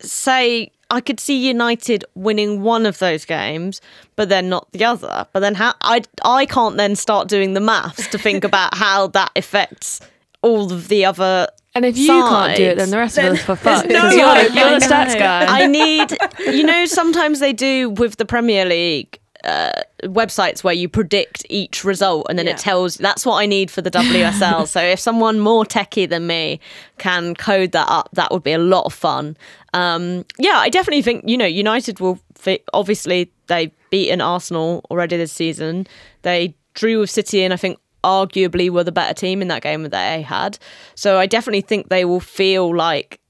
say 0.00 0.70
I 0.90 1.00
could 1.00 1.18
see 1.18 1.48
United 1.48 2.04
winning 2.14 2.62
one 2.62 2.86
of 2.86 2.98
those 2.98 3.24
games, 3.24 3.80
but 4.14 4.28
then 4.28 4.48
not 4.48 4.70
the 4.72 4.84
other. 4.84 5.26
But 5.32 5.40
then 5.40 5.54
how 5.54 5.74
I 5.80 6.02
I 6.24 6.46
can't 6.46 6.76
then 6.76 6.94
start 6.96 7.28
doing 7.28 7.54
the 7.54 7.60
maths 7.60 8.06
to 8.08 8.18
think 8.18 8.44
about 8.50 8.74
how 8.74 9.08
that 9.08 9.32
affects 9.36 10.00
all 10.42 10.72
of 10.72 10.88
the 10.88 11.04
other. 11.04 11.48
And 11.74 11.84
if 11.84 11.98
you 11.98 12.06
can't 12.08 12.56
do 12.56 12.64
it, 12.64 12.78
then 12.78 12.90
the 12.90 12.96
rest 12.96 13.18
of 13.18 13.24
us 13.24 13.42
for 13.42 13.56
fuck. 13.56 13.86
no 13.86 14.08
you're, 14.10 14.36
you're 14.36 14.78
the 14.80 14.86
stats 14.86 15.18
guy. 15.18 15.44
I 15.46 15.66
need, 15.66 16.16
you 16.46 16.64
know, 16.64 16.86
sometimes 16.86 17.38
they 17.40 17.52
do 17.52 17.90
with 17.90 18.16
the 18.16 18.24
Premier 18.24 18.64
League 18.64 19.18
uh, 19.46 19.72
websites 20.02 20.64
where 20.64 20.74
you 20.74 20.88
predict 20.88 21.46
each 21.48 21.84
result 21.84 22.26
and 22.28 22.38
then 22.38 22.48
it 22.48 22.58
tells. 22.58 22.96
That's 22.96 23.24
what 23.24 23.36
I 23.36 23.46
need 23.46 23.70
for 23.70 23.80
the 23.80 23.90
WSL. 23.90 24.66
so 24.74 24.80
if 24.80 24.98
someone 25.00 25.40
more 25.40 25.64
techie 25.64 26.08
than 26.08 26.26
me 26.26 26.60
can 26.98 27.34
code 27.34 27.72
that 27.72 27.88
up, 27.88 28.08
that 28.12 28.30
would 28.32 28.42
be 28.42 28.52
a 28.52 28.58
lot 28.58 28.84
of 28.84 28.92
fun. 28.92 29.36
Um, 29.72 30.24
yeah, 30.38 30.56
I 30.56 30.68
definitely 30.68 31.02
think 31.02 31.24
you 31.26 31.36
know 31.36 31.46
United 31.46 32.00
will. 32.00 32.18
Fit, 32.34 32.64
obviously, 32.74 33.32
they've 33.46 33.72
beaten 33.88 34.20
Arsenal 34.20 34.84
already 34.90 35.16
this 35.16 35.32
season. 35.32 35.86
They 36.20 36.54
drew 36.74 37.00
with 37.00 37.10
City, 37.10 37.42
and 37.42 37.54
I 37.54 37.56
think 37.56 37.78
arguably 38.04 38.70
were 38.70 38.84
the 38.84 38.92
better 38.92 39.14
team 39.14 39.42
in 39.42 39.48
that 39.48 39.62
game 39.62 39.82
that 39.82 39.92
they 39.92 40.22
had. 40.22 40.58
So 40.94 41.18
I 41.18 41.26
definitely 41.26 41.62
think 41.62 41.88
they 41.88 42.04
will 42.04 42.20
feel 42.20 42.74
like 42.74 43.20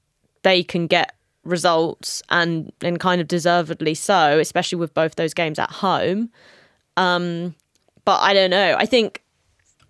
they 0.43 0.63
can 0.63 0.87
get 0.87 1.16
results 1.47 2.21
and 2.29 2.71
and 2.81 2.99
kind 2.99 3.21
of 3.21 3.27
deservedly 3.27 3.93
so, 3.93 4.39
especially 4.39 4.77
with 4.77 4.93
both 4.93 5.15
those 5.15 5.33
games 5.33 5.59
at 5.59 5.71
home. 5.71 6.29
Um, 6.95 7.55
but 8.05 8.21
I 8.21 8.33
don't 8.33 8.49
know. 8.49 8.75
I 8.77 8.85
think 8.85 9.23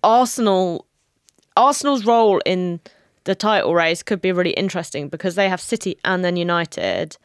Arsenal 0.04 0.86
Arsenal's 1.56 2.06
role 2.06 2.40
in 2.46 2.80
the 3.24 3.36
title 3.36 3.76
race 3.76 4.04
could 4.04 4.22
be 4.22 4.32
really 4.32 4.52
interesting 4.52 5.10
because 5.10 5.36
they 5.36 5.50
have 5.50 5.60
City 5.60 5.98
and 6.06 6.24
then 6.24 6.38
United 6.38 7.18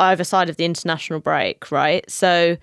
either 0.00 0.24
side 0.24 0.48
of 0.48 0.56
the 0.56 0.64
international 0.64 1.20
break, 1.20 1.70
right? 1.70 2.08
So 2.10 2.56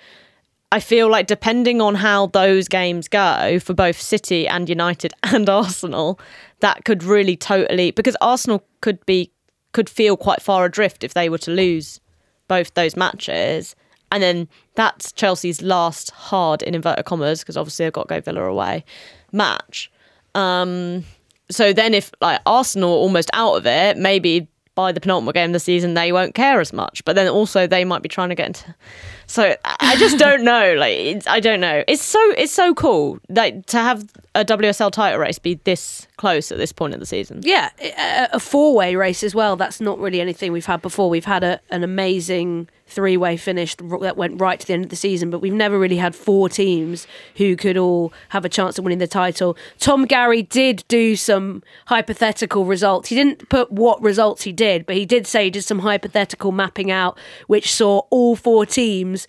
I 0.71 0.79
feel 0.79 1.09
like 1.09 1.27
depending 1.27 1.81
on 1.81 1.95
how 1.95 2.27
those 2.27 2.67
games 2.67 3.07
go 3.07 3.59
for 3.59 3.73
both 3.73 3.99
City 3.99 4.47
and 4.47 4.69
United 4.69 5.13
and 5.23 5.49
Arsenal, 5.49 6.19
that 6.61 6.85
could 6.85 7.03
really 7.03 7.35
totally 7.35 7.91
because 7.91 8.15
Arsenal 8.21 8.63
could 8.81 9.05
be 9.05 9.31
could 9.71 9.89
feel 9.89 10.17
quite 10.17 10.41
far 10.41 10.65
adrift 10.65 11.03
if 11.03 11.13
they 11.13 11.29
were 11.29 11.37
to 11.39 11.51
lose 11.51 11.99
both 12.47 12.73
those 12.73 12.95
matches. 12.95 13.75
And 14.11 14.21
then 14.21 14.49
that's 14.75 15.11
Chelsea's 15.13 15.61
last 15.61 16.11
hard 16.11 16.61
in 16.63 16.75
inverted 16.75 17.05
commas 17.05 17.39
because 17.39 17.55
obviously 17.55 17.85
they've 17.85 17.93
got 17.93 18.09
to 18.09 18.15
go 18.15 18.21
Villa 18.21 18.43
away 18.43 18.83
match. 19.31 19.89
Um, 20.35 21.05
so 21.49 21.73
then 21.73 21.93
if 21.93 22.11
like 22.21 22.41
Arsenal 22.45 22.91
are 22.91 22.97
almost 22.97 23.29
out 23.33 23.55
of 23.55 23.65
it, 23.65 23.97
maybe 23.97 24.47
by 24.75 24.91
the 24.91 25.01
penultimate 25.01 25.35
game 25.35 25.49
of 25.49 25.53
the 25.53 25.59
season 25.59 25.93
they 25.93 26.11
won't 26.11 26.33
care 26.33 26.59
as 26.59 26.73
much. 26.73 27.03
But 27.05 27.15
then 27.15 27.27
also 27.27 27.67
they 27.67 27.83
might 27.83 28.01
be 28.01 28.09
trying 28.09 28.29
to 28.29 28.35
get 28.35 28.47
into. 28.47 28.75
So 29.27 29.55
I 29.63 29.95
just 29.95 30.17
don't 30.17 30.43
know. 30.43 30.73
Like 30.77 31.25
I 31.25 31.39
don't 31.39 31.61
know. 31.61 31.85
It's 31.87 32.03
so 32.03 32.19
it's 32.31 32.51
so 32.51 32.73
cool 32.73 33.17
like 33.29 33.65
to 33.67 33.77
have 33.77 34.09
a 34.35 34.43
WSL 34.43 34.91
title 34.91 35.21
race 35.21 35.39
be 35.39 35.53
this 35.63 36.05
close 36.21 36.51
at 36.51 36.59
this 36.59 36.71
point 36.71 36.93
of 36.93 36.99
the 36.99 37.05
season. 37.07 37.41
Yeah, 37.43 37.71
a, 37.81 38.29
a 38.33 38.39
four 38.39 38.75
way 38.75 38.95
race 38.95 39.23
as 39.23 39.33
well. 39.33 39.55
That's 39.55 39.81
not 39.81 39.97
really 39.97 40.21
anything 40.21 40.51
we've 40.51 40.67
had 40.67 40.79
before. 40.83 41.09
We've 41.09 41.25
had 41.25 41.43
a, 41.43 41.59
an 41.71 41.83
amazing 41.83 42.69
three 42.85 43.17
way 43.17 43.37
finish 43.37 43.75
that 43.75 44.17
went 44.17 44.39
right 44.39 44.59
to 44.59 44.67
the 44.67 44.73
end 44.73 44.83
of 44.83 44.91
the 44.91 44.95
season, 44.95 45.31
but 45.31 45.39
we've 45.39 45.51
never 45.51 45.79
really 45.79 45.97
had 45.97 46.13
four 46.13 46.47
teams 46.47 47.07
who 47.37 47.55
could 47.55 47.75
all 47.75 48.13
have 48.29 48.45
a 48.45 48.49
chance 48.49 48.77
of 48.77 48.85
winning 48.85 48.99
the 48.99 49.07
title. 49.07 49.57
Tom 49.79 50.05
Garry 50.05 50.43
did 50.43 50.83
do 50.87 51.15
some 51.15 51.63
hypothetical 51.87 52.65
results. 52.65 53.09
He 53.09 53.15
didn't 53.15 53.49
put 53.49 53.71
what 53.71 53.99
results 54.03 54.43
he 54.43 54.51
did, 54.51 54.85
but 54.85 54.95
he 54.95 55.07
did 55.07 55.25
say 55.25 55.45
he 55.45 55.49
did 55.49 55.63
some 55.63 55.79
hypothetical 55.79 56.51
mapping 56.51 56.91
out, 56.91 57.17
which 57.47 57.73
saw 57.73 58.03
all 58.11 58.35
four 58.35 58.67
teams 58.67 59.25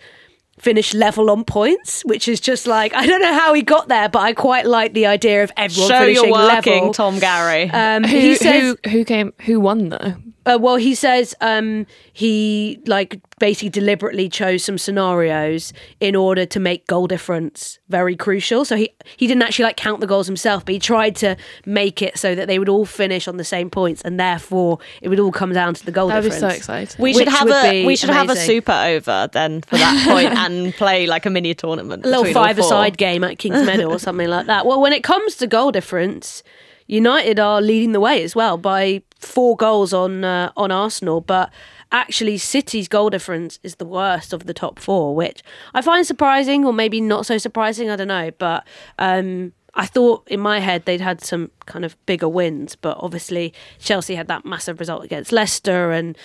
finished 0.59 0.93
level 0.93 1.29
on 1.29 1.43
points, 1.43 2.03
which 2.05 2.27
is 2.27 2.39
just 2.39 2.67
like 2.67 2.93
I 2.93 3.05
don't 3.05 3.21
know 3.21 3.33
how 3.33 3.53
he 3.53 3.61
got 3.61 3.87
there, 3.87 4.09
but 4.09 4.19
I 4.19 4.33
quite 4.33 4.65
like 4.65 4.93
the 4.93 5.05
idea 5.05 5.43
of 5.43 5.51
everyone 5.57 5.89
Show 5.89 5.99
finishing 5.99 6.23
you're 6.25 6.33
working, 6.33 6.73
level. 6.73 6.93
Tom 6.93 7.19
Garry. 7.19 7.69
Um, 7.69 8.03
Who, 8.03 8.17
he 8.17 8.35
says, 8.35 8.77
who 8.83 8.89
who 8.89 9.05
came 9.05 9.33
who 9.41 9.59
won 9.59 9.89
though? 9.89 10.13
Uh, 10.45 10.57
well, 10.59 10.75
he 10.75 10.93
says 10.95 11.33
um, 11.41 11.85
he 12.11 12.79
like 12.85 13.19
basically 13.39 13.69
deliberately 13.69 14.29
chose 14.29 14.63
some 14.63 14.77
scenarios 14.77 15.73
in 15.99 16.15
order 16.15 16.45
to 16.45 16.59
make 16.59 16.87
goal 16.87 17.07
difference 17.07 17.79
very 17.89 18.15
crucial. 18.15 18.65
So 18.65 18.75
he 18.75 18.93
he 19.17 19.27
didn't 19.27 19.43
actually 19.43 19.63
like 19.63 19.77
count 19.77 19.99
the 20.01 20.07
goals 20.07 20.27
himself, 20.27 20.65
but 20.65 20.73
he 20.73 20.79
tried 20.79 21.15
to 21.17 21.35
make 21.65 22.01
it 22.01 22.17
so 22.17 22.35
that 22.35 22.47
they 22.47 22.59
would 22.59 22.69
all 22.69 22.85
finish 22.85 23.27
on 23.27 23.37
the 23.37 23.43
same 23.43 23.69
points, 23.69 24.01
and 24.01 24.19
therefore 24.19 24.79
it 25.01 25.09
would 25.09 25.19
all 25.19 25.31
come 25.31 25.53
down 25.53 25.73
to 25.75 25.85
the 25.85 25.91
goal 25.91 26.09
That'd 26.09 26.23
be 26.23 26.29
difference. 26.29 26.65
so 26.65 26.73
exciting. 26.73 27.01
we 27.01 27.13
should 27.13 27.27
have 27.27 27.49
a 27.49 27.85
we 27.85 27.95
should 27.95 28.09
have 28.09 28.29
a 28.29 28.35
super 28.35 28.71
over 28.73 29.29
then 29.31 29.61
for 29.61 29.77
that 29.77 30.05
point 30.07 30.37
and 30.37 30.73
play 30.73 31.07
like 31.07 31.25
a 31.25 31.29
mini 31.29 31.53
tournament. 31.53 32.05
a 32.05 32.07
little 32.09 32.23
between 32.23 32.37
all 32.37 32.43
four. 32.43 32.53
five-a-side 32.55 32.97
game 32.97 33.23
at 33.23 33.39
Kings 33.39 33.65
Meadow 33.65 33.89
or 33.89 33.99
something 33.99 34.27
like 34.27 34.47
that. 34.47 34.65
Well, 34.65 34.81
when 34.81 34.93
it 34.93 35.03
comes 35.03 35.35
to 35.35 35.47
goal 35.47 35.71
difference, 35.71 36.43
United 36.87 37.39
are 37.39 37.61
leading 37.61 37.93
the 37.93 37.99
way 37.99 38.23
as 38.23 38.35
well 38.35 38.57
by 38.57 39.01
four 39.23 39.55
goals 39.57 39.93
on 39.93 40.23
uh, 40.23 40.51
on 40.57 40.71
Arsenal, 40.71 41.21
but 41.21 41.51
actually 41.91 42.37
City's 42.37 42.87
goal 42.87 43.09
difference 43.09 43.59
is 43.63 43.75
the 43.75 43.85
worst 43.85 44.33
of 44.33 44.45
the 44.45 44.53
top 44.53 44.79
four, 44.79 45.15
which 45.15 45.43
I 45.73 45.81
find 45.81 46.05
surprising, 46.05 46.65
or 46.65 46.73
maybe 46.73 46.99
not 47.01 47.25
so 47.25 47.37
surprising. 47.37 47.89
I 47.89 47.95
don't 47.95 48.07
know, 48.07 48.31
but. 48.37 48.65
Um, 48.99 49.53
I 49.75 49.87
thought 49.87 50.27
in 50.27 50.39
my 50.39 50.59
head 50.59 50.85
they'd 50.85 51.01
had 51.01 51.23
some 51.23 51.49
kind 51.65 51.83
of 51.83 51.95
bigger 52.05 52.29
wins, 52.29 52.75
but 52.75 52.95
obviously 52.99 53.55
Chelsea 53.79 54.13
had 54.13 54.27
that 54.27 54.45
massive 54.45 54.79
result 54.79 55.03
against 55.03 55.31
Leicester 55.31 55.91
and 55.91 56.15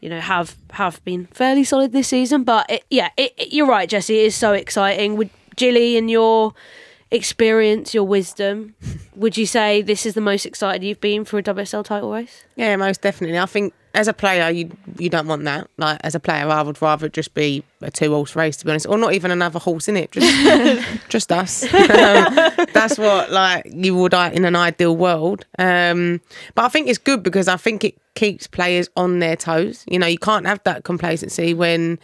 you 0.00 0.08
know 0.08 0.18
have 0.18 0.56
have 0.72 1.00
been 1.04 1.26
fairly 1.26 1.62
solid 1.62 1.92
this 1.92 2.08
season. 2.08 2.42
But 2.42 2.68
it, 2.68 2.84
yeah, 2.90 3.10
it, 3.16 3.32
it- 3.38 3.52
you're 3.52 3.68
right, 3.68 3.88
Jessy. 3.88 4.18
It 4.18 4.26
is 4.26 4.34
so 4.34 4.54
exciting. 4.54 5.16
Would 5.18 5.30
Gilly 5.54 5.96
and 5.96 6.10
your 6.10 6.52
experience, 7.10 7.94
your 7.94 8.04
wisdom, 8.04 8.74
would 9.14 9.36
you 9.36 9.46
say 9.46 9.82
this 9.82 10.06
is 10.06 10.14
the 10.14 10.20
most 10.20 10.46
excited 10.46 10.84
you've 10.84 11.00
been 11.00 11.24
for 11.24 11.38
a 11.38 11.42
WSL 11.42 11.84
title 11.84 12.12
race? 12.12 12.44
Yeah, 12.56 12.76
most 12.76 13.00
definitely. 13.00 13.38
I 13.38 13.46
think 13.46 13.72
as 13.94 14.08
a 14.08 14.12
player, 14.12 14.50
you 14.50 14.70
you 14.98 15.08
don't 15.08 15.26
want 15.26 15.44
that. 15.44 15.68
Like 15.78 15.98
as 16.04 16.14
a 16.14 16.20
player, 16.20 16.46
I 16.48 16.62
would 16.62 16.80
rather 16.82 17.06
it 17.06 17.14
just 17.14 17.32
be 17.32 17.64
a 17.80 17.90
two 17.90 18.10
horse 18.12 18.36
race, 18.36 18.56
to 18.58 18.64
be 18.64 18.70
honest, 18.70 18.86
or 18.86 18.98
not 18.98 19.14
even 19.14 19.30
another 19.30 19.58
horse 19.58 19.88
in 19.88 19.96
it. 19.96 20.12
Just 20.12 20.84
just 21.08 21.32
us. 21.32 21.62
Um, 21.64 22.34
that's 22.74 22.98
what 22.98 23.32
like 23.32 23.66
you 23.72 23.94
would 23.96 24.12
uh, 24.12 24.30
in 24.32 24.44
an 24.44 24.54
ideal 24.54 24.96
world. 24.96 25.46
Um, 25.58 26.20
but 26.54 26.66
I 26.66 26.68
think 26.68 26.88
it's 26.88 26.98
good 26.98 27.22
because 27.22 27.48
I 27.48 27.56
think 27.56 27.84
it 27.84 27.96
keeps 28.14 28.46
players 28.46 28.88
on 28.96 29.18
their 29.20 29.36
toes. 29.36 29.84
You 29.88 29.98
know, 29.98 30.06
you 30.06 30.18
can't 30.18 30.46
have 30.46 30.62
that 30.64 30.84
complacency 30.84 31.54
when 31.54 31.98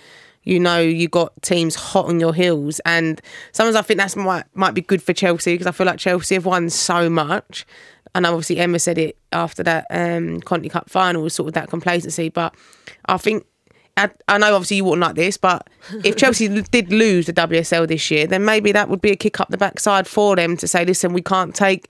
you 0.44 0.58
know 0.58 0.78
you 0.78 1.08
got 1.08 1.32
teams 1.42 1.74
hot 1.74 2.06
on 2.06 2.20
your 2.20 2.34
heels. 2.34 2.80
And 2.84 3.20
sometimes 3.52 3.76
i 3.76 3.82
think 3.82 3.98
that's 3.98 4.16
might 4.16 4.44
might 4.54 4.74
be 4.74 4.80
good 4.80 5.02
for 5.02 5.12
chelsea 5.12 5.54
because 5.54 5.66
i 5.66 5.72
feel 5.72 5.86
like 5.86 5.98
chelsea 5.98 6.34
have 6.34 6.46
won 6.46 6.70
so 6.70 7.08
much. 7.08 7.66
And 8.14 8.26
obviously 8.26 8.58
emma 8.58 8.78
said 8.78 8.98
it 8.98 9.16
after 9.32 9.62
that 9.62 9.86
um 9.90 10.40
conti 10.40 10.68
cup 10.68 10.90
final 10.90 11.22
was 11.22 11.34
sort 11.34 11.48
of 11.48 11.54
that 11.54 11.68
complacency. 11.68 12.28
But 12.28 12.54
i 13.06 13.16
think 13.16 13.46
I, 13.96 14.10
I 14.26 14.38
know 14.38 14.54
obviously 14.54 14.78
you 14.78 14.84
wouldn't 14.84 15.02
like 15.02 15.16
this, 15.16 15.36
but 15.36 15.68
if 16.02 16.16
Chelsea 16.16 16.48
did 16.70 16.90
lose 16.90 17.26
the 17.26 17.32
WSL 17.34 17.86
this 17.86 18.10
year, 18.10 18.26
then 18.26 18.42
maybe 18.42 18.72
that 18.72 18.88
would 18.88 19.02
be 19.02 19.10
a 19.10 19.16
kick 19.16 19.38
up 19.38 19.50
the 19.50 19.58
backside 19.58 20.06
for 20.06 20.34
them 20.34 20.56
to 20.56 20.66
say, 20.66 20.86
listen, 20.86 21.12
we 21.12 21.20
can't 21.20 21.54
take 21.54 21.88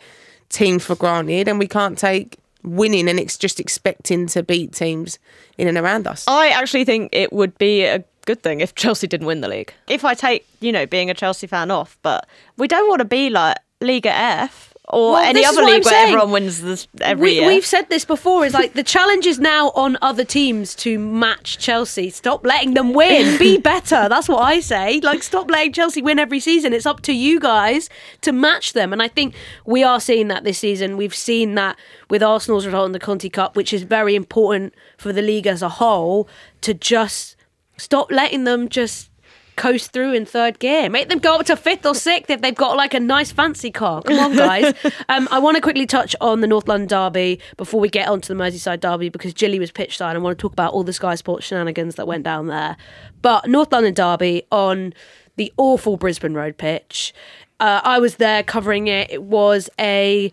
teams 0.48 0.84
for 0.84 0.96
granted 0.96 1.46
and 1.46 1.60
we 1.60 1.68
can't 1.68 1.96
take 1.96 2.38
winning 2.64 3.08
and 3.08 3.18
it's 3.18 3.36
just 3.36 3.58
expecting 3.60 4.26
to 4.28 4.42
beat 4.42 4.72
teams 4.72 5.18
in 5.58 5.68
and 5.68 5.78
around 5.78 6.06
us. 6.06 6.24
I 6.28 6.48
actually 6.48 6.84
think 6.84 7.10
it 7.12 7.32
would 7.32 7.56
be 7.58 7.84
a 7.84 8.04
good 8.24 8.42
thing 8.42 8.60
if 8.60 8.74
Chelsea 8.82 9.06
didn't 9.06 9.26
win 9.26 9.40
the 9.40 9.48
league. 9.48 9.72
If 9.88 10.04
I 10.04 10.14
take, 10.14 10.46
you 10.60 10.72
know, 10.72 10.86
being 10.86 11.10
a 11.10 11.14
Chelsea 11.14 11.46
fan 11.46 11.70
off, 11.70 11.98
but 12.02 12.28
we 12.56 12.68
don't 12.68 12.88
want 12.88 13.00
to 13.00 13.04
be 13.04 13.30
like 13.30 13.56
Liga 13.80 14.12
F 14.12 14.72
or 14.88 15.12
Well, 15.12 15.22
any 15.24 15.44
other 15.44 15.62
league 15.62 15.84
where 15.84 15.94
saying. 15.94 16.08
everyone 16.08 16.32
wins 16.32 16.60
this 16.60 16.88
every 17.00 17.22
we, 17.22 17.32
year. 17.34 17.46
We've 17.46 17.64
said 17.64 17.88
this 17.88 18.04
before. 18.04 18.44
Is 18.44 18.52
like 18.52 18.72
the 18.74 18.82
challenge 18.82 19.26
is 19.26 19.38
now 19.38 19.70
on 19.70 19.96
other 20.02 20.24
teams 20.24 20.74
to 20.76 20.98
match 20.98 21.58
Chelsea. 21.58 22.10
Stop 22.10 22.44
letting 22.44 22.74
them 22.74 22.92
win. 22.92 23.38
Be 23.38 23.58
better. 23.72 24.08
That's 24.08 24.28
what 24.28 24.40
I 24.42 24.60
say. 24.60 25.00
Like 25.00 25.22
stop 25.22 25.48
letting 25.50 25.72
Chelsea 25.72 26.02
win 26.02 26.18
every 26.18 26.40
season. 26.40 26.72
It's 26.72 26.84
up 26.86 27.00
to 27.02 27.12
you 27.12 27.38
guys 27.38 27.88
to 28.22 28.32
match 28.32 28.72
them. 28.72 28.92
And 28.92 29.00
I 29.00 29.08
think 29.08 29.34
we 29.64 29.84
are 29.84 30.00
seeing 30.00 30.28
that 30.28 30.42
this 30.44 30.58
season. 30.58 30.96
We've 30.96 31.14
seen 31.14 31.54
that 31.54 31.78
with 32.10 32.22
Arsenal's 32.22 32.66
result 32.66 32.86
in 32.86 32.92
the 32.92 32.98
Conti 33.00 33.30
Cup, 33.30 33.56
which 33.56 33.72
is 33.72 33.84
very 33.84 34.14
important 34.16 34.74
for 34.98 35.12
the 35.12 35.22
league 35.22 35.46
as 35.46 35.62
a 35.62 35.68
whole. 35.68 36.28
To 36.62 36.74
just 36.74 37.36
stop 37.82 38.12
letting 38.12 38.44
them 38.44 38.68
just 38.68 39.10
coast 39.56 39.92
through 39.92 40.14
in 40.14 40.24
third 40.24 40.58
gear. 40.58 40.88
Make 40.88 41.08
them 41.08 41.18
go 41.18 41.36
up 41.36 41.46
to 41.46 41.56
fifth 41.56 41.84
or 41.84 41.94
sixth 41.94 42.30
if 42.30 42.40
they've 42.40 42.54
got 42.54 42.76
like 42.76 42.94
a 42.94 43.00
nice 43.00 43.32
fancy 43.32 43.70
car. 43.70 44.02
Come 44.02 44.18
on, 44.18 44.36
guys. 44.36 44.72
um, 45.08 45.28
I 45.30 45.38
want 45.38 45.56
to 45.56 45.60
quickly 45.60 45.86
touch 45.86 46.16
on 46.20 46.40
the 46.40 46.46
North 46.46 46.68
London 46.68 46.88
Derby 46.88 47.40
before 47.56 47.80
we 47.80 47.88
get 47.88 48.08
onto 48.08 48.32
the 48.32 48.40
Merseyside 48.40 48.80
Derby 48.80 49.08
because 49.08 49.34
Gilly 49.34 49.58
was 49.58 49.70
pitch 49.70 49.96
side. 49.96 50.16
I 50.16 50.18
want 50.20 50.38
to 50.38 50.40
talk 50.40 50.52
about 50.52 50.72
all 50.72 50.84
the 50.84 50.92
Sky 50.92 51.16
Sports 51.16 51.46
shenanigans 51.46 51.96
that 51.96 52.06
went 52.06 52.24
down 52.24 52.46
there. 52.46 52.76
But 53.20 53.48
North 53.48 53.72
London 53.72 53.94
Derby 53.94 54.44
on 54.50 54.94
the 55.36 55.52
awful 55.56 55.96
Brisbane 55.96 56.34
Road 56.34 56.56
pitch. 56.56 57.12
Uh, 57.60 57.80
I 57.84 57.98
was 57.98 58.16
there 58.16 58.42
covering 58.42 58.88
it. 58.88 59.10
It 59.10 59.22
was 59.22 59.68
a 59.78 60.32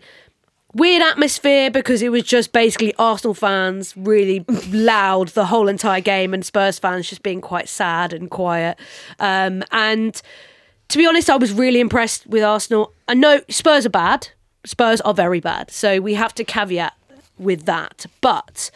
weird 0.74 1.02
atmosphere 1.02 1.70
because 1.70 2.02
it 2.02 2.10
was 2.10 2.22
just 2.22 2.52
basically 2.52 2.94
Arsenal 2.98 3.34
fans 3.34 3.96
really 3.96 4.44
loud 4.70 5.28
the 5.28 5.46
whole 5.46 5.68
entire 5.68 6.00
game 6.00 6.34
and 6.34 6.44
Spurs 6.44 6.78
fans 6.78 7.08
just 7.08 7.22
being 7.22 7.40
quite 7.40 7.68
sad 7.68 8.12
and 8.12 8.30
quiet. 8.30 8.78
Um, 9.18 9.62
and 9.72 10.20
to 10.88 10.98
be 10.98 11.06
honest, 11.06 11.30
I 11.30 11.36
was 11.36 11.52
really 11.52 11.80
impressed 11.80 12.26
with 12.26 12.42
Arsenal. 12.42 12.92
I 13.08 13.14
know 13.14 13.40
Spurs 13.48 13.86
are 13.86 13.90
bad. 13.90 14.28
Spurs 14.64 15.00
are 15.02 15.14
very 15.14 15.40
bad. 15.40 15.70
So 15.70 16.00
we 16.00 16.14
have 16.14 16.34
to 16.34 16.44
caveat 16.44 16.94
with 17.38 17.64
that. 17.64 18.06
But 18.20 18.70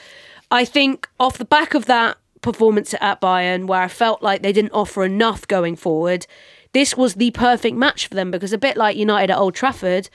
I 0.51 0.65
think 0.65 1.09
off 1.21 1.39
the 1.39 1.45
back 1.45 1.75
of 1.75 1.87
that 1.87 2.17
performance 2.41 2.95
at 3.01 3.21
Bayern, 3.21 3.67
where 3.67 3.81
I 3.81 3.89
felt 3.89 4.23
like 4.23 4.43
they 4.43 4.53
didn't 4.53 4.73
offer 4.73 5.05
enough 5.05 5.47
going 5.49 5.77
forward, 5.77 6.27
this 6.73 6.97
was 6.97 7.15
the 7.15 7.31
perfect 7.33 7.77
match 7.77 8.09
for 8.09 8.15
them 8.15 8.31
because 8.31 8.53
a 8.53 8.59
bit 8.59 8.77
like 8.77 8.97
United 8.97 9.33
at 9.33 9.39
Old 9.39 9.55
Trafford, 9.55 10.09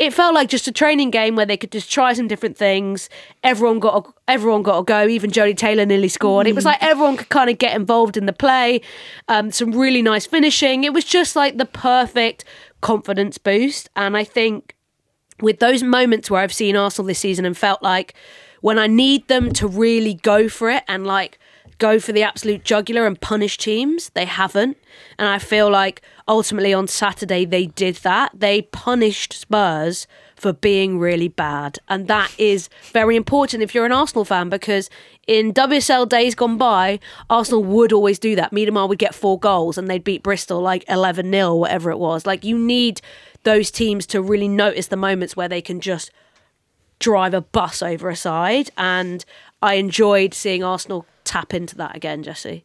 it 0.00 0.14
felt 0.14 0.34
like 0.34 0.48
just 0.48 0.66
a 0.66 0.72
training 0.72 1.10
game 1.10 1.36
where 1.36 1.44
they 1.44 1.58
could 1.58 1.70
just 1.70 1.92
try 1.92 2.14
some 2.14 2.26
different 2.26 2.56
things. 2.56 3.10
Everyone 3.44 3.78
got 3.78 4.06
a, 4.06 4.10
everyone 4.26 4.62
got 4.62 4.78
a 4.78 4.82
go. 4.82 5.06
Even 5.06 5.30
Jodie 5.30 5.56
Taylor 5.56 5.84
nearly 5.84 6.08
scored. 6.08 6.46
It 6.46 6.54
was 6.54 6.64
like 6.64 6.82
everyone 6.82 7.18
could 7.18 7.28
kind 7.28 7.50
of 7.50 7.58
get 7.58 7.76
involved 7.76 8.16
in 8.16 8.24
the 8.24 8.32
play. 8.32 8.80
Um, 9.28 9.52
some 9.52 9.72
really 9.72 10.00
nice 10.00 10.24
finishing. 10.24 10.84
It 10.84 10.94
was 10.94 11.04
just 11.04 11.36
like 11.36 11.58
the 11.58 11.66
perfect 11.66 12.46
confidence 12.80 13.36
boost. 13.36 13.90
And 13.94 14.16
I 14.16 14.24
think 14.24 14.74
with 15.42 15.58
those 15.58 15.82
moments 15.82 16.30
where 16.30 16.40
I've 16.40 16.54
seen 16.54 16.76
Arsenal 16.76 17.06
this 17.06 17.18
season 17.18 17.44
and 17.44 17.56
felt 17.56 17.82
like 17.82 18.14
when 18.62 18.78
I 18.78 18.86
need 18.86 19.28
them 19.28 19.52
to 19.52 19.68
really 19.68 20.14
go 20.14 20.48
for 20.48 20.70
it 20.70 20.82
and 20.88 21.06
like 21.06 21.38
go 21.80 21.98
for 21.98 22.12
the 22.12 22.22
absolute 22.22 22.62
jugular 22.62 23.06
and 23.06 23.20
punish 23.20 23.58
teams, 23.58 24.10
they 24.10 24.26
haven't. 24.26 24.76
And 25.18 25.26
I 25.26 25.38
feel 25.38 25.68
like 25.68 26.02
ultimately 26.28 26.72
on 26.72 26.86
Saturday 26.86 27.44
they 27.44 27.66
did 27.66 27.96
that. 27.96 28.30
They 28.38 28.62
punished 28.62 29.32
Spurs 29.32 30.06
for 30.36 30.52
being 30.52 30.98
really 30.98 31.28
bad. 31.28 31.78
And 31.88 32.06
that 32.06 32.32
is 32.38 32.68
very 32.92 33.16
important 33.16 33.62
if 33.62 33.74
you're 33.74 33.86
an 33.86 33.92
Arsenal 33.92 34.24
fan 34.24 34.48
because 34.48 34.88
in 35.26 35.52
WSL 35.52 36.08
days 36.08 36.34
gone 36.34 36.56
by, 36.56 37.00
Arsenal 37.28 37.64
would 37.64 37.92
always 37.92 38.18
do 38.18 38.36
that. 38.36 38.52
Miedema 38.52 38.88
would 38.88 38.98
get 38.98 39.14
four 39.14 39.38
goals 39.38 39.76
and 39.76 39.88
they'd 39.88 40.04
beat 40.04 40.22
Bristol 40.22 40.60
like 40.60 40.84
11 40.88 41.30
0, 41.30 41.56
whatever 41.56 41.90
it 41.90 41.98
was. 41.98 42.26
Like 42.26 42.44
you 42.44 42.56
need 42.56 43.00
those 43.42 43.70
teams 43.70 44.06
to 44.06 44.22
really 44.22 44.48
notice 44.48 44.86
the 44.86 44.96
moments 44.96 45.36
where 45.36 45.48
they 45.48 45.62
can 45.62 45.80
just 45.80 46.10
drive 46.98 47.32
a 47.34 47.40
bus 47.40 47.82
over 47.82 48.10
a 48.10 48.16
side. 48.16 48.70
And 48.76 49.24
I 49.62 49.74
enjoyed 49.74 50.34
seeing 50.34 50.62
Arsenal 50.62 51.06
tap 51.30 51.54
into 51.54 51.76
that 51.76 51.94
again, 51.94 52.24
Jessy. 52.24 52.64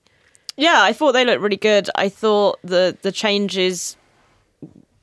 Yeah, 0.58 0.80
I 0.82 0.92
thought 0.92 1.12
they 1.12 1.24
looked 1.24 1.42
really 1.42 1.58
good. 1.58 1.90
I 1.96 2.10
thought 2.10 2.60
the 2.64 2.98
the 3.04 3.12
changes 3.12 3.96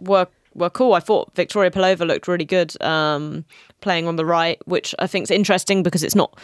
were 0.00 0.26
were 0.54 0.70
cool. 0.70 0.94
I 0.94 1.00
thought 1.00 1.34
Victoria 1.34 1.70
Pelova 1.70 2.06
looked 2.06 2.26
really 2.26 2.44
good 2.44 2.80
um, 2.82 3.44
playing 3.80 4.08
on 4.08 4.16
the 4.16 4.24
right, 4.24 4.58
which 4.66 4.94
I 4.98 5.06
think 5.06 5.24
is 5.24 5.30
interesting 5.30 5.82
because 5.82 6.02
it's 6.02 6.14
not 6.16 6.36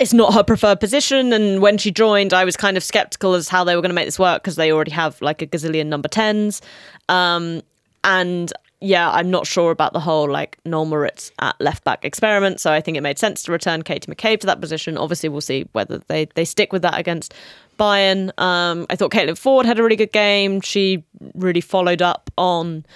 it's 0.00 0.12
not 0.12 0.34
her 0.34 0.42
preferred 0.42 0.80
position. 0.80 1.32
And 1.32 1.62
when 1.62 1.78
she 1.78 1.92
joined, 1.92 2.32
I 2.32 2.44
was 2.44 2.56
kind 2.56 2.76
of 2.76 2.82
skeptical 2.82 3.34
as 3.34 3.48
how 3.48 3.62
they 3.62 3.76
were 3.76 3.82
going 3.82 3.90
to 3.90 3.94
make 3.94 4.06
this 4.06 4.18
work 4.18 4.42
because 4.42 4.56
they 4.56 4.72
already 4.72 4.92
have 4.92 5.20
like 5.22 5.42
a 5.42 5.46
gazillion 5.46 5.86
number 5.86 6.08
tens. 6.08 6.60
Um, 7.08 7.62
and 8.02 8.52
yeah, 8.80 9.10
I'm 9.10 9.30
not 9.30 9.46
sure 9.46 9.70
about 9.70 9.92
the 9.92 10.00
whole 10.00 10.30
like 10.30 10.58
Noëlle 10.64 10.88
Maritz 10.88 11.32
at 11.38 11.54
left 11.60 11.84
back 11.84 12.04
experiment. 12.04 12.60
So 12.60 12.72
I 12.72 12.80
think 12.80 12.96
it 12.96 13.02
made 13.02 13.18
sense 13.18 13.42
to 13.42 13.52
return 13.52 13.82
Katie 13.82 14.10
McCabe 14.10 14.40
to 14.40 14.46
that 14.46 14.60
position. 14.60 14.96
Obviously, 14.96 15.28
we'll 15.28 15.42
see 15.42 15.68
whether 15.72 15.98
they, 16.08 16.26
they 16.34 16.46
stick 16.46 16.72
with 16.72 16.82
that 16.82 16.98
against 16.98 17.34
Bayern. 17.78 18.30
Um, 18.38 18.86
I 18.88 18.96
thought 18.96 19.12
Caitlin 19.12 19.38
Foord 19.38 19.66
had 19.66 19.78
a 19.78 19.82
really 19.82 19.96
good 19.96 20.12
game. 20.12 20.62
She 20.62 21.04
really 21.34 21.60
followed 21.60 22.00
up 22.00 22.30
on 22.38 22.86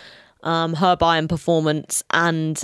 um, 0.43 0.75
her 0.75 0.97
Bayern 0.97 1.29
performance 1.29 2.03
and 2.11 2.63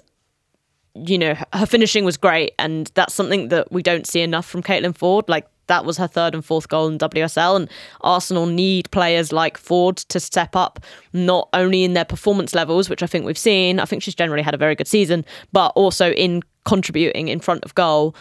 you 0.95 1.16
know 1.16 1.35
her 1.53 1.66
finishing 1.66 2.05
was 2.05 2.16
great 2.16 2.53
and 2.59 2.91
that's 2.95 3.14
something 3.14 3.49
that 3.49 3.71
we 3.71 3.81
don't 3.81 4.07
see 4.09 4.21
enough 4.21 4.45
from 4.45 4.61
Caitlin 4.61 4.93
Foord 4.93 5.29
like 5.29 5.47
that 5.71 5.85
was 5.85 5.97
her 5.97 6.09
third 6.09 6.35
and 6.35 6.45
fourth 6.45 6.68
goal 6.68 6.89
in 6.89 6.99
WSL. 6.99 7.57
And 7.57 7.71
Arsenal 8.01 8.47
need 8.47 8.91
players 8.91 9.33
like 9.33 9.57
Foord 9.57 10.05
to 10.09 10.21
step 10.21 10.57
up, 10.57 10.81
not 11.12 11.49
only 11.55 11.85
in 11.85 11.95
their 11.95 12.05
performance 12.05 12.55
levels, 12.55 12.91
which 12.91 13.03
I 13.03 13.07
think 13.07 13.25
we've 13.25 13.39
seen. 13.39 13.79
I 13.79 13.85
think 13.85 14.03
she's 14.03 14.14
generally 14.14 14.43
had 14.43 14.53
a 14.53 14.59
very 14.59 14.75
good 14.75 14.89
season, 14.89 15.25
but 15.53 15.68
also 15.77 16.11
in 16.12 16.43
contributing 16.64 17.29
in 17.29 17.41
front 17.41 17.64
of 17.64 17.75
goal. 17.75 18.14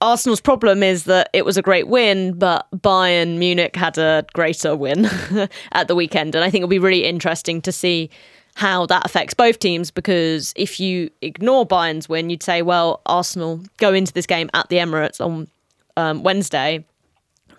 Arsenal's 0.00 0.40
problem 0.40 0.82
is 0.82 1.04
that 1.04 1.28
it 1.32 1.44
was 1.44 1.56
a 1.56 1.62
great 1.62 1.88
win, 1.88 2.38
but 2.38 2.68
Bayern 2.72 3.38
Munich 3.38 3.74
had 3.74 3.98
a 3.98 4.24
greater 4.32 4.76
win 4.76 5.06
at 5.72 5.88
the 5.88 5.94
weekend. 5.94 6.34
And 6.34 6.44
I 6.44 6.50
think 6.50 6.62
it'll 6.62 6.68
be 6.68 6.78
really 6.78 7.04
interesting 7.04 7.60
to 7.62 7.72
see 7.72 8.10
how 8.54 8.86
that 8.86 9.04
affects 9.04 9.34
both 9.34 9.58
teams 9.58 9.90
because 9.90 10.52
if 10.54 10.78
you 10.78 11.10
ignore 11.22 11.66
Bayern's 11.66 12.08
win, 12.08 12.30
you'd 12.30 12.42
say, 12.42 12.62
well, 12.62 13.00
Arsenal 13.06 13.60
go 13.78 13.92
into 13.92 14.12
this 14.12 14.26
game 14.26 14.48
at 14.54 14.68
the 14.68 14.76
Emirates 14.76 15.20
on 15.20 15.48
um, 15.96 16.22
Wednesday 16.22 16.84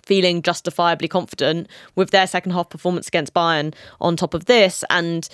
feeling 0.05 0.41
justifiably 0.41 1.07
confident 1.07 1.67
with 1.95 2.11
their 2.11 2.27
second 2.27 2.51
half 2.51 2.69
performance 2.69 3.07
against 3.07 3.33
Bayern 3.33 3.73
on 3.99 4.15
top 4.15 4.33
of 4.33 4.45
this. 4.45 4.83
And 4.89 5.27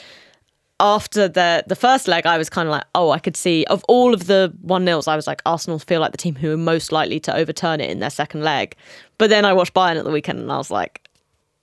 after 0.79 1.27
the 1.27 1.63
the 1.67 1.75
first 1.75 2.07
leg, 2.07 2.25
I 2.25 2.37
was 2.37 2.49
kind 2.49 2.67
of 2.67 2.71
like, 2.71 2.85
oh, 2.95 3.11
I 3.11 3.19
could 3.19 3.37
see 3.37 3.65
of 3.65 3.83
all 3.87 4.13
of 4.13 4.27
the 4.27 4.53
one 4.61 4.83
nils, 4.83 5.07
I 5.07 5.15
was 5.15 5.27
like, 5.27 5.41
Arsenal 5.45 5.77
feel 5.77 6.01
like 6.01 6.11
the 6.11 6.17
team 6.17 6.35
who 6.35 6.51
are 6.53 6.57
most 6.57 6.91
likely 6.91 7.19
to 7.21 7.35
overturn 7.35 7.79
it 7.79 7.89
in 7.89 7.99
their 7.99 8.09
second 8.09 8.43
leg. 8.43 8.75
But 9.17 9.29
then 9.29 9.45
I 9.45 9.53
watched 9.53 9.73
Bayern 9.73 9.97
at 9.97 10.05
the 10.05 10.11
weekend, 10.11 10.39
and 10.39 10.51
I 10.51 10.57
was 10.57 10.71
like, 10.71 11.07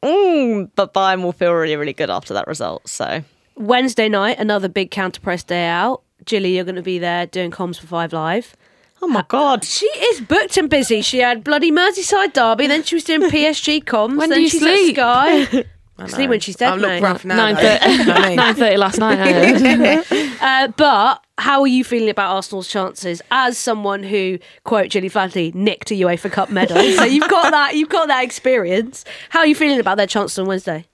mm, 0.03 0.71
but 0.77 0.95
Bayern 0.95 1.23
will 1.23 1.33
feel 1.33 1.53
really, 1.53 1.77
really 1.77 1.93
good 1.93 2.11
after 2.11 2.35
that 2.35 2.47
result. 2.47 2.89
So 2.89 3.25
Wednesday 3.57 4.09
night, 4.09 4.39
another 4.39 4.69
big 4.69 4.91
counter 4.91 5.21
press 5.21 5.43
day 5.43 5.67
out. 5.67 6.03
Gilly, 6.25 6.55
you're 6.55 6.65
going 6.65 6.77
to 6.77 6.83
be 6.83 6.99
there 6.99 7.27
doing 7.27 7.51
comms 7.51 7.79
for 7.79 7.87
Five 7.87 8.13
Live. 8.13 8.57
Oh 9.01 9.07
my 9.09 9.25
god, 9.29 9.65
she 9.65 9.87
is 9.87 10.21
booked 10.21 10.57
and 10.57 10.69
busy. 10.69 11.03
She 11.03 11.19
had 11.19 11.45
bloody 11.45 11.71
Merseyside 11.71 12.33
derby, 12.33 12.67
then 12.67 12.83
she 12.83 12.95
was 12.97 13.05
doing 13.05 13.23
PSG 13.31 13.85
comms. 13.85 14.17
When 14.19 14.31
then 14.31 14.39
do 14.39 14.43
you 14.43 14.49
she's 14.49 14.61
sleep? 14.61 14.99
at 14.99 15.49
Sky. 15.49 15.65
Sleep 16.07 16.31
when 16.31 16.39
she's 16.39 16.55
dead, 16.55 16.75
I 16.75 16.77
look 16.77 16.89
mate. 16.91 17.03
rough 17.03 17.25
now. 17.25 17.35
Nine 17.35 17.55
though. 17.57 17.61
thirty. 17.61 17.91
You 17.93 18.05
know 18.05 18.13
what 18.15 18.23
I 18.25 18.29
mean? 18.29 18.37
Nine 18.37 18.55
thirty 18.55 18.77
last 18.77 18.99
night. 19.01 19.19
I 19.19 19.33
heard. 19.33 20.39
Uh, 20.41 20.69
but 20.77 21.25
how 21.39 21.61
are 21.63 21.67
you 21.67 21.83
feeling 21.83 22.09
about 22.09 22.37
Arsenal's 22.37 22.69
chances 22.69 23.21
as 23.33 23.59
someone 23.59 24.05
who, 24.05 24.39
quote 24.63 24.91
Gilly 24.91 25.09
Flaherty, 25.09 25.51
nicked 25.57 25.91
a 25.91 25.95
UEFA 25.95 26.31
Cup 26.31 26.51
medal? 26.51 26.77
so 26.93 27.03
you've 27.03 27.29
got 27.29 27.51
that, 27.51 27.75
you've 27.75 27.89
got 27.89 28.07
that 28.07 28.23
experience. 28.23 29.05
How 29.31 29.41
are 29.41 29.47
you 29.47 29.57
feeling 29.57 29.81
about 29.81 29.97
their 29.97 30.07
chances 30.07 30.39
on 30.39 30.47
Wednesday? 30.47 30.87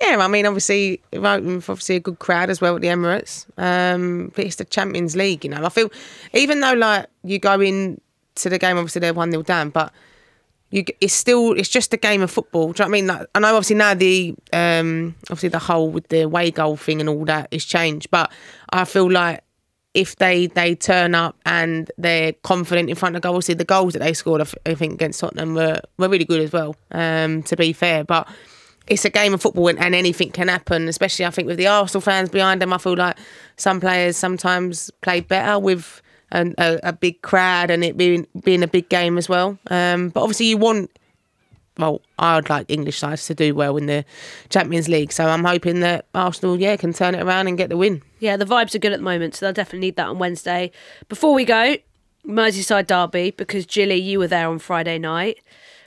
Yeah, 0.00 0.16
I 0.18 0.28
mean, 0.28 0.46
obviously, 0.46 1.00
voting 1.12 1.60
for 1.60 1.72
obviously 1.72 1.96
a 1.96 2.00
good 2.00 2.18
crowd 2.18 2.48
as 2.48 2.60
well 2.60 2.74
at 2.74 2.80
the 2.80 2.88
Emirates. 2.88 3.44
Um, 3.58 4.32
but 4.34 4.46
it's 4.46 4.56
the 4.56 4.64
Champions 4.64 5.14
League, 5.14 5.44
you 5.44 5.50
know. 5.50 5.64
I 5.64 5.68
feel, 5.68 5.90
even 6.32 6.60
though 6.60 6.72
like 6.72 7.06
you 7.22 7.38
go 7.38 7.60
in 7.60 8.00
to 8.36 8.48
the 8.48 8.58
game, 8.58 8.78
obviously 8.78 9.00
they're 9.00 9.12
one 9.12 9.30
0 9.30 9.42
down, 9.42 9.68
but 9.70 9.92
you, 10.70 10.84
it's 11.00 11.12
still, 11.12 11.52
it's 11.52 11.68
just 11.68 11.92
a 11.92 11.98
game 11.98 12.22
of 12.22 12.30
football. 12.30 12.72
Do 12.72 12.82
you 12.82 12.88
know 12.88 12.90
what 12.90 12.96
I 12.96 13.00
mean? 13.00 13.06
Like, 13.08 13.26
I 13.34 13.40
know 13.40 13.54
obviously 13.56 13.76
now 13.76 13.92
the, 13.92 14.34
um, 14.54 15.16
obviously 15.24 15.50
the 15.50 15.58
whole 15.58 15.90
with 15.90 16.08
the 16.08 16.22
away 16.22 16.50
goal 16.50 16.76
thing 16.76 17.00
and 17.00 17.08
all 17.08 17.24
that 17.26 17.48
is 17.50 17.64
changed, 17.66 18.10
but 18.10 18.32
I 18.70 18.84
feel 18.86 19.10
like 19.10 19.42
if 19.92 20.16
they 20.16 20.46
they 20.46 20.76
turn 20.76 21.16
up 21.16 21.36
and 21.44 21.90
they're 21.98 22.32
confident 22.44 22.88
in 22.88 22.94
front 22.94 23.16
of 23.16 23.22
goal, 23.22 23.34
obviously 23.34 23.54
the 23.54 23.64
goals 23.64 23.94
that 23.94 23.98
they 23.98 24.12
scored, 24.14 24.40
I, 24.40 24.42
f- 24.42 24.54
I 24.64 24.74
think 24.74 24.94
against 24.94 25.18
Tottenham 25.20 25.54
were 25.54 25.80
were 25.98 26.08
really 26.08 26.24
good 26.24 26.40
as 26.40 26.52
well. 26.52 26.76
Um, 26.92 27.42
to 27.42 27.56
be 27.56 27.72
fair, 27.72 28.04
but 28.04 28.28
it's 28.90 29.04
a 29.04 29.10
game 29.10 29.32
of 29.32 29.40
football 29.40 29.68
and, 29.68 29.78
and 29.78 29.94
anything 29.94 30.30
can 30.30 30.48
happen. 30.48 30.88
Especially 30.88 31.24
I 31.24 31.30
think 31.30 31.46
with 31.46 31.56
the 31.56 31.68
Arsenal 31.68 32.02
fans 32.02 32.28
behind 32.28 32.60
them, 32.60 32.72
I 32.72 32.78
feel 32.78 32.96
like 32.96 33.16
some 33.56 33.80
players 33.80 34.16
sometimes 34.16 34.90
play 35.00 35.20
better 35.20 35.58
with 35.58 36.02
an, 36.32 36.54
a, 36.58 36.78
a 36.82 36.92
big 36.92 37.22
crowd 37.22 37.70
and 37.70 37.82
it 37.84 37.96
being 37.96 38.26
being 38.44 38.62
a 38.62 38.68
big 38.68 38.88
game 38.88 39.16
as 39.16 39.28
well. 39.28 39.58
Um, 39.70 40.10
but 40.10 40.20
obviously 40.20 40.46
you 40.46 40.58
want 40.58 40.90
well, 41.78 42.02
I 42.18 42.36
would 42.36 42.50
like 42.50 42.66
English 42.68 42.98
sides 42.98 43.26
to 43.26 43.34
do 43.34 43.54
well 43.54 43.76
in 43.78 43.86
the 43.86 44.04
Champions 44.50 44.88
League. 44.88 45.12
So 45.12 45.26
I'm 45.26 45.44
hoping 45.44 45.80
that 45.80 46.04
Arsenal, 46.14 46.60
yeah, 46.60 46.76
can 46.76 46.92
turn 46.92 47.14
it 47.14 47.22
around 47.22 47.46
and 47.48 47.56
get 47.56 47.70
the 47.70 47.76
win. 47.76 48.02
Yeah, 48.18 48.36
the 48.36 48.44
vibes 48.44 48.74
are 48.74 48.78
good 48.78 48.92
at 48.92 48.98
the 48.98 49.04
moment, 49.04 49.34
so 49.34 49.46
they'll 49.46 49.54
definitely 49.54 49.86
need 49.86 49.96
that 49.96 50.08
on 50.08 50.18
Wednesday. 50.18 50.72
Before 51.08 51.32
we 51.32 51.46
go, 51.46 51.76
Merseyside 52.26 52.86
derby 52.86 53.30
because 53.30 53.64
Gilly, 53.64 53.96
you 53.96 54.18
were 54.18 54.28
there 54.28 54.48
on 54.48 54.58
Friday 54.58 54.98
night. 54.98 55.38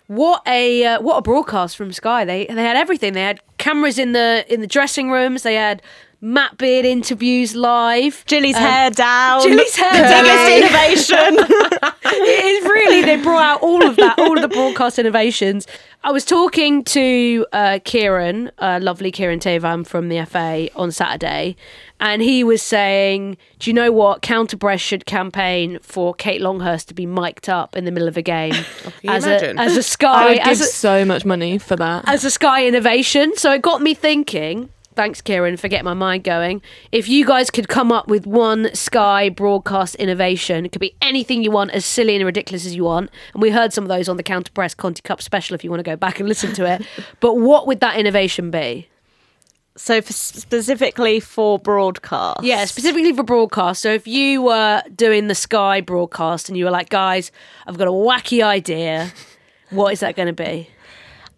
What 0.08 0.41
a 0.47 0.86
uh, 0.86 1.01
what 1.01 1.18
a 1.18 1.22
broadcast 1.22 1.78
from 1.78 1.91
Sky. 1.93 2.26
They 2.26 2.45
they 2.45 2.64
had 2.64 2.76
everything. 2.76 3.14
They 3.14 3.22
had 3.22 3.39
cameras 3.58 3.97
in 3.97 4.12
the 4.12 4.45
in 4.49 4.62
the 4.62 4.68
dressing 4.68 5.10
rooms. 5.10 5.43
They 5.43 5.56
had 5.56 5.82
Matt 6.26 6.58
Beard 6.58 6.86
interviews 6.86 7.54
live. 7.54 8.24
Gilly's 8.28 8.56
Um, 8.56 8.62
hair 8.62 8.90
down. 8.92 9.44
Gilly's 9.46 9.76
hair 9.76 9.92
the 9.92 10.08
down. 10.08 10.24
biggest 10.24 11.08
innovation. 11.12 11.92
it 12.06 12.46
is 12.46 12.64
really 12.64 13.02
they 13.02 13.22
brought 13.22 13.44
out 13.44 13.62
all 13.62 13.86
of 13.86 13.98
that, 13.98 14.18
all 14.18 14.38
of 14.38 14.42
the 14.42 14.48
broadcast 14.48 14.98
innovations. 14.98 15.68
I 16.02 16.12
was 16.12 16.24
talking 16.24 16.84
to 16.86 17.46
uh, 17.52 17.80
Kieran, 17.84 18.52
uh, 18.58 18.80
lovely 18.82 19.12
Kieran 19.12 19.40
Theivam 19.40 19.86
from 19.86 20.08
the 20.08 20.26
FA 20.26 20.70
on 20.78 20.92
Saturday, 20.94 21.58
and 22.00 22.22
he 22.22 22.44
was 22.44 22.62
saying, 22.62 23.36
"Do 23.60 23.70
you 23.70 23.74
know 23.74 23.92
what? 23.92 24.22
Counter 24.22 24.56
Press 24.58 24.80
should 24.80 25.06
campaign 25.06 25.78
for 25.82 26.14
Kate 26.14 26.40
Longhurst 26.42 26.88
to 26.88 26.94
be 26.94 27.06
mic'd 27.06 27.50
up 27.50 27.76
in 27.76 27.84
the 27.84 27.92
middle 27.92 28.08
of 28.08 28.16
a 28.16 28.22
game 28.22 28.54
you 29.02 29.10
as 29.12 29.26
a 29.26 29.54
as 29.60 29.76
a 29.76 29.80
I 29.80 29.82
Sky 29.82 30.26
would 30.30 30.38
give 30.38 30.48
as 30.48 30.62
a, 30.62 30.66
so 30.66 31.04
much 31.04 31.26
money 31.26 31.58
for 31.58 31.76
that. 31.76 32.04
as 32.08 32.24
a 32.24 32.32
Sky 32.32 32.66
innovation." 32.66 33.34
So 33.36 33.52
it 33.52 33.62
got 33.62 33.82
me 33.82 33.94
thinking. 33.94 34.70
Thanks, 34.96 35.22
Kieran, 35.22 35.58
for 35.58 35.68
getting 35.68 35.86
my 35.86 35.94
mind 35.94 36.24
going. 36.24 36.62
If 36.91 37.08
you 37.08 37.26
guys 37.26 37.50
could 37.50 37.68
come 37.68 37.91
up 37.91 38.08
with 38.08 38.26
one 38.26 38.74
Sky 38.74 39.30
broadcast 39.30 39.96
innovation, 39.96 40.66
it 40.66 40.72
could 40.72 40.82
be 40.82 40.96
anything 41.02 41.44
you 41.44 41.52
want, 41.52 41.72
as 41.72 41.86
silly 41.86 42.16
and 42.16 42.26
ridiculous 42.26 42.66
as 42.66 42.76
you 42.76 42.84
want. 42.84 43.10
And 43.34 43.41
we 43.41 43.50
heard 43.50 43.74
some 43.74 43.84
of 43.84 43.88
those 43.88 44.08
on 44.08 44.18
the 44.18 44.24
Counter 44.24 44.52
Press 44.52 44.74
Conti 44.74 45.02
Cup 45.02 45.22
special 45.22 45.56
if 45.56 45.64
you 45.64 45.70
want 45.70 45.80
to 45.80 45.89
go 45.89 45.96
back 45.96 46.20
and 46.20 46.30
listen 46.30 46.54
to 46.54 46.66
it. 46.66 46.86
but 47.20 47.36
what 47.36 47.68
would 47.68 47.80
that 47.80 47.98
innovation 47.98 48.52
be? 48.52 48.88
so 49.76 50.02
for, 50.02 50.14
specifically 50.14 51.20
for 51.20 51.58
broadcast. 51.60 52.44
Yeah, 52.44 52.66
specifically 52.66 53.14
for 53.14 53.24
broadcast. 53.24 53.82
So 53.82 53.91
if 53.91 54.08
you 54.08 54.41
were 54.41 54.84
doing 54.96 55.28
the 55.28 55.36
Sky 55.36 55.82
broadcast 55.82 56.50
and 56.50 56.58
you 56.58 56.66
were 56.66 56.72
like, 56.72 56.89
guys, 56.89 57.32
I've 57.66 57.78
got 57.78 57.88
a 57.88 57.91
wacky 57.91 58.44
idea, 58.44 59.12
what 59.70 59.94
is 59.94 60.02
that 60.02 60.16
going 60.16 60.28
to 60.28 60.34
be? 60.34 60.70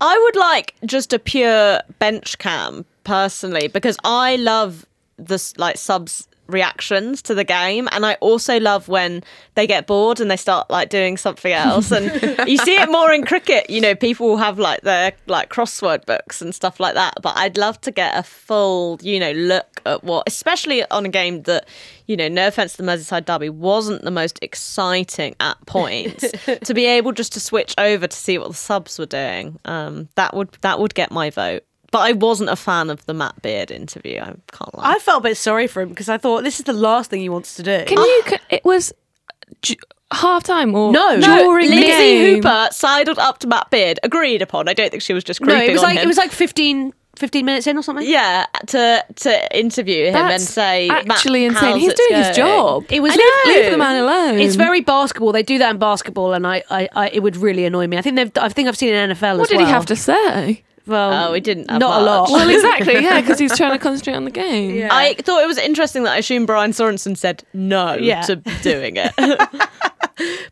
I 0.01 0.19
would 0.23 0.35
like 0.35 0.75
just 0.85 1.13
a 1.13 1.19
pure 1.19 1.81
bench 1.99 2.37
cam 2.37 2.85
personally 3.05 3.69
because 3.69 3.97
I 4.03 4.35
love 4.35 4.85
the 5.17 5.53
like 5.57 5.77
subs 5.77 6.27
reactions 6.47 7.21
to 7.23 7.33
the 7.33 7.43
game 7.43 7.87
and 7.91 8.05
I 8.05 8.15
also 8.15 8.59
love 8.59 8.87
when 8.87 9.23
they 9.55 9.65
get 9.65 9.87
bored 9.87 10.19
and 10.19 10.29
they 10.29 10.37
start 10.37 10.69
like 10.69 10.89
doing 10.89 11.17
something 11.17 11.51
else. 11.51 11.91
And 11.91 12.05
you 12.47 12.57
see 12.57 12.75
it 12.75 12.91
more 12.91 13.11
in 13.11 13.25
cricket 13.25 13.69
you 13.69 13.81
know 13.81 13.95
people 13.95 14.27
will 14.27 14.37
have 14.37 14.59
like 14.59 14.81
their 14.81 15.13
like 15.27 15.49
crossword 15.49 16.05
books 16.05 16.41
and 16.41 16.53
stuff 16.53 16.79
like 16.79 16.93
that 16.95 17.15
but 17.21 17.35
I'd 17.37 17.57
love 17.57 17.79
to 17.81 17.91
get 17.91 18.17
a 18.17 18.23
full 18.23 18.99
you 19.01 19.19
know 19.19 19.31
look 19.31 19.81
at 19.85 20.03
what 20.03 20.23
especially 20.27 20.89
on 20.91 21.05
a 21.05 21.09
game 21.09 21.43
that 21.43 21.67
you 22.07 22.15
know 22.15 22.27
no 22.27 22.47
offense 22.47 22.73
to 22.73 22.77
the 22.77 22.83
Merseyside 22.83 23.25
derby 23.25 23.49
wasn't 23.49 24.03
the 24.03 24.11
most 24.11 24.39
exciting 24.41 25.35
at 25.39 25.57
points 25.65 26.31
to 26.63 26.73
be 26.73 26.85
able 26.85 27.11
just 27.11 27.33
to 27.33 27.39
switch 27.39 27.73
over 27.77 28.07
to 28.07 28.17
see 28.17 28.37
what 28.37 28.49
the 28.49 28.53
subs 28.53 28.99
were 28.99 29.05
doing 29.05 29.59
um 29.65 30.07
that 30.15 30.35
would 30.35 30.51
that 30.61 30.79
would 30.79 30.93
get 30.93 31.11
my 31.11 31.29
vote 31.29 31.63
but 31.91 31.99
I 31.99 32.11
wasn't 32.13 32.49
a 32.49 32.55
fan 32.55 32.89
of 32.89 33.05
the 33.05 33.13
Matt 33.13 33.41
Beard 33.41 33.71
interview 33.71 34.19
I 34.19 34.33
can't 34.51 34.77
lie 34.77 34.93
I 34.95 34.99
felt 34.99 35.19
a 35.19 35.29
bit 35.29 35.37
sorry 35.37 35.67
for 35.67 35.81
him 35.81 35.89
because 35.89 36.09
I 36.09 36.17
thought 36.17 36.43
this 36.43 36.59
is 36.59 36.65
the 36.65 36.73
last 36.73 37.09
thing 37.09 37.21
he 37.21 37.29
wants 37.29 37.55
to 37.55 37.63
do. 37.63 37.83
Can 37.85 37.97
you? 37.97 38.23
c- 38.27 38.37
It 38.49 38.65
was 38.65 38.93
half 40.11 40.43
time 40.43 40.75
or 40.75 40.91
No. 40.91 41.15
No, 41.17 41.37
during 41.43 41.69
the 41.69 41.75
Lynsey 41.75 41.87
game? 41.89 42.35
Hooper 42.35 42.67
sidled 42.71 43.19
up 43.19 43.39
to 43.39 43.47
Matt 43.47 43.69
Beard, 43.69 43.99
agreed 44.03 44.41
upon. 44.41 44.67
I 44.67 44.73
don't 44.73 44.89
think 44.91 45.03
she 45.03 45.13
was 45.13 45.23
just 45.23 45.41
creeping 45.41 45.59
no, 45.59 45.65
it 45.65 45.71
was 45.73 45.83
on 45.83 45.89
like 45.89 45.97
him. 45.97 46.03
it 46.03 46.07
was 46.07 46.17
like 46.17 46.31
15, 46.31 46.93
15 47.17 47.45
minutes 47.45 47.65
in 47.67 47.77
or 47.77 47.81
something. 47.81 48.07
yeah, 48.07 48.45
to 48.67 49.03
to 49.15 49.57
interview 49.57 50.07
him 50.07 50.15
and 50.15 50.29
That's 50.31 50.43
say 50.43 50.87
"Matt, 50.89 51.09
actually 51.09 51.45
insane. 51.45 51.71
how's 51.71 51.79
He's 51.81 51.91
it 51.91 51.97
doing 52.09 52.23
his 52.23 52.35
job. 52.35 52.85
It 52.89 53.01
was 53.01 53.13
I 53.13 53.15
know. 53.15 53.53
Leave 53.61 53.71
the 53.71 53.77
man 53.77 54.03
alone. 54.03 54.39
It's 54.39 54.55
very 54.55 54.81
basketball. 54.81 55.31
They 55.31 55.43
do 55.43 55.57
that 55.59 55.71
in 55.71 55.77
basketball, 55.77 56.33
and 56.33 56.45
I, 56.45 56.63
I, 56.69 56.89
I 56.93 57.09
it 57.09 57.21
would 57.23 57.37
really 57.37 57.65
annoy 57.65 57.87
me. 57.87 57.97
I 57.97 58.01
think 58.01 58.15
they've. 58.17 58.31
I 58.37 58.49
think 58.49 58.67
I've 58.67 58.77
seen 58.77 58.89
it 58.93 58.95
in 58.97 59.15
NFL 59.15 59.37
What 59.37 59.43
as 59.43 59.47
did 59.49 59.57
well. 59.57 59.65
he 59.65 59.71
have 59.71 59.85
to 59.87 59.95
say? 59.95 60.63
Well, 60.87 61.29
Oh, 61.29 61.33
he 61.33 61.41
didn't 61.41 61.69
have 61.69 61.79
Not 61.79 62.01
a 62.01 62.05
lot. 62.05 62.29
Well, 62.29 62.49
exactly. 62.49 62.93
Yeah, 62.95 63.21
because 63.21 63.39
he's 63.39 63.55
trying 63.57 63.71
to 63.71 63.79
concentrate 63.79 64.13
on 64.15 64.25
the 64.25 64.31
game. 64.31 64.75
Yeah. 64.75 64.89
I 64.91 65.13
thought 65.15 65.43
it 65.43 65.47
was 65.47 65.57
interesting 65.57 66.03
that 66.03 66.13
I 66.13 66.17
assume 66.17 66.45
Brian 66.45 66.71
Sorensen 66.71 67.17
said 67.17 67.43
no 67.53 67.95
Yeah. 67.95 68.21
to 68.23 68.35
doing 68.61 68.95
it. 68.97 69.11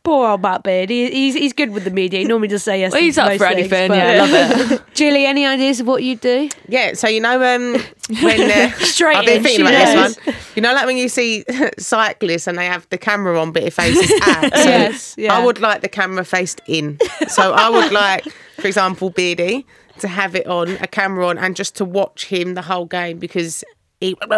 Poor 0.04 0.28
old 0.28 0.42
Matt 0.42 0.64
Beard. 0.64 0.90
He, 0.90 1.10
he's 1.10 1.36
he's 1.36 1.54
good 1.54 1.70
with 1.72 1.86
the 1.86 1.90
media. 1.90 2.20
He 2.20 2.26
normally 2.26 2.50
just 2.50 2.66
say 2.66 2.82
yes. 2.82 2.92
Well, 2.92 3.00
to 3.00 3.06
he's 3.06 3.18
up 3.18 3.38
for 3.38 3.46
anything. 3.46 3.88
but- 3.88 3.98
Yeah, 3.98 4.12
I 4.12 4.18
love 4.18 4.72
it. 4.74 4.82
Julie, 4.94 5.26
any 5.26 5.46
ideas 5.46 5.80
of 5.80 5.88
what 5.88 6.04
you'd 6.04 6.20
do? 6.20 6.50
Yeah, 6.68 6.94
so 6.96 7.08
you 7.08 7.22
know 7.22 7.36
um, 7.36 7.82
when 8.22 8.52
uh, 8.52 8.72
Straight 8.80 9.16
I've 9.16 9.26
been 9.26 9.38
in, 9.38 9.44
thinking 9.44 9.62
about 9.66 9.96
knows. 9.96 10.16
this 10.18 10.26
one. 10.26 10.36
You 10.56 10.62
know, 10.64 10.74
like 10.74 10.86
when 10.86 10.98
you 10.98 11.08
see 11.08 11.46
cyclists 11.78 12.48
and 12.48 12.58
they 12.58 12.66
have 12.66 12.86
the 12.90 12.98
camera 12.98 13.40
on, 13.40 13.54
but 13.54 13.64
it 13.64 13.72
faces 13.72 14.12
out. 14.24 14.52
So 14.54 14.64
Yes, 14.64 15.16
yeah. 15.18 15.34
I 15.34 15.46
would 15.46 15.62
like 15.62 15.80
the 15.80 15.88
camera 15.90 16.26
faced 16.26 16.60
in. 16.68 17.00
So 17.30 17.54
I 17.54 17.70
would 17.70 17.94
like, 17.94 18.26
for 18.60 18.68
example, 18.68 19.12
Beardy 19.12 19.66
to 20.00 20.08
have 20.08 20.36
it 20.36 20.48
on 20.48 20.70
a 20.82 20.88
camera 20.88 21.28
on 21.28 21.38
and 21.38 21.56
just 21.56 21.76
to 21.78 21.86
watch 21.86 22.26
him 22.26 22.54
the 22.56 22.62
whole 22.64 22.86
game 22.86 23.20
because 23.20 23.64
he 24.00 24.16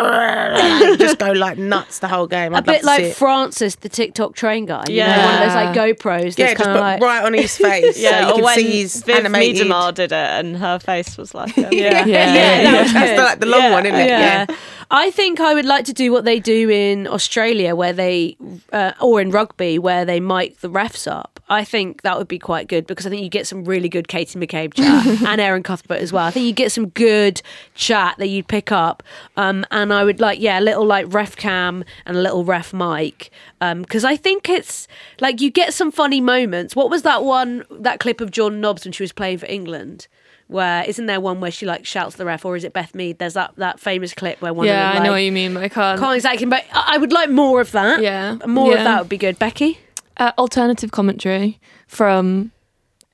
just 0.97 1.17
go 1.17 1.31
like 1.31 1.57
nuts 1.57 1.97
the 1.99 2.07
whole 2.07 2.27
game. 2.27 2.53
A 2.53 2.57
I'd 2.57 2.67
love 2.67 2.75
bit 2.75 2.79
to 2.81 2.85
like 2.85 2.99
see 2.99 3.05
it. 3.07 3.15
Francis, 3.15 3.75
the 3.75 3.89
TikTok 3.89 4.35
train 4.35 4.65
guy. 4.65 4.83
You 4.87 4.97
know, 4.97 5.05
Yeah. 5.07 5.25
one 5.25 5.33
of 5.33 5.39
those 5.39 5.55
like 5.55 5.97
GoPros. 5.97 6.37
yeah, 6.37 6.53
just 6.53 6.57
put 6.63 6.75
like 6.75 7.01
right 7.01 7.23
on 7.25 7.33
his 7.33 7.57
face, 7.57 7.97
Yeah, 7.97 8.09
so 8.11 8.19
you 8.19 8.31
or 8.31 8.35
can 8.35 8.43
when 8.43 8.55
see 8.59 8.81
his 8.81 9.03
Viv 9.03 9.15
animated. 9.25 9.65
Miedema 9.67 9.93
did 9.93 10.11
it, 10.11 10.13
and 10.13 10.57
her 10.57 10.77
face 10.77 11.17
was 11.17 11.33
like, 11.33 11.57
um, 11.57 11.65
a, 11.65 11.69
yeah, 11.75 12.05
Yeah. 12.05 12.63
that 12.71 12.83
was 12.83 12.93
That's 12.93 13.11
the, 13.19 13.23
like 13.25 13.39
the 13.39 13.45
long 13.47 13.61
Yeah. 13.61 13.71
one, 13.71 13.85
isn't 13.87 13.99
it? 13.99 14.07
yeah. 14.07 14.45
I 14.91 15.11
think 15.11 15.39
I 15.39 15.53
would 15.53 15.65
like 15.65 15.85
to 15.85 15.93
do 15.93 16.11
what 16.11 16.25
they 16.25 16.39
do 16.39 16.69
in 16.69 17.07
Australia, 17.07 17.75
where 17.75 17.93
they, 17.93 18.37
uh, 18.71 18.93
or 19.01 19.19
in 19.19 19.31
rugby, 19.31 19.79
where 19.79 20.05
they 20.05 20.19
mic 20.19 20.59
the 20.59 20.69
refs 20.69 21.09
up. 21.09 21.39
I 21.47 21.63
think 21.63 22.01
that 22.01 22.17
would 22.17 22.27
be 22.27 22.39
quite 22.39 22.67
good 22.67 22.87
because 22.87 23.05
I 23.05 23.09
think 23.09 23.21
you 23.21 23.29
get 23.29 23.45
some 23.45 23.65
really 23.65 23.87
good 23.89 24.07
Katie 24.07 24.39
McCabe 24.39 24.73
chat 24.73 25.05
and 25.27 25.39
Erin 25.39 25.63
Cuthbert 25.63 25.99
as 25.99 26.11
well. 26.11 26.25
I 26.25 26.31
think 26.31 26.45
you 26.45 26.53
get 26.53 26.71
some 26.71 26.89
good 26.89 27.41
chat 27.75 28.15
that 28.17 28.27
you'd 28.27 28.47
pick 28.47 28.71
up. 28.71 29.03
Um, 29.37 29.65
and 29.69 29.93
I 29.93 30.03
would 30.03 30.19
like, 30.19 30.39
yeah, 30.39 30.59
a 30.59 30.61
little 30.61 30.85
like 30.85 31.13
ref 31.13 31.35
cam 31.35 31.83
and 32.05 32.17
a 32.17 32.21
little 32.21 32.43
ref 32.43 32.73
mic. 32.73 33.29
Because 33.59 34.03
I 34.03 34.15
think 34.15 34.49
it's 34.49 34.87
like 35.19 35.41
you 35.41 35.51
get 35.51 35.73
some 35.73 35.91
funny 35.91 36.21
moments. 36.21 36.75
What 36.75 36.89
was 36.89 37.03
that 37.03 37.23
one, 37.23 37.63
that 37.69 37.99
clip 37.99 38.21
of 38.21 38.31
Jordan 38.31 38.61
Nobbs 38.61 38.85
when 38.85 38.91
she 38.91 39.03
was 39.03 39.11
playing 39.11 39.39
for 39.39 39.47
England? 39.47 40.07
Where 40.47 40.83
isn't 40.87 41.07
there 41.07 41.19
one 41.19 41.39
where 41.41 41.49
she 41.51 41.65
like 41.65 41.85
shouts 41.85 42.17
the 42.17 42.25
ref, 42.25 42.45
or 42.45 42.55
is 42.55 42.63
it 42.63 42.71
Beth 42.73 42.93
Mead? 42.93 43.17
There's 43.17 43.33
that 43.33 43.53
that 43.57 43.79
famous 43.79 44.13
clip 44.13 44.41
where 44.41 44.53
one 44.53 44.67
yeah, 44.67 44.89
of 44.89 44.93
them. 44.95 45.01
I 45.01 45.05
know 45.05 45.11
what 45.13 45.17
you 45.23 45.31
mean, 45.31 45.53
but 45.55 45.63
I 45.63 45.69
can't. 45.69 45.99
can't 45.99 46.15
exactly, 46.15 46.45
but 46.45 46.63
I 46.71 46.95
I 46.95 46.97
would 46.99 47.11
like 47.11 47.29
more 47.31 47.61
of 47.61 47.71
that. 47.71 48.01
Yeah. 48.01 48.35
more 48.45 48.71
of 48.77 48.83
that 48.83 48.99
would 49.01 49.09
be 49.09 49.17
good. 49.17 49.39
Becky, 49.39 49.79
Uh, 50.17 50.31
alternative 50.37 50.91
commentary 50.91 51.59
from 51.87 52.51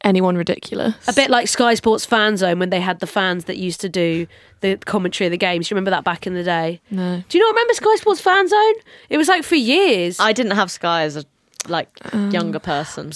anyone 0.03 0.35
ridiculous. 0.35 0.95
a 1.07 1.13
bit 1.13 1.29
like 1.29 1.47
Sky 1.47 1.73
Sports 1.75 2.05
Fan 2.05 2.35
Zone 2.35 2.59
when 2.59 2.69
they 2.69 2.81
had 2.81 2.99
the 2.99 3.07
fans 3.07 3.45
that 3.45 3.57
used 3.57 3.79
to 3.81 3.87
do 3.89 4.27
the 4.61 4.75
commentary 4.85 5.27
of 5.27 5.31
the 5.31 5.37
games. 5.37 5.69
You 5.69 5.75
remember 5.75 5.91
that 5.91 6.03
back 6.03 6.27
in 6.27 6.33
the 6.33 6.43
day? 6.43 6.81
No. 6.89 7.23
Do 7.29 7.37
you 7.37 7.43
not 7.45 7.51
remember 7.53 7.73
Sky 7.75 7.95
Sports 7.95 8.19
Fan 8.19 8.47
Zone? 8.47 8.73
It 9.09 9.17
was 9.17 9.27
like 9.27 9.43
for 9.43 9.55
years. 9.55 10.19
I 10.19 10.33
didn't 10.33 10.55
have 10.57 10.69
Sky 10.69 11.03
as 11.03 11.15
a 11.15 11.23
like 11.67 11.87
Um, 12.11 12.31
younger 12.31 12.59
person. 12.59 13.11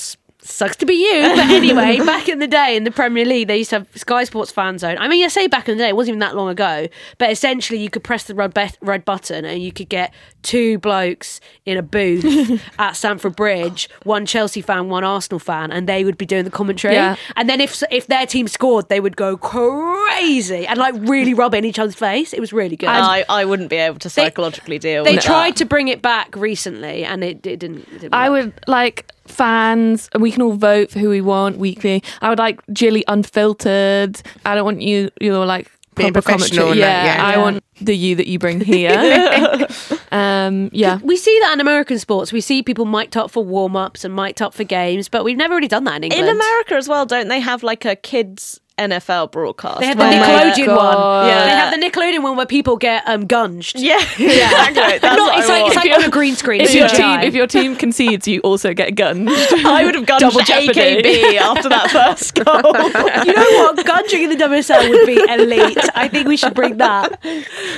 Sucks 0.48 0.76
to 0.78 0.86
be 0.86 0.94
you, 0.94 1.24
but 1.24 1.40
anyway, 1.50 1.98
back 1.98 2.30
in 2.30 2.38
the 2.38 2.48
day 2.48 2.76
in 2.76 2.84
the 2.84 2.92
Premier 2.92 3.26
League, 3.26 3.48
they 3.48 3.58
used 3.58 3.72
to 3.72 3.80
have 3.80 3.88
Sky 3.96 4.24
Sports 4.26 4.52
Fan 4.52 4.78
Zone. 4.78 4.96
I 5.00 5.08
mean, 5.08 5.26
I 5.26 5.28
say 5.28 5.48
back 5.48 5.68
in 5.68 5.78
the 5.78 5.84
day, 5.84 5.90
it 5.90 5.96
wasn't 5.96 6.10
even 6.10 6.20
that 6.20 6.36
long 6.36 6.50
ago, 6.50 6.88
but 7.18 7.32
essentially 7.32 7.80
you 7.80 7.90
could 7.90 8.04
press 8.04 8.26
the 8.26 8.36
red, 8.36 8.54
bet- 8.54 8.78
red 8.80 9.06
button 9.06 9.44
and 9.44 9.64
you 9.64 9.72
could 9.72 9.90
get 9.90 10.14
two 10.44 10.78
blokes 10.78 11.42
in 11.66 11.78
a 11.78 11.82
booth 11.82 12.62
at 12.80 12.92
Stamford 12.92 13.36
Bridge, 13.36 13.90
one 14.04 14.28
Chelsea 14.28 14.62
fan, 14.62 14.90
one 14.90 15.04
Arsenal 15.04 15.40
fan, 15.40 15.72
and 15.72 15.90
they 15.90 16.04
would 16.04 16.18
be 16.18 16.28
doing 16.28 16.44
the 16.44 16.52
commentary. 16.52 16.94
Yeah. 16.94 17.16
And 17.36 17.50
then 17.50 17.60
if 17.60 17.82
if 17.90 18.06
their 18.06 18.28
team 18.28 18.48
scored, 18.48 18.88
they 18.88 19.00
would 19.00 19.18
go 19.18 19.38
crazy 19.38 20.68
and 20.68 20.78
like 20.78 20.94
really 21.00 21.34
rub 21.34 21.56
in 21.56 21.66
each 21.66 21.80
other's 21.80 21.96
face. 21.96 22.34
It 22.34 22.40
was 22.40 22.54
really 22.54 22.76
good. 22.76 22.90
I, 22.90 23.26
I 23.28 23.46
wouldn't 23.46 23.70
be 23.70 23.78
able 23.78 23.98
to 24.00 24.10
psychologically 24.10 24.78
deal 24.78 25.04
they 25.04 25.16
with 25.16 25.24
tried 25.24 25.54
that. 25.54 25.58
to 25.58 25.66
bring 25.66 25.88
it 25.88 26.02
back 26.04 26.36
recently, 26.36 27.04
and 27.04 27.24
it, 27.24 27.46
it 27.48 27.60
didn't. 27.60 27.88
It 27.88 28.00
didn't 28.02 28.14
I 28.14 28.30
would 28.30 28.54
like 28.68 29.12
fans, 29.28 30.10
and 30.14 30.22
we 30.24 30.32
can 30.32 30.42
all 30.42 30.54
vote 30.54 30.92
for 30.92 31.00
who 31.00 31.10
we 31.10 31.22
want 31.22 31.58
weekly. 31.58 32.04
I 32.22 32.30
would 32.30 32.40
like 32.40 32.60
Gilly 32.74 33.04
unfiltered. 33.08 34.22
I 34.46 34.56
don't 34.56 34.66
want 34.66 34.82
you. 34.82 35.10
You're 35.22 35.46
like 35.46 35.72
Being 35.96 36.14
proper 36.14 36.26
professional 36.26 36.66
commentary. 36.68 36.72
and 36.72 36.82
that, 36.82 37.06
Yeah, 37.06 37.16
yeah. 37.16 37.26
I 37.26 37.32
Yeah. 37.34 37.42
want 37.42 37.64
the 37.82 37.96
you 37.96 38.16
that 38.16 38.28
you 38.28 38.40
bring 38.40 38.62
here. 38.62 38.92
um, 40.12 40.70
yeah, 40.74 41.00
We 41.04 41.18
see 41.18 41.38
that 41.42 41.54
in 41.54 41.62
American 41.62 42.00
sports. 42.00 42.32
We 42.32 42.42
see 42.42 42.64
people 42.64 42.86
mic'd 42.86 43.18
up 43.18 43.32
for 43.32 43.44
warm 43.44 43.76
ups 43.76 44.04
and 44.06 44.16
mic'd 44.16 44.42
up 44.42 44.54
for 44.54 44.64
games, 44.64 45.10
but 45.10 45.24
we've 45.24 45.38
never 45.38 45.56
really 45.56 45.68
done 45.68 45.84
that 45.86 45.98
in 45.98 46.04
England. 46.06 46.30
In 46.30 46.36
America 46.36 46.76
as 46.76 46.88
well, 46.88 47.06
don't 47.06 47.28
they 47.28 47.40
have 47.40 47.64
like 47.64 47.86
a 47.86 47.96
kids 47.96 48.60
NFL 48.78 49.32
broadcast? 49.32 49.80
they 49.80 49.86
have 49.88 49.98
the 49.98 50.04
where- 50.04 50.12
Nickelodeon 50.14 50.68
one. 50.68 50.76
God. 50.96 51.28
Yeah, 51.28 51.40
they 51.44 51.50
Yeah. 51.52 51.70
have 51.70 51.80
the 51.80 51.86
Nickelodeon 51.86 52.24
one 52.24 52.36
where 52.36 52.46
people 52.46 52.76
get 52.78 53.04
um 53.08 53.26
gunged. 53.28 53.74
Yeah, 53.78 53.96
exactly. 54.20 55.00
That's 55.00 55.16
No, 55.18 55.24
what 55.26 55.40
it's 55.40 55.50
I 55.50 55.60
like 55.62 55.68
it's 55.68 55.76
like 55.76 55.92
on 55.98 56.04
a 56.04 56.10
green 56.10 56.36
screen. 56.36 56.62
if 56.62 56.68
It's 56.68 56.76
your 56.76 56.88
team 56.90 57.20
if 57.22 57.34
your 57.34 57.48
team 57.48 57.76
concedes, 57.76 58.28
you 58.28 58.40
also 58.42 58.74
get 58.74 58.96
gunned. 58.96 59.30
I 59.66 59.84
would 59.86 59.96
have 59.96 60.06
gone 60.06 60.20
Double 60.20 60.40
to 60.40 60.46
jeopardy. 60.46 60.74
AKB 60.74 61.38
after 61.38 61.70
that 61.70 61.90
first 61.92 62.36
goal. 62.44 63.26
you 63.26 63.34
know 63.34 63.64
what? 63.64 63.78
Gunging 63.86 64.24
in 64.24 64.30
the 64.30 64.36
WSL 64.36 64.90
would 64.90 65.06
be 65.06 65.16
elite. 65.30 65.78
I 65.96 66.08
think 66.08 66.28
we 66.28 66.36
should 66.38 66.54
bring 66.54 66.78
that. 66.78 67.20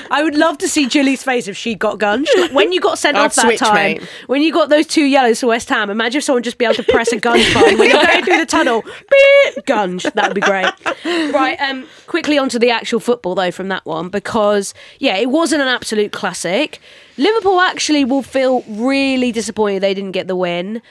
I 0.09 0.23
would 0.23 0.35
love 0.35 0.57
to 0.59 0.67
see 0.67 0.87
Julie's 0.87 1.21
face 1.23 1.47
if 1.47 1.55
she 1.57 1.75
got 1.75 1.99
gunged. 1.99 2.53
When 2.53 2.71
you 2.71 2.79
got 2.79 2.97
sent 2.97 3.17
I'd 3.17 3.25
off 3.25 3.35
that 3.35 3.41
switch, 3.43 3.59
time, 3.59 3.75
mate. 3.75 4.03
when 4.27 4.41
you 4.41 4.51
got 4.51 4.69
those 4.69 4.87
two 4.87 5.03
yellows 5.05 5.39
for 5.41 5.47
West 5.47 5.69
Ham, 5.69 5.89
imagine 5.89 6.19
if 6.19 6.23
someone 6.23 6.43
just 6.43 6.57
be 6.57 6.65
able 6.65 6.75
to 6.75 6.83
press 6.83 7.11
a 7.11 7.17
gunge 7.17 7.53
button 7.53 7.77
when 7.77 7.89
you're 7.89 8.01
going 8.03 8.23
through 8.25 8.37
the 8.37 8.45
tunnel. 8.45 8.81
Beep, 8.81 9.65
gunge. 9.65 10.03
That 10.13 10.27
would 10.29 10.35
be 10.35 10.41
great. 10.41 10.65
Right. 11.33 11.59
Um. 11.61 11.87
Quickly 12.07 12.37
onto 12.37 12.57
the 12.59 12.69
actual 12.69 12.99
football 12.99 13.35
though 13.35 13.51
from 13.51 13.67
that 13.69 13.85
one 13.85 14.09
because 14.09 14.73
yeah, 14.99 15.15
it 15.17 15.29
wasn't 15.29 15.61
an 15.61 15.67
absolute 15.67 16.11
classic. 16.11 16.79
Liverpool 17.17 17.59
actually 17.59 18.05
will 18.05 18.21
feel 18.23 18.61
really 18.67 19.31
disappointed 19.31 19.81
they 19.83 19.93
didn't 19.93 20.11
get 20.11 20.27
the 20.27 20.35
win. 20.35 20.81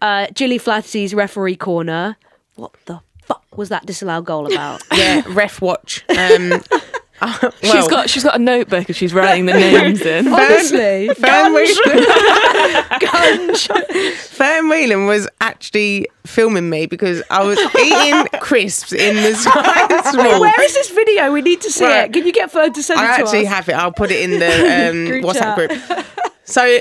Uh, 0.00 0.26
Gilly 0.34 0.58
Flaherty's 0.58 1.14
referee 1.14 1.56
corner. 1.56 2.16
What 2.56 2.72
the 2.86 3.00
fuck 3.22 3.44
was 3.56 3.68
that 3.70 3.86
disallowed 3.86 4.24
goal 4.26 4.50
about? 4.52 4.82
yeah, 4.92 5.22
ref 5.28 5.60
watch. 5.60 6.04
Um, 6.10 6.62
uh, 7.20 7.50
she's 7.62 7.72
well, 7.72 7.88
got 7.88 8.10
she's 8.10 8.22
got 8.24 8.36
a 8.36 8.38
notebook 8.38 8.88
and 8.88 8.96
she's 8.96 9.14
writing 9.14 9.46
the 9.46 9.52
names 9.54 10.02
in. 10.02 10.28
Honestly, 10.32 11.08
Fern 11.14 11.52
Whelan, 11.54 11.74
Fern 14.16 14.68
Whelan 14.68 15.06
was 15.06 15.28
actually 15.40 16.06
filming 16.24 16.68
me 16.70 16.86
because 16.86 17.22
I 17.30 17.42
was 17.44 17.58
eating 17.78 18.26
crisps 18.40 18.92
in 18.92 19.16
the 19.16 19.34
science 19.34 20.16
Wait, 20.16 20.40
where 20.40 20.64
is 20.64 20.74
this 20.74 20.90
video? 20.90 21.32
We 21.32 21.42
need 21.42 21.60
to 21.62 21.70
see 21.70 21.84
Right. 21.84 22.04
it. 22.04 22.12
Can 22.12 22.26
you 22.26 22.32
get 22.32 22.50
Fern 22.50 22.72
to 22.72 22.82
send 22.82 23.00
I 23.00 23.04
it 23.04 23.06
to 23.06 23.12
us? 23.12 23.18
I 23.18 23.22
actually 23.22 23.44
have 23.46 23.68
it. 23.68 23.72
I'll 23.74 23.92
put 23.92 24.10
it 24.10 24.20
in 24.28 24.38
the 24.38 24.90
um, 24.90 25.06
Group 25.06 25.24
WhatsApp 25.24 25.68
chat. 25.68 25.86
group. 25.96 26.06
So 26.44 26.78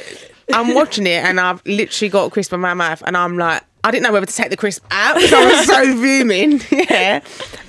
I'm 0.54 0.74
watching 0.74 1.08
it 1.08 1.24
and 1.24 1.40
I've 1.40 1.66
literally 1.66 2.10
got 2.10 2.26
a 2.26 2.30
crisp 2.30 2.54
in 2.54 2.60
my 2.60 2.74
mouth 2.74 3.02
and 3.06 3.16
I'm 3.18 3.38
like, 3.38 3.64
I 3.84 3.92
didn't 3.92 4.04
know 4.04 4.14
whether 4.14 4.26
to 4.26 4.34
take 4.34 4.50
the 4.50 4.58
crisp 4.58 4.84
out 4.90 5.16
because 5.16 5.34
I 5.34 5.46
was 5.46 5.66
so 5.68 5.84
fuming. 6.02 6.62
Yeah. 6.72 7.22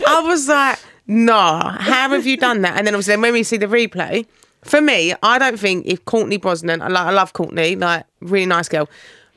I 0.06 0.20
was 0.22 0.48
like, 0.48 0.78
nah, 1.06 1.72
how 1.78 2.10
have 2.10 2.26
you 2.26 2.36
done 2.48 2.62
that? 2.62 2.76
And 2.76 2.86
then 2.86 2.94
obviously 2.94 3.12
then 3.12 3.20
when 3.22 3.32
we 3.32 3.42
see 3.42 3.56
the 3.56 3.66
replay, 3.66 4.26
for 4.62 4.80
me, 4.80 5.14
I 5.22 5.38
don't 5.38 5.58
think 5.58 5.86
if 5.86 6.04
Courtney 6.04 6.38
Brosnan, 6.38 6.82
I, 6.82 6.88
like, 6.88 7.06
I 7.06 7.10
love 7.10 7.32
Courtney, 7.32 7.76
like 7.76 8.04
really 8.20 8.46
nice 8.46 8.68
girl, 8.68 8.88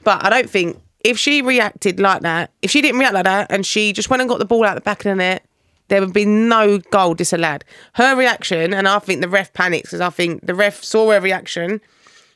but 0.04 0.24
I 0.26 0.30
don't 0.30 0.50
think 0.50 0.82
if 1.04 1.18
she 1.18 1.42
reacted 1.42 2.00
like 2.00 2.22
that, 2.22 2.52
if 2.62 2.72
she 2.72 2.82
didn't 2.82 3.00
react 3.00 3.14
like 3.14 3.26
that 3.26 3.48
and 3.52 3.66
she 3.66 3.94
just 3.94 4.10
went 4.10 4.22
and 4.22 4.30
got 4.30 4.40
the 4.40 4.46
ball 4.46 4.66
out 4.66 4.76
the 4.76 4.82
back 4.82 5.00
of 5.00 5.06
the 5.06 5.16
net, 5.16 5.46
there 5.88 6.02
would 6.02 6.14
be 6.14 6.26
no 6.26 6.78
goal 6.78 7.14
disallowed. 7.16 7.64
Her 7.94 8.16
reaction, 8.16 8.74
and 8.74 8.88
I 8.88 9.00
think 9.00 9.22
the 9.22 9.30
ref 9.30 9.54
panics 9.54 9.90
because 9.90 10.02
I 10.02 10.10
think 10.10 10.46
the 10.46 10.54
ref 10.54 10.84
saw 10.84 11.12
her 11.12 11.20
reaction 11.20 11.82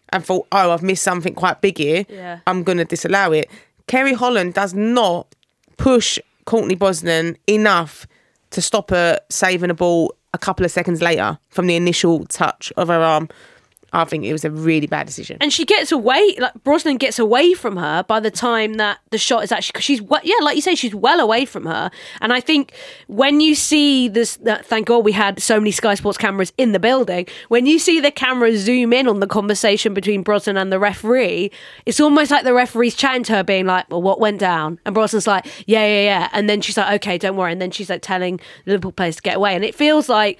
and 0.10 0.26
thought, 0.26 0.48
oh, 0.52 0.72
I've 0.72 0.84
missed 0.84 1.04
something 1.04 1.34
quite 1.34 1.62
big 1.62 1.78
here. 1.78 2.06
Yeah. 2.10 2.40
I'm 2.46 2.64
going 2.64 2.78
to 2.78 2.86
disallow 2.86 3.32
it. 3.32 3.50
Ceri 3.88 4.16
Holland 4.16 4.54
does 4.54 4.74
not 4.74 5.28
push 5.78 6.20
Courtney 6.46 6.76
Brosnan 6.76 7.38
enough 7.48 8.08
to 8.54 8.62
stop 8.62 8.89
her 8.89 9.20
saving 9.30 9.70
a 9.70 9.74
ball 9.74 10.16
a 10.34 10.38
couple 10.38 10.66
of 10.66 10.72
seconds 10.72 11.01
later 11.01 11.38
from 11.49 11.68
the 11.68 11.76
initial 11.76 12.26
touch 12.26 12.74
of 12.78 12.88
her 12.88 13.01
arm. 13.01 13.30
I 13.94 14.04
think 14.06 14.26
it 14.26 14.34
was 14.34 14.44
a 14.44 14.50
really 14.50 14.88
bad 14.88 15.06
decision. 15.06 15.38
And 15.39 15.54
she 15.54 15.66
gets 15.66 15.91
away, 15.91 16.36
like 16.39 16.54
Brosnan 16.64 16.98
gets 16.98 17.20
away 17.20 17.54
from 17.54 17.78
her 17.78 18.04
by 18.04 18.20
the 18.20 18.32
time 18.32 18.76
that 18.76 19.00
the 19.12 19.20
shot 19.20 19.44
is 19.44 19.52
actually 19.52 19.74
because 19.74 19.84
she's 19.84 20.02
yeah, 20.24 20.36
like 20.41 20.56
you 20.56 20.62
say, 20.62 20.74
she's 20.74 20.96
well 20.96 21.20
away 21.20 21.46
from 21.46 21.66
her. 21.66 21.91
And 22.20 22.34
I 22.34 22.39
think 22.39 22.74
when 23.08 23.39
you 23.39 23.54
see 23.54 24.08
this, 24.08 24.38
that, 24.38 24.66
thank 24.66 24.88
God 24.88 25.06
we 25.06 25.12
had 25.12 25.39
so 25.39 25.60
many 25.60 25.70
Sky 25.72 25.94
Sports 25.94 26.18
cameras 26.18 26.52
in 26.58 26.72
the 26.72 26.80
building. 26.80 27.28
When 27.50 27.68
you 27.68 27.78
see 27.78 28.00
the 28.00 28.10
camera 28.10 28.58
zoom 28.58 28.94
in 28.94 29.08
on 29.08 29.20
the 29.20 29.28
conversation 29.28 29.94
between 29.94 30.24
Brosnan 30.24 30.58
and 30.58 30.72
the 30.72 30.80
referee, 30.80 31.52
it's 31.86 32.00
almost 32.00 32.32
like 32.32 32.44
the 32.44 32.54
referee's 32.54 32.96
chatting 32.96 33.24
to 33.24 33.34
her, 33.34 33.44
being 33.44 33.68
like, 33.68 33.89
"Well, 33.91 34.02
what 34.02 34.20
went 34.20 34.39
down?" 34.39 34.80
And 34.86 34.96
Brosnan's 34.96 35.28
like, 35.28 35.46
"Yeah, 35.68 35.86
yeah, 35.86 36.04
yeah," 36.04 36.30
and 36.34 36.50
then 36.50 36.62
she's 36.62 36.78
like, 36.78 36.96
"Okay, 36.96 37.20
don't 37.20 37.36
worry." 37.36 37.52
And 37.52 37.62
then 37.62 37.70
she's 37.70 37.91
like 37.91 38.02
telling 38.02 38.39
Liverpool 38.66 38.91
players 38.91 39.18
to 39.18 39.22
get 39.22 39.38
away, 39.38 39.56
and 39.56 39.64
it 39.64 39.76
feels 39.76 40.10
like 40.10 40.39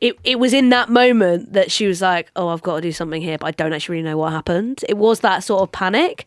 it, 0.00 0.16
it 0.24 0.38
was 0.38 0.52
in 0.52 0.68
that 0.70 0.88
moment 0.88 1.52
that 1.52 1.70
she 1.70 1.86
was 1.86 2.00
like, 2.00 2.30
oh, 2.36 2.48
I've 2.48 2.62
got 2.62 2.76
to 2.76 2.80
do 2.82 2.92
something 2.92 3.22
here, 3.22 3.38
but 3.38 3.46
I 3.46 3.50
don't 3.52 3.72
actually 3.72 3.98
really 3.98 4.10
know 4.10 4.18
what 4.18 4.32
happened. 4.32 4.84
It 4.88 4.96
was 4.96 5.20
that 5.20 5.44
sort 5.44 5.62
of 5.62 5.72
panic. 5.72 6.24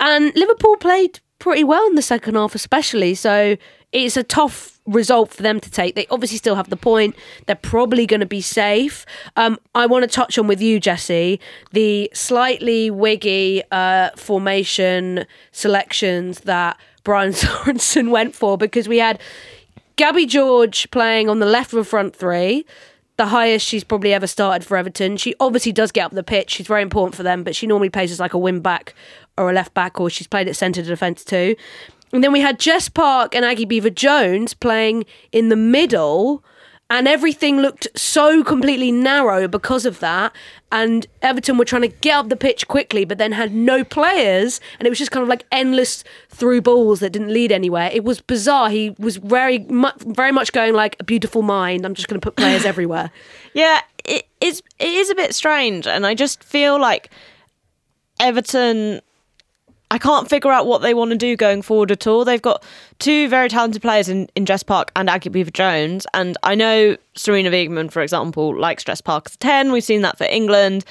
And 0.00 0.34
Liverpool 0.34 0.76
played 0.76 1.20
pretty 1.38 1.64
well 1.64 1.86
in 1.88 1.94
the 1.94 2.02
second 2.02 2.36
half, 2.36 2.54
especially. 2.54 3.14
So 3.14 3.56
it's 3.92 4.16
a 4.16 4.22
tough 4.22 4.80
result 4.86 5.32
for 5.32 5.42
them 5.42 5.60
to 5.60 5.70
take. 5.70 5.94
They 5.94 6.06
obviously 6.10 6.38
still 6.38 6.54
have 6.54 6.70
the 6.70 6.76
point. 6.76 7.14
They're 7.46 7.56
probably 7.56 8.06
going 8.06 8.20
to 8.20 8.26
be 8.26 8.40
safe. 8.40 9.04
Um, 9.36 9.58
I 9.74 9.86
want 9.86 10.02
to 10.04 10.08
touch 10.08 10.38
on 10.38 10.46
with 10.46 10.60
you, 10.60 10.80
Jessy, 10.80 11.40
the 11.72 12.10
slightly 12.14 12.90
wiggy 12.90 13.62
uh, 13.70 14.10
formation 14.16 15.26
selections 15.52 16.40
that 16.40 16.78
Brian 17.04 17.32
Sorensen 17.32 18.10
went 18.10 18.34
for 18.34 18.56
because 18.56 18.88
we 18.88 18.98
had 18.98 19.20
Gabby 19.96 20.26
George 20.26 20.90
playing 20.90 21.28
on 21.28 21.38
the 21.38 21.46
left 21.46 21.72
of 21.74 21.86
front 21.86 22.16
three, 22.16 22.64
the 23.16 23.26
highest 23.26 23.66
she's 23.66 23.84
probably 23.84 24.14
ever 24.14 24.26
started 24.26 24.66
for 24.66 24.76
Everton. 24.76 25.16
She 25.16 25.34
obviously 25.38 25.72
does 25.72 25.92
get 25.92 26.06
up 26.06 26.12
the 26.12 26.22
pitch. 26.22 26.50
She's 26.50 26.66
very 26.66 26.82
important 26.82 27.14
for 27.14 27.22
them, 27.22 27.44
but 27.44 27.54
she 27.54 27.66
normally 27.66 27.90
plays 27.90 28.10
as 28.10 28.18
like 28.20 28.34
a 28.34 28.38
wing 28.38 28.60
back 28.60 28.94
or 29.36 29.50
a 29.50 29.52
left 29.52 29.74
back, 29.74 30.00
or 30.00 30.08
she's 30.10 30.26
played 30.26 30.48
at 30.48 30.56
centre 30.56 30.82
defence 30.82 31.24
too. 31.24 31.54
And 32.12 32.22
then 32.22 32.32
we 32.32 32.40
had 32.40 32.58
Jess 32.58 32.88
Park 32.88 33.34
and 33.34 33.44
Aggie 33.44 33.64
Beever-Jones 33.64 34.54
playing 34.54 35.04
in 35.30 35.48
the 35.48 35.56
middle. 35.56 36.42
and 36.92 37.08
everything 37.08 37.56
looked 37.56 37.88
so 37.96 38.44
completely 38.44 38.92
narrow 38.92 39.48
because 39.48 39.86
of 39.86 39.98
that. 40.00 40.30
And 40.72 41.06
Everton 41.20 41.58
were 41.58 41.66
trying 41.66 41.82
to 41.82 41.88
get 41.88 42.16
up 42.16 42.30
the 42.30 42.36
pitch 42.36 42.66
quickly, 42.66 43.04
but 43.04 43.18
then 43.18 43.32
had 43.32 43.52
no 43.52 43.84
players, 43.84 44.58
and 44.78 44.86
it 44.86 44.90
was 44.90 44.98
just 44.98 45.10
kind 45.10 45.22
of 45.22 45.28
like 45.28 45.44
endless 45.52 46.02
through 46.30 46.62
balls 46.62 47.00
that 47.00 47.10
didn't 47.10 47.32
lead 47.32 47.52
anywhere. 47.52 47.90
It 47.92 48.04
was 48.04 48.22
bizarre. 48.22 48.70
He 48.70 48.94
was 48.98 49.18
very, 49.18 49.58
mu- 49.58 49.90
very 49.98 50.32
much 50.32 50.50
going 50.52 50.72
like 50.72 50.96
a 50.98 51.04
beautiful 51.04 51.42
mind. 51.42 51.84
I'm 51.84 51.94
just 51.94 52.08
going 52.08 52.18
to 52.18 52.24
put 52.24 52.36
players 52.36 52.64
everywhere. 52.72 53.10
Yeah, 53.52 53.82
it 54.04 54.26
is. 54.40 54.62
It 54.78 54.88
is 54.88 55.10
a 55.10 55.14
bit 55.14 55.34
strange, 55.34 55.86
and 55.86 56.06
I 56.06 56.14
just 56.14 56.42
feel 56.42 56.80
like 56.80 57.10
Everton. 58.18 59.02
I 59.92 59.98
can't 59.98 60.26
figure 60.26 60.50
out 60.50 60.66
what 60.66 60.80
they 60.80 60.94
want 60.94 61.10
to 61.10 61.18
do 61.18 61.36
going 61.36 61.60
forward 61.60 61.90
at 61.90 62.06
all. 62.06 62.24
They've 62.24 62.40
got 62.40 62.64
two 62.98 63.28
very 63.28 63.50
talented 63.50 63.82
players 63.82 64.08
in, 64.08 64.26
in 64.34 64.46
Jess 64.46 64.62
Park 64.62 64.90
and 64.96 65.10
Aggie 65.10 65.28
Beever-Jones. 65.28 66.06
And 66.14 66.38
I 66.42 66.54
know 66.54 66.96
Sarina 67.14 67.50
Wiegman, 67.50 67.92
for 67.92 68.00
example, 68.00 68.58
likes 68.58 68.84
Jess 68.84 69.02
Park 69.02 69.24
as 69.26 69.34
a 69.34 69.38
10. 69.38 69.70
We've 69.70 69.84
seen 69.84 70.00
that 70.00 70.16
for 70.16 70.24
England. 70.24 70.86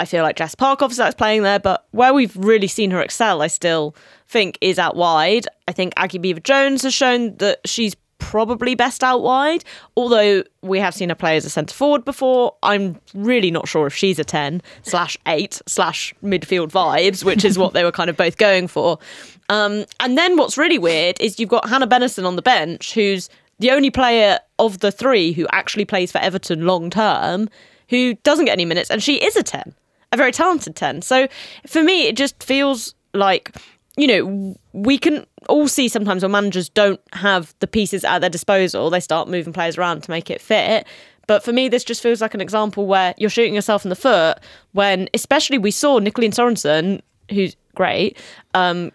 I 0.00 0.04
feel 0.04 0.24
like 0.24 0.34
Jess 0.34 0.56
Park 0.56 0.82
obviously 0.82 1.04
likes 1.04 1.14
playing 1.14 1.44
there, 1.44 1.60
but 1.60 1.86
where 1.92 2.12
we've 2.12 2.34
really 2.34 2.66
seen 2.66 2.90
her 2.90 3.00
excel, 3.00 3.40
I 3.40 3.46
still 3.46 3.94
think 4.26 4.58
is 4.60 4.80
out 4.80 4.96
wide. 4.96 5.46
I 5.68 5.72
think 5.72 5.92
Aggie 5.96 6.18
Beever-Jones 6.18 6.82
has 6.82 6.92
shown 6.92 7.36
that 7.36 7.60
she's 7.64 7.94
probably 8.30 8.76
best 8.76 9.02
out 9.02 9.22
wide. 9.22 9.64
Although 9.96 10.44
we 10.62 10.78
have 10.78 10.94
seen 10.94 11.08
her 11.08 11.16
play 11.16 11.36
as 11.36 11.44
a 11.44 11.50
centre 11.50 11.74
forward 11.74 12.04
before, 12.04 12.54
I'm 12.62 13.00
really 13.12 13.50
not 13.50 13.66
sure 13.66 13.88
if 13.88 13.94
she's 13.94 14.20
a 14.20 14.24
10 14.24 14.62
slash 14.82 15.18
8 15.26 15.60
slash 15.66 16.14
midfield 16.22 16.70
vibes, 16.70 17.24
which 17.24 17.44
is 17.44 17.58
what 17.58 17.72
they 17.72 17.82
were 17.82 17.90
kind 17.90 18.08
of 18.08 18.16
both 18.16 18.36
going 18.36 18.68
for. 18.68 19.00
Um, 19.48 19.84
and 19.98 20.16
then 20.16 20.36
what's 20.36 20.56
really 20.56 20.78
weird 20.78 21.20
is 21.20 21.40
you've 21.40 21.48
got 21.48 21.68
Hanna 21.68 21.88
Bennison 21.88 22.24
on 22.24 22.36
the 22.36 22.42
bench, 22.42 22.94
who's 22.94 23.28
the 23.58 23.72
only 23.72 23.90
player 23.90 24.38
of 24.60 24.78
the 24.78 24.92
three 24.92 25.32
who 25.32 25.48
actually 25.50 25.84
plays 25.84 26.12
for 26.12 26.18
Everton 26.18 26.66
long 26.66 26.88
term, 26.88 27.48
who 27.88 28.14
doesn't 28.22 28.44
get 28.44 28.52
any 28.52 28.64
minutes, 28.64 28.90
and 28.90 29.02
she 29.02 29.16
is 29.16 29.34
a 29.34 29.42
10, 29.42 29.74
a 30.12 30.16
very 30.16 30.30
talented 30.30 30.76
10. 30.76 31.02
So 31.02 31.26
for 31.66 31.82
me, 31.82 32.06
it 32.06 32.16
just 32.16 32.40
feels 32.44 32.94
like 33.12 33.56
you 33.96 34.06
know, 34.06 34.56
we 34.72 34.96
can 34.96 35.26
all 35.50 35.68
see 35.68 35.88
sometimes 35.88 36.22
when 36.22 36.32
managers 36.32 36.68
don't 36.68 37.00
have 37.12 37.54
the 37.60 37.66
pieces 37.66 38.04
at 38.04 38.20
their 38.20 38.30
disposal, 38.30 38.90
they 38.90 39.00
start 39.00 39.28
moving 39.28 39.52
players 39.52 39.76
around 39.76 40.02
to 40.04 40.10
make 40.10 40.30
it 40.30 40.40
fit. 40.40 40.86
But 41.26 41.44
for 41.44 41.52
me, 41.52 41.68
this 41.68 41.84
just 41.84 42.02
feels 42.02 42.20
like 42.20 42.34
an 42.34 42.40
example 42.40 42.86
where 42.86 43.14
you're 43.16 43.30
shooting 43.30 43.54
yourself 43.54 43.84
in 43.84 43.88
the 43.88 43.96
foot 43.96 44.38
when, 44.72 45.08
especially, 45.14 45.58
we 45.58 45.70
saw 45.70 46.00
Nicoline 46.00 46.32
Sorensen, 46.32 47.02
who's 47.30 47.54
great, 47.74 48.18
um, 48.54 48.90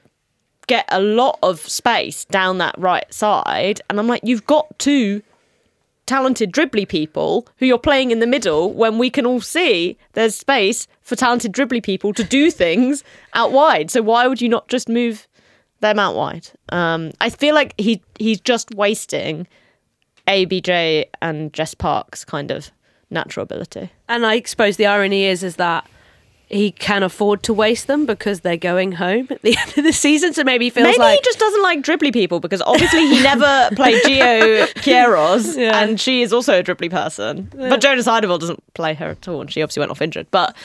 get 0.68 0.86
a 0.90 1.00
lot 1.00 1.40
of 1.44 1.60
space 1.60 2.26
down 2.26 2.58
that 2.58 2.76
right 2.78 3.12
side. 3.14 3.80
And 3.90 4.00
I'm 4.00 4.08
like, 4.08 4.22
you've 4.24 4.46
got 4.46 4.78
two 4.80 5.22
talented 6.06 6.52
dribbly 6.52 6.88
people 6.88 7.48
who 7.58 7.66
you're 7.66 7.80
playing 7.80 8.12
in 8.12 8.20
the 8.20 8.28
middle 8.28 8.72
when 8.74 8.98
we 8.98 9.10
can 9.10 9.26
all 9.26 9.42
see 9.42 9.98
there's 10.14 10.36
space 10.36 10.88
for 11.02 11.16
talented 11.16 11.52
dribbly 11.52 11.82
people 11.82 12.14
to 12.14 12.24
do 12.24 12.52
things 12.52 13.04
out 13.34 13.52
wide. 13.52 13.90
So 13.90 14.02
why 14.02 14.28
would 14.28 14.42
you 14.42 14.50
not 14.50 14.68
just 14.68 14.88
move 14.88 15.28
them 15.82 16.00
out 16.00 16.16
wide? 16.16 16.48
Um, 16.70 17.12
I 17.22 17.30
feel 17.30 17.56
like 17.56 17.74
he 17.78 18.02
he's 18.20 18.40
just 18.40 18.74
wasting 18.76 19.48
ABJ 20.28 21.06
and 21.22 21.54
Jess 21.54 21.74
Park's 21.74 22.26
kind 22.26 22.52
of 22.52 22.72
natural 23.10 23.44
ability. 23.44 23.92
And 24.10 24.26
I 24.26 24.42
suppose 24.44 24.78
the 24.78 24.86
irony 24.88 25.26
is 25.26 25.44
is 25.44 25.58
that 25.58 25.88
he 26.48 26.72
can 26.72 27.02
afford 27.02 27.42
to 27.42 27.52
waste 27.54 27.88
them 27.88 28.06
because 28.06 28.42
they're 28.42 28.56
going 28.56 28.92
home 28.94 29.28
at 29.32 29.42
the 29.42 29.58
end 29.60 29.78
of 29.78 29.84
the 29.84 29.92
season. 29.94 30.32
So 30.34 30.44
maybe 30.44 30.66
he 30.66 30.70
feels 30.70 30.86
Maybe 30.86 31.00
like 31.00 31.20
he 31.20 31.24
just 31.26 31.40
doesn't 31.40 31.64
like 31.64 31.82
dribbly 31.82 32.14
people 32.14 32.40
because 32.40 32.62
obviously 32.62 33.08
he 33.08 33.22
never 33.24 33.70
played 33.76 34.02
Gio 34.04 34.68
Queiroz 34.76 35.58
Yeah. 35.58 35.80
and 35.82 36.00
she 36.00 36.22
is 36.22 36.32
also 36.32 36.60
a 36.60 36.64
dribbly 36.64 36.90
person. 36.90 37.52
But 37.56 37.82
Jonas 37.82 38.06
Eidevall 38.08 38.40
doesn't 38.40 38.64
play 38.76 38.94
her 38.94 39.08
at 39.10 39.28
all 39.28 39.42
and 39.42 39.52
she 39.52 39.62
obviously 39.64 39.82
went 39.82 39.92
off 39.92 40.02
injured. 40.04 40.28
But 40.30 40.56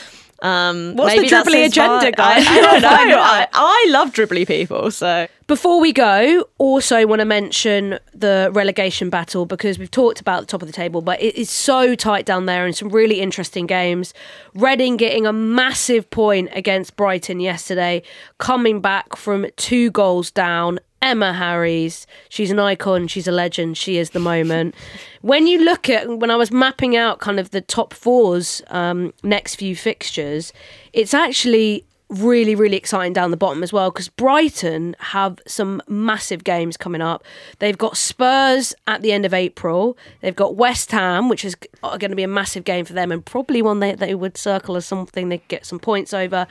um, 0.42 0.96
What's 0.96 1.14
the 1.16 1.26
dribbly 1.26 1.66
agenda, 1.66 2.12
guys? 2.12 2.46
I, 2.46 2.50
I 2.76 2.80
don't 2.80 3.08
know. 3.08 3.18
I. 3.20 3.46
I 3.52 3.86
love 3.90 4.12
dribbly 4.12 4.46
people. 4.46 4.90
So 4.90 5.26
Before 5.46 5.80
we 5.80 5.92
go, 5.92 6.46
also 6.58 7.06
want 7.06 7.20
to 7.20 7.24
mention 7.26 7.98
the 8.14 8.50
relegation 8.52 9.10
battle 9.10 9.44
because 9.46 9.78
we've 9.78 9.90
talked 9.90 10.20
about 10.20 10.40
the 10.40 10.46
top 10.46 10.62
of 10.62 10.68
the 10.68 10.72
table, 10.72 11.02
but 11.02 11.20
it 11.20 11.36
is 11.36 11.50
so 11.50 11.94
tight 11.94 12.24
down 12.24 12.46
there 12.46 12.64
and 12.64 12.74
some 12.74 12.88
really 12.88 13.20
interesting 13.20 13.66
games. 13.66 14.14
Reading 14.54 14.96
getting 14.96 15.26
a 15.26 15.32
massive 15.32 16.08
point 16.10 16.48
against 16.52 16.96
Brighton 16.96 17.40
yesterday, 17.40 18.02
coming 18.38 18.80
back 18.80 19.16
from 19.16 19.46
two 19.56 19.90
goals 19.90 20.30
down. 20.30 20.80
Emma 21.02 21.32
Harries, 21.32 22.06
she's 22.28 22.50
an 22.50 22.58
icon, 22.58 23.08
she's 23.08 23.26
a 23.26 23.32
legend, 23.32 23.78
she 23.78 23.96
is 23.96 24.10
the 24.10 24.20
moment. 24.20 24.74
when 25.22 25.46
you 25.46 25.64
look 25.64 25.88
at, 25.88 26.08
when 26.08 26.30
I 26.30 26.36
was 26.36 26.50
mapping 26.50 26.96
out 26.96 27.20
kind 27.20 27.40
of 27.40 27.50
the 27.50 27.60
top 27.60 27.94
fours 27.94 28.62
um, 28.68 29.14
next 29.22 29.56
few 29.56 29.74
fixtures, 29.74 30.52
it's 30.92 31.14
actually 31.14 31.84
really, 32.10 32.56
really 32.56 32.76
exciting 32.76 33.12
down 33.12 33.30
the 33.30 33.36
bottom 33.36 33.62
as 33.62 33.72
well 33.72 33.90
because 33.90 34.08
Brighton 34.08 34.96
have 34.98 35.38
some 35.46 35.80
massive 35.88 36.42
games 36.44 36.76
coming 36.76 37.00
up. 37.00 37.24
They've 37.60 37.78
got 37.78 37.96
Spurs 37.96 38.74
at 38.86 39.00
the 39.00 39.12
end 39.12 39.24
of 39.24 39.32
April. 39.32 39.96
They've 40.20 40.34
got 40.34 40.56
West 40.56 40.90
Ham, 40.90 41.28
which 41.28 41.44
is 41.44 41.54
going 41.82 42.10
to 42.10 42.16
be 42.16 42.24
a 42.24 42.28
massive 42.28 42.64
game 42.64 42.84
for 42.84 42.92
them 42.92 43.12
and 43.12 43.24
probably 43.24 43.62
one 43.62 43.78
they, 43.78 43.94
they 43.94 44.14
would 44.14 44.36
circle 44.36 44.76
as 44.76 44.84
something 44.84 45.28
they 45.28 45.38
could 45.38 45.48
get 45.48 45.64
some 45.66 45.78
points 45.78 46.12
over. 46.12 46.46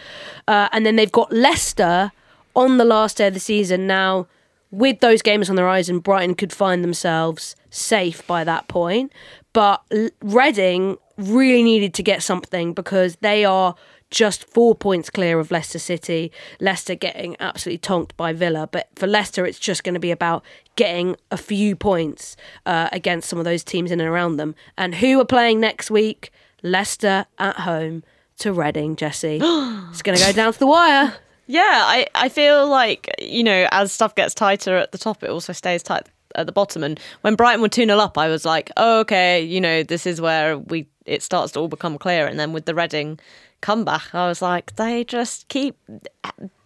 Uh, 0.48 0.70
and 0.72 0.86
then 0.86 0.96
they've 0.96 1.12
got 1.12 1.32
Leicester 1.32 2.14
on 2.56 2.78
the 2.78 2.86
last 2.86 3.18
day 3.18 3.28
of 3.28 3.34
the 3.34 3.40
season. 3.40 3.86
Now, 3.86 4.28
with 4.72 5.00
those 5.00 5.22
games 5.22 5.50
on 5.50 5.56
the 5.56 5.62
horizon, 5.62 6.00
Brighton 6.00 6.36
could 6.36 6.54
find 6.54 6.84
themselves 6.84 7.56
safe 7.70 8.26
by 8.28 8.44
that 8.44 8.68
point. 8.68 9.12
But 9.54 9.84
Reading 10.22 10.98
really 11.18 11.64
needed 11.64 11.94
to 11.96 12.04
get 12.04 12.24
something 12.24 12.74
because 12.74 13.16
they 13.18 13.46
are 13.46 13.76
just 14.12 14.46
four 14.46 14.74
points 14.76 15.10
clear 15.10 15.40
of 15.40 15.52
Leicester 15.52 15.80
City. 15.80 16.32
Leicester 16.60 16.96
getting 16.96 17.36
absolutely 17.40 17.78
tonked 17.78 18.16
by 18.18 18.34
Villa. 18.34 18.68
But 18.72 18.90
for 18.96 19.08
Leicester, 19.08 19.46
it's 19.46 19.60
just 19.60 19.84
going 19.84 19.94
to 19.94 20.00
be 20.00 20.12
about 20.12 20.44
getting 20.76 21.16
a 21.32 21.38
few 21.38 21.76
points 21.76 22.36
uh, 22.66 22.90
against 22.92 23.30
some 23.30 23.40
of 23.40 23.46
those 23.46 23.64
teams 23.64 23.92
in 23.92 24.00
and 24.00 24.10
around 24.10 24.38
them. 24.38 24.56
And 24.78 24.96
who 24.96 25.20
are 25.20 25.26
playing 25.26 25.60
next 25.60 25.92
week? 25.92 26.32
Leicester 26.62 27.26
at 27.38 27.58
home 27.58 28.04
to 28.40 28.54
Reading, 28.54 28.96
Jessy. 28.96 29.40
it's 29.42 30.02
going 30.02 30.18
to 30.18 30.24
go 30.24 30.32
down 30.32 30.54
to 30.54 30.60
the 30.60 30.68
wire. 30.68 31.18
Yeah, 31.52 31.64
I, 31.64 32.06
I 32.14 32.30
feel 32.30 32.68
like, 32.68 33.10
you 33.18 33.44
know, 33.44 33.68
as 33.72 33.92
stuff 33.92 34.14
gets 34.14 34.36
tighter 34.36 34.78
at 34.78 34.92
the 34.92 35.00
top, 35.00 35.24
it 35.24 35.32
also 35.32 35.52
stays 35.52 35.82
tight 35.82 36.08
at 36.36 36.46
the 36.46 36.52
bottom. 36.52 36.84
And 36.84 37.00
when 37.22 37.34
Brighton 37.34 37.60
were 37.60 37.70
2 37.70 37.86
0 37.86 37.98
up, 37.98 38.20
I 38.20 38.28
was 38.28 38.46
like, 38.46 38.70
oh, 38.78 39.00
okay, 39.00 39.42
you 39.42 39.60
know, 39.60 39.82
this 39.82 40.06
is 40.06 40.22
where 40.22 40.60
we 40.60 40.86
it 41.08 41.24
starts 41.24 41.54
to 41.54 41.60
all 41.60 41.68
become 41.68 41.98
clear. 41.98 42.28
And 42.28 42.40
then 42.40 42.54
with 42.54 42.66
the 42.66 42.76
Reading 42.76 43.20
comeback, 43.62 44.14
I 44.14 44.28
was 44.28 44.44
like, 44.44 44.76
they 44.76 45.04
just 45.04 45.48
keep 45.48 45.76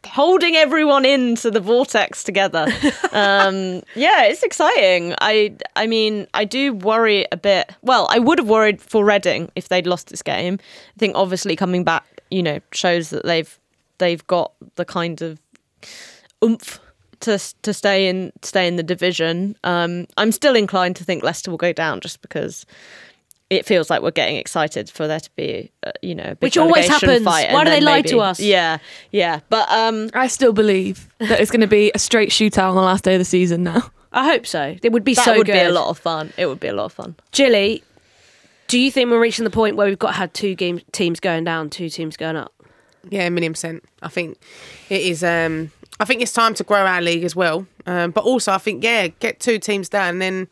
holding 0.06 0.58
everyone 0.58 1.06
into 1.06 1.50
the 1.50 1.62
vortex 1.62 2.22
together. 2.22 2.68
um, 3.14 3.84
yeah, 3.96 4.26
it's 4.26 4.44
exciting. 4.44 5.16
I 5.22 5.56
I 5.78 5.88
mean, 5.88 6.28
I 6.34 6.44
do 6.44 6.74
worry 6.74 7.26
a 7.32 7.38
bit. 7.38 7.74
Well, 7.84 8.06
I 8.10 8.20
would 8.20 8.38
have 8.38 8.50
worried 8.50 8.82
for 8.82 9.06
Reading 9.06 9.50
if 9.56 9.70
they'd 9.70 9.88
lost 9.88 10.10
this 10.10 10.22
game. 10.22 10.60
I 10.62 11.00
think 11.00 11.16
obviously 11.16 11.56
coming 11.56 11.86
back, 11.86 12.04
you 12.30 12.44
know, 12.44 12.60
shows 12.74 13.12
that 13.12 13.24
they've 13.24 13.58
they've 13.98 14.26
got 14.28 14.54
the 14.76 14.86
kind 14.86 15.22
of 15.22 15.39
oomph 16.44 16.80
to 17.22 17.39
to 17.62 17.74
stay 17.74 18.08
in 18.08 18.32
stay 18.41 18.68
in 18.68 18.76
the 18.76 18.84
division. 18.84 19.56
Um, 19.64 20.08
I'm 20.18 20.32
still 20.32 20.56
inclined 20.56 20.96
to 20.98 21.04
think 21.04 21.24
Leicester 21.24 21.52
will 21.52 21.58
go 21.58 21.74
down 21.74 22.00
just 22.02 22.22
because 22.22 22.66
it 23.50 23.66
feels 23.66 23.89
like 23.89 24.02
we're 24.02 24.12
getting 24.12 24.38
excited 24.38 24.89
for 24.89 25.08
there 25.08 25.20
to 25.20 25.30
be, 25.36 25.72
uh, 25.86 25.91
you 26.02 26.16
know, 26.16 26.24
a 26.24 26.36
big 26.36 26.41
Which 26.41 26.58
always 26.58 26.88
happens. 26.88 27.24
Fight 27.24 27.52
Why 27.52 27.64
do 27.64 27.70
they 27.70 27.76
then 27.78 27.84
lie 27.86 27.98
maybe- 27.98 28.10
to 28.10 28.20
us? 28.22 28.39
Yeah, 28.39 28.80
yeah, 29.12 29.41
but 29.50 29.70
um, 29.70 30.10
I 30.14 30.28
still 30.28 30.54
believe 30.54 31.08
that 31.20 31.39
it's 31.39 31.52
going 31.52 31.62
to 31.62 31.68
be 31.68 31.91
a 31.94 32.00
straight 32.00 32.30
shootout 32.30 32.70
on 32.70 32.76
the 32.76 32.82
last 32.82 33.04
day 33.04 33.14
of 33.16 33.20
the 33.20 33.26
season 33.26 33.64
now. 33.64 33.91
I 34.12 34.26
hope 34.26 34.46
so. 34.46 34.76
It 34.82 34.91
would 34.91 35.04
be 35.04 35.14
that 35.16 35.26
so 35.26 35.38
would 35.38 35.46
good. 35.46 35.54
be 35.54 35.60
a 35.60 35.72
lot 35.72 35.89
of 35.89 35.98
fun. 36.00 36.34
It 36.38 36.46
would 36.48 36.60
be 36.60 36.68
a 36.68 36.74
lot 36.74 36.86
of 36.86 36.94
fun. 36.94 37.16
Jilly, 37.32 37.84
do 38.68 38.80
you 38.80 38.91
think 38.91 39.10
we're 39.10 39.20
reaching 39.20 39.44
the 39.44 39.52
point 39.52 39.76
where 39.76 39.88
we've 39.88 40.00
got 40.00 40.16
had 40.16 40.34
two 40.34 40.56
game 40.56 40.82
teams 40.91 41.20
going 41.20 41.44
down, 41.44 41.70
two 41.70 41.89
teams 41.89 42.18
going 42.18 42.36
up? 42.36 42.54
Yeah, 43.10 43.26
a 43.26 43.30
million 43.30 43.54
percent. 43.54 43.84
I 44.01 44.10
think 44.10 44.38
it 44.89 45.01
is. 45.01 45.24
Um, 45.24 45.72
I 45.99 46.06
think 46.06 46.22
it's 46.22 46.34
time 46.34 46.54
to 46.56 46.64
grow 46.64 46.86
our 46.86 47.01
league 47.01 47.24
as 47.24 47.36
well. 47.36 47.68
Um, 47.86 48.12
but 48.12 48.24
also, 48.24 48.51
I 48.51 48.58
think 48.58 48.84
yeah, 48.84 49.08
get 49.08 49.39
two 49.39 49.60
teams 49.60 49.89
down, 49.89 50.20
then 50.20 50.47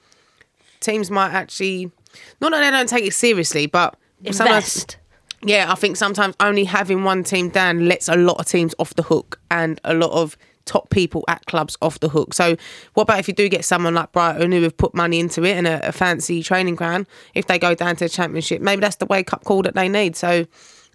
teams 0.80 1.10
might 1.10 1.32
actually 1.32 1.91
not 2.39 2.52
that 2.52 2.62
they 2.62 2.72
don't 2.72 2.89
take 2.89 3.06
it 3.06 3.14
seriously, 3.14 3.68
but 3.68 3.95
Invest. 4.24 4.97
yeah, 5.43 5.72
I 5.72 5.76
think 5.76 5.97
sometimes 5.97 6.36
only 6.39 6.66
having 6.66 7.04
one 7.04 7.24
team 7.24 7.49
down 7.49 7.88
lets 7.88 8.08
a 8.08 8.16
lot 8.16 8.39
of 8.39 8.45
teams 8.45 8.76
off 8.80 8.93
the 8.95 9.04
hook 9.04 9.39
and 9.49 9.80
a 9.84 9.93
lot 9.93 10.12
of 10.12 10.38
top 10.66 10.89
people 10.89 11.24
at 11.28 11.45
clubs 11.45 11.78
off 11.82 11.99
the 11.99 12.10
hook. 12.10 12.34
So, 12.34 12.56
what 12.93 13.04
about 13.04 13.20
if 13.20 13.28
you 13.28 13.34
do 13.34 13.49
get 13.49 13.66
someone 13.66 13.93
like 13.93 14.12
Brighton 14.12 14.52
who 14.52 14.62
have 14.64 14.78
put 14.78 14.93
money 14.93 15.20
into 15.20 15.43
it 15.43 15.58
and 15.58 15.68
a, 15.68 15.88
a 15.88 15.91
fancy 15.91 16.43
training 16.43 16.76
ground? 16.76 17.08
If 17.34 17.47
they 17.47 17.58
go 17.58 17.76
down 17.76 17.95
to 17.97 18.06
the 18.06 18.10
championship, 18.10 18.62
maybe 18.62 18.82
that's 18.82 18.97
the 18.97 19.06
wake 19.06 19.34
up 19.34 19.43
call 19.43 19.64
that 19.64 19.76
they 19.76 19.89
need. 19.89 20.16
So, 20.16 20.45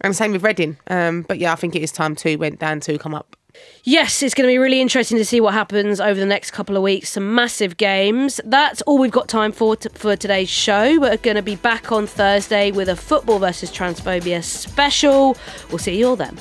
and 0.01 0.15
same 0.15 0.33
with 0.33 0.43
Reading. 0.43 0.77
Um, 0.89 1.23
but 1.23 1.39
yeah, 1.39 1.53
I 1.53 1.57
think 1.57 1.75
it 1.75 1.83
is 1.83 1.93
time 1.93 2.15
to 2.17 2.37
went 2.37 2.59
down, 2.59 2.81
to 2.81 2.99
come 2.99 3.15
up. 3.15 3.37
Yes, 3.85 4.23
it's 4.23 4.35
going 4.35 4.47
to 4.47 4.53
be 4.53 4.59
really 4.59 4.81
interesting 4.81 5.17
to 5.17 5.25
see 5.25 5.41
what 5.41 5.55
happens 5.55 6.01
over 6.01 6.19
the 6.19 6.27
next 6.27 6.51
couple 6.51 6.77
of 6.77 6.83
weeks. 6.83 7.11
Some 7.11 7.35
massive 7.35 7.77
games. 7.77 8.41
That's 8.45 8.83
all 8.83 8.99
we've 8.99 9.11
got 9.11 9.29
time 9.29 9.53
for 9.53 9.77
t- 9.77 9.89
for 9.95 10.17
today's 10.17 10.51
show. 10.51 10.99
We're 11.01 11.17
going 11.17 11.37
to 11.37 11.43
be 11.43 11.57
back 11.57 11.93
on 11.93 12.07
Thursday 12.07 12.71
with 12.71 12.89
a 12.89 12.97
football 12.97 13.39
versus 13.39 13.71
transphobia 13.71 14.43
special. 14.43 15.37
We'll 15.71 15.79
see 15.79 15.99
you 15.99 16.09
all 16.09 16.17
then. 16.17 16.37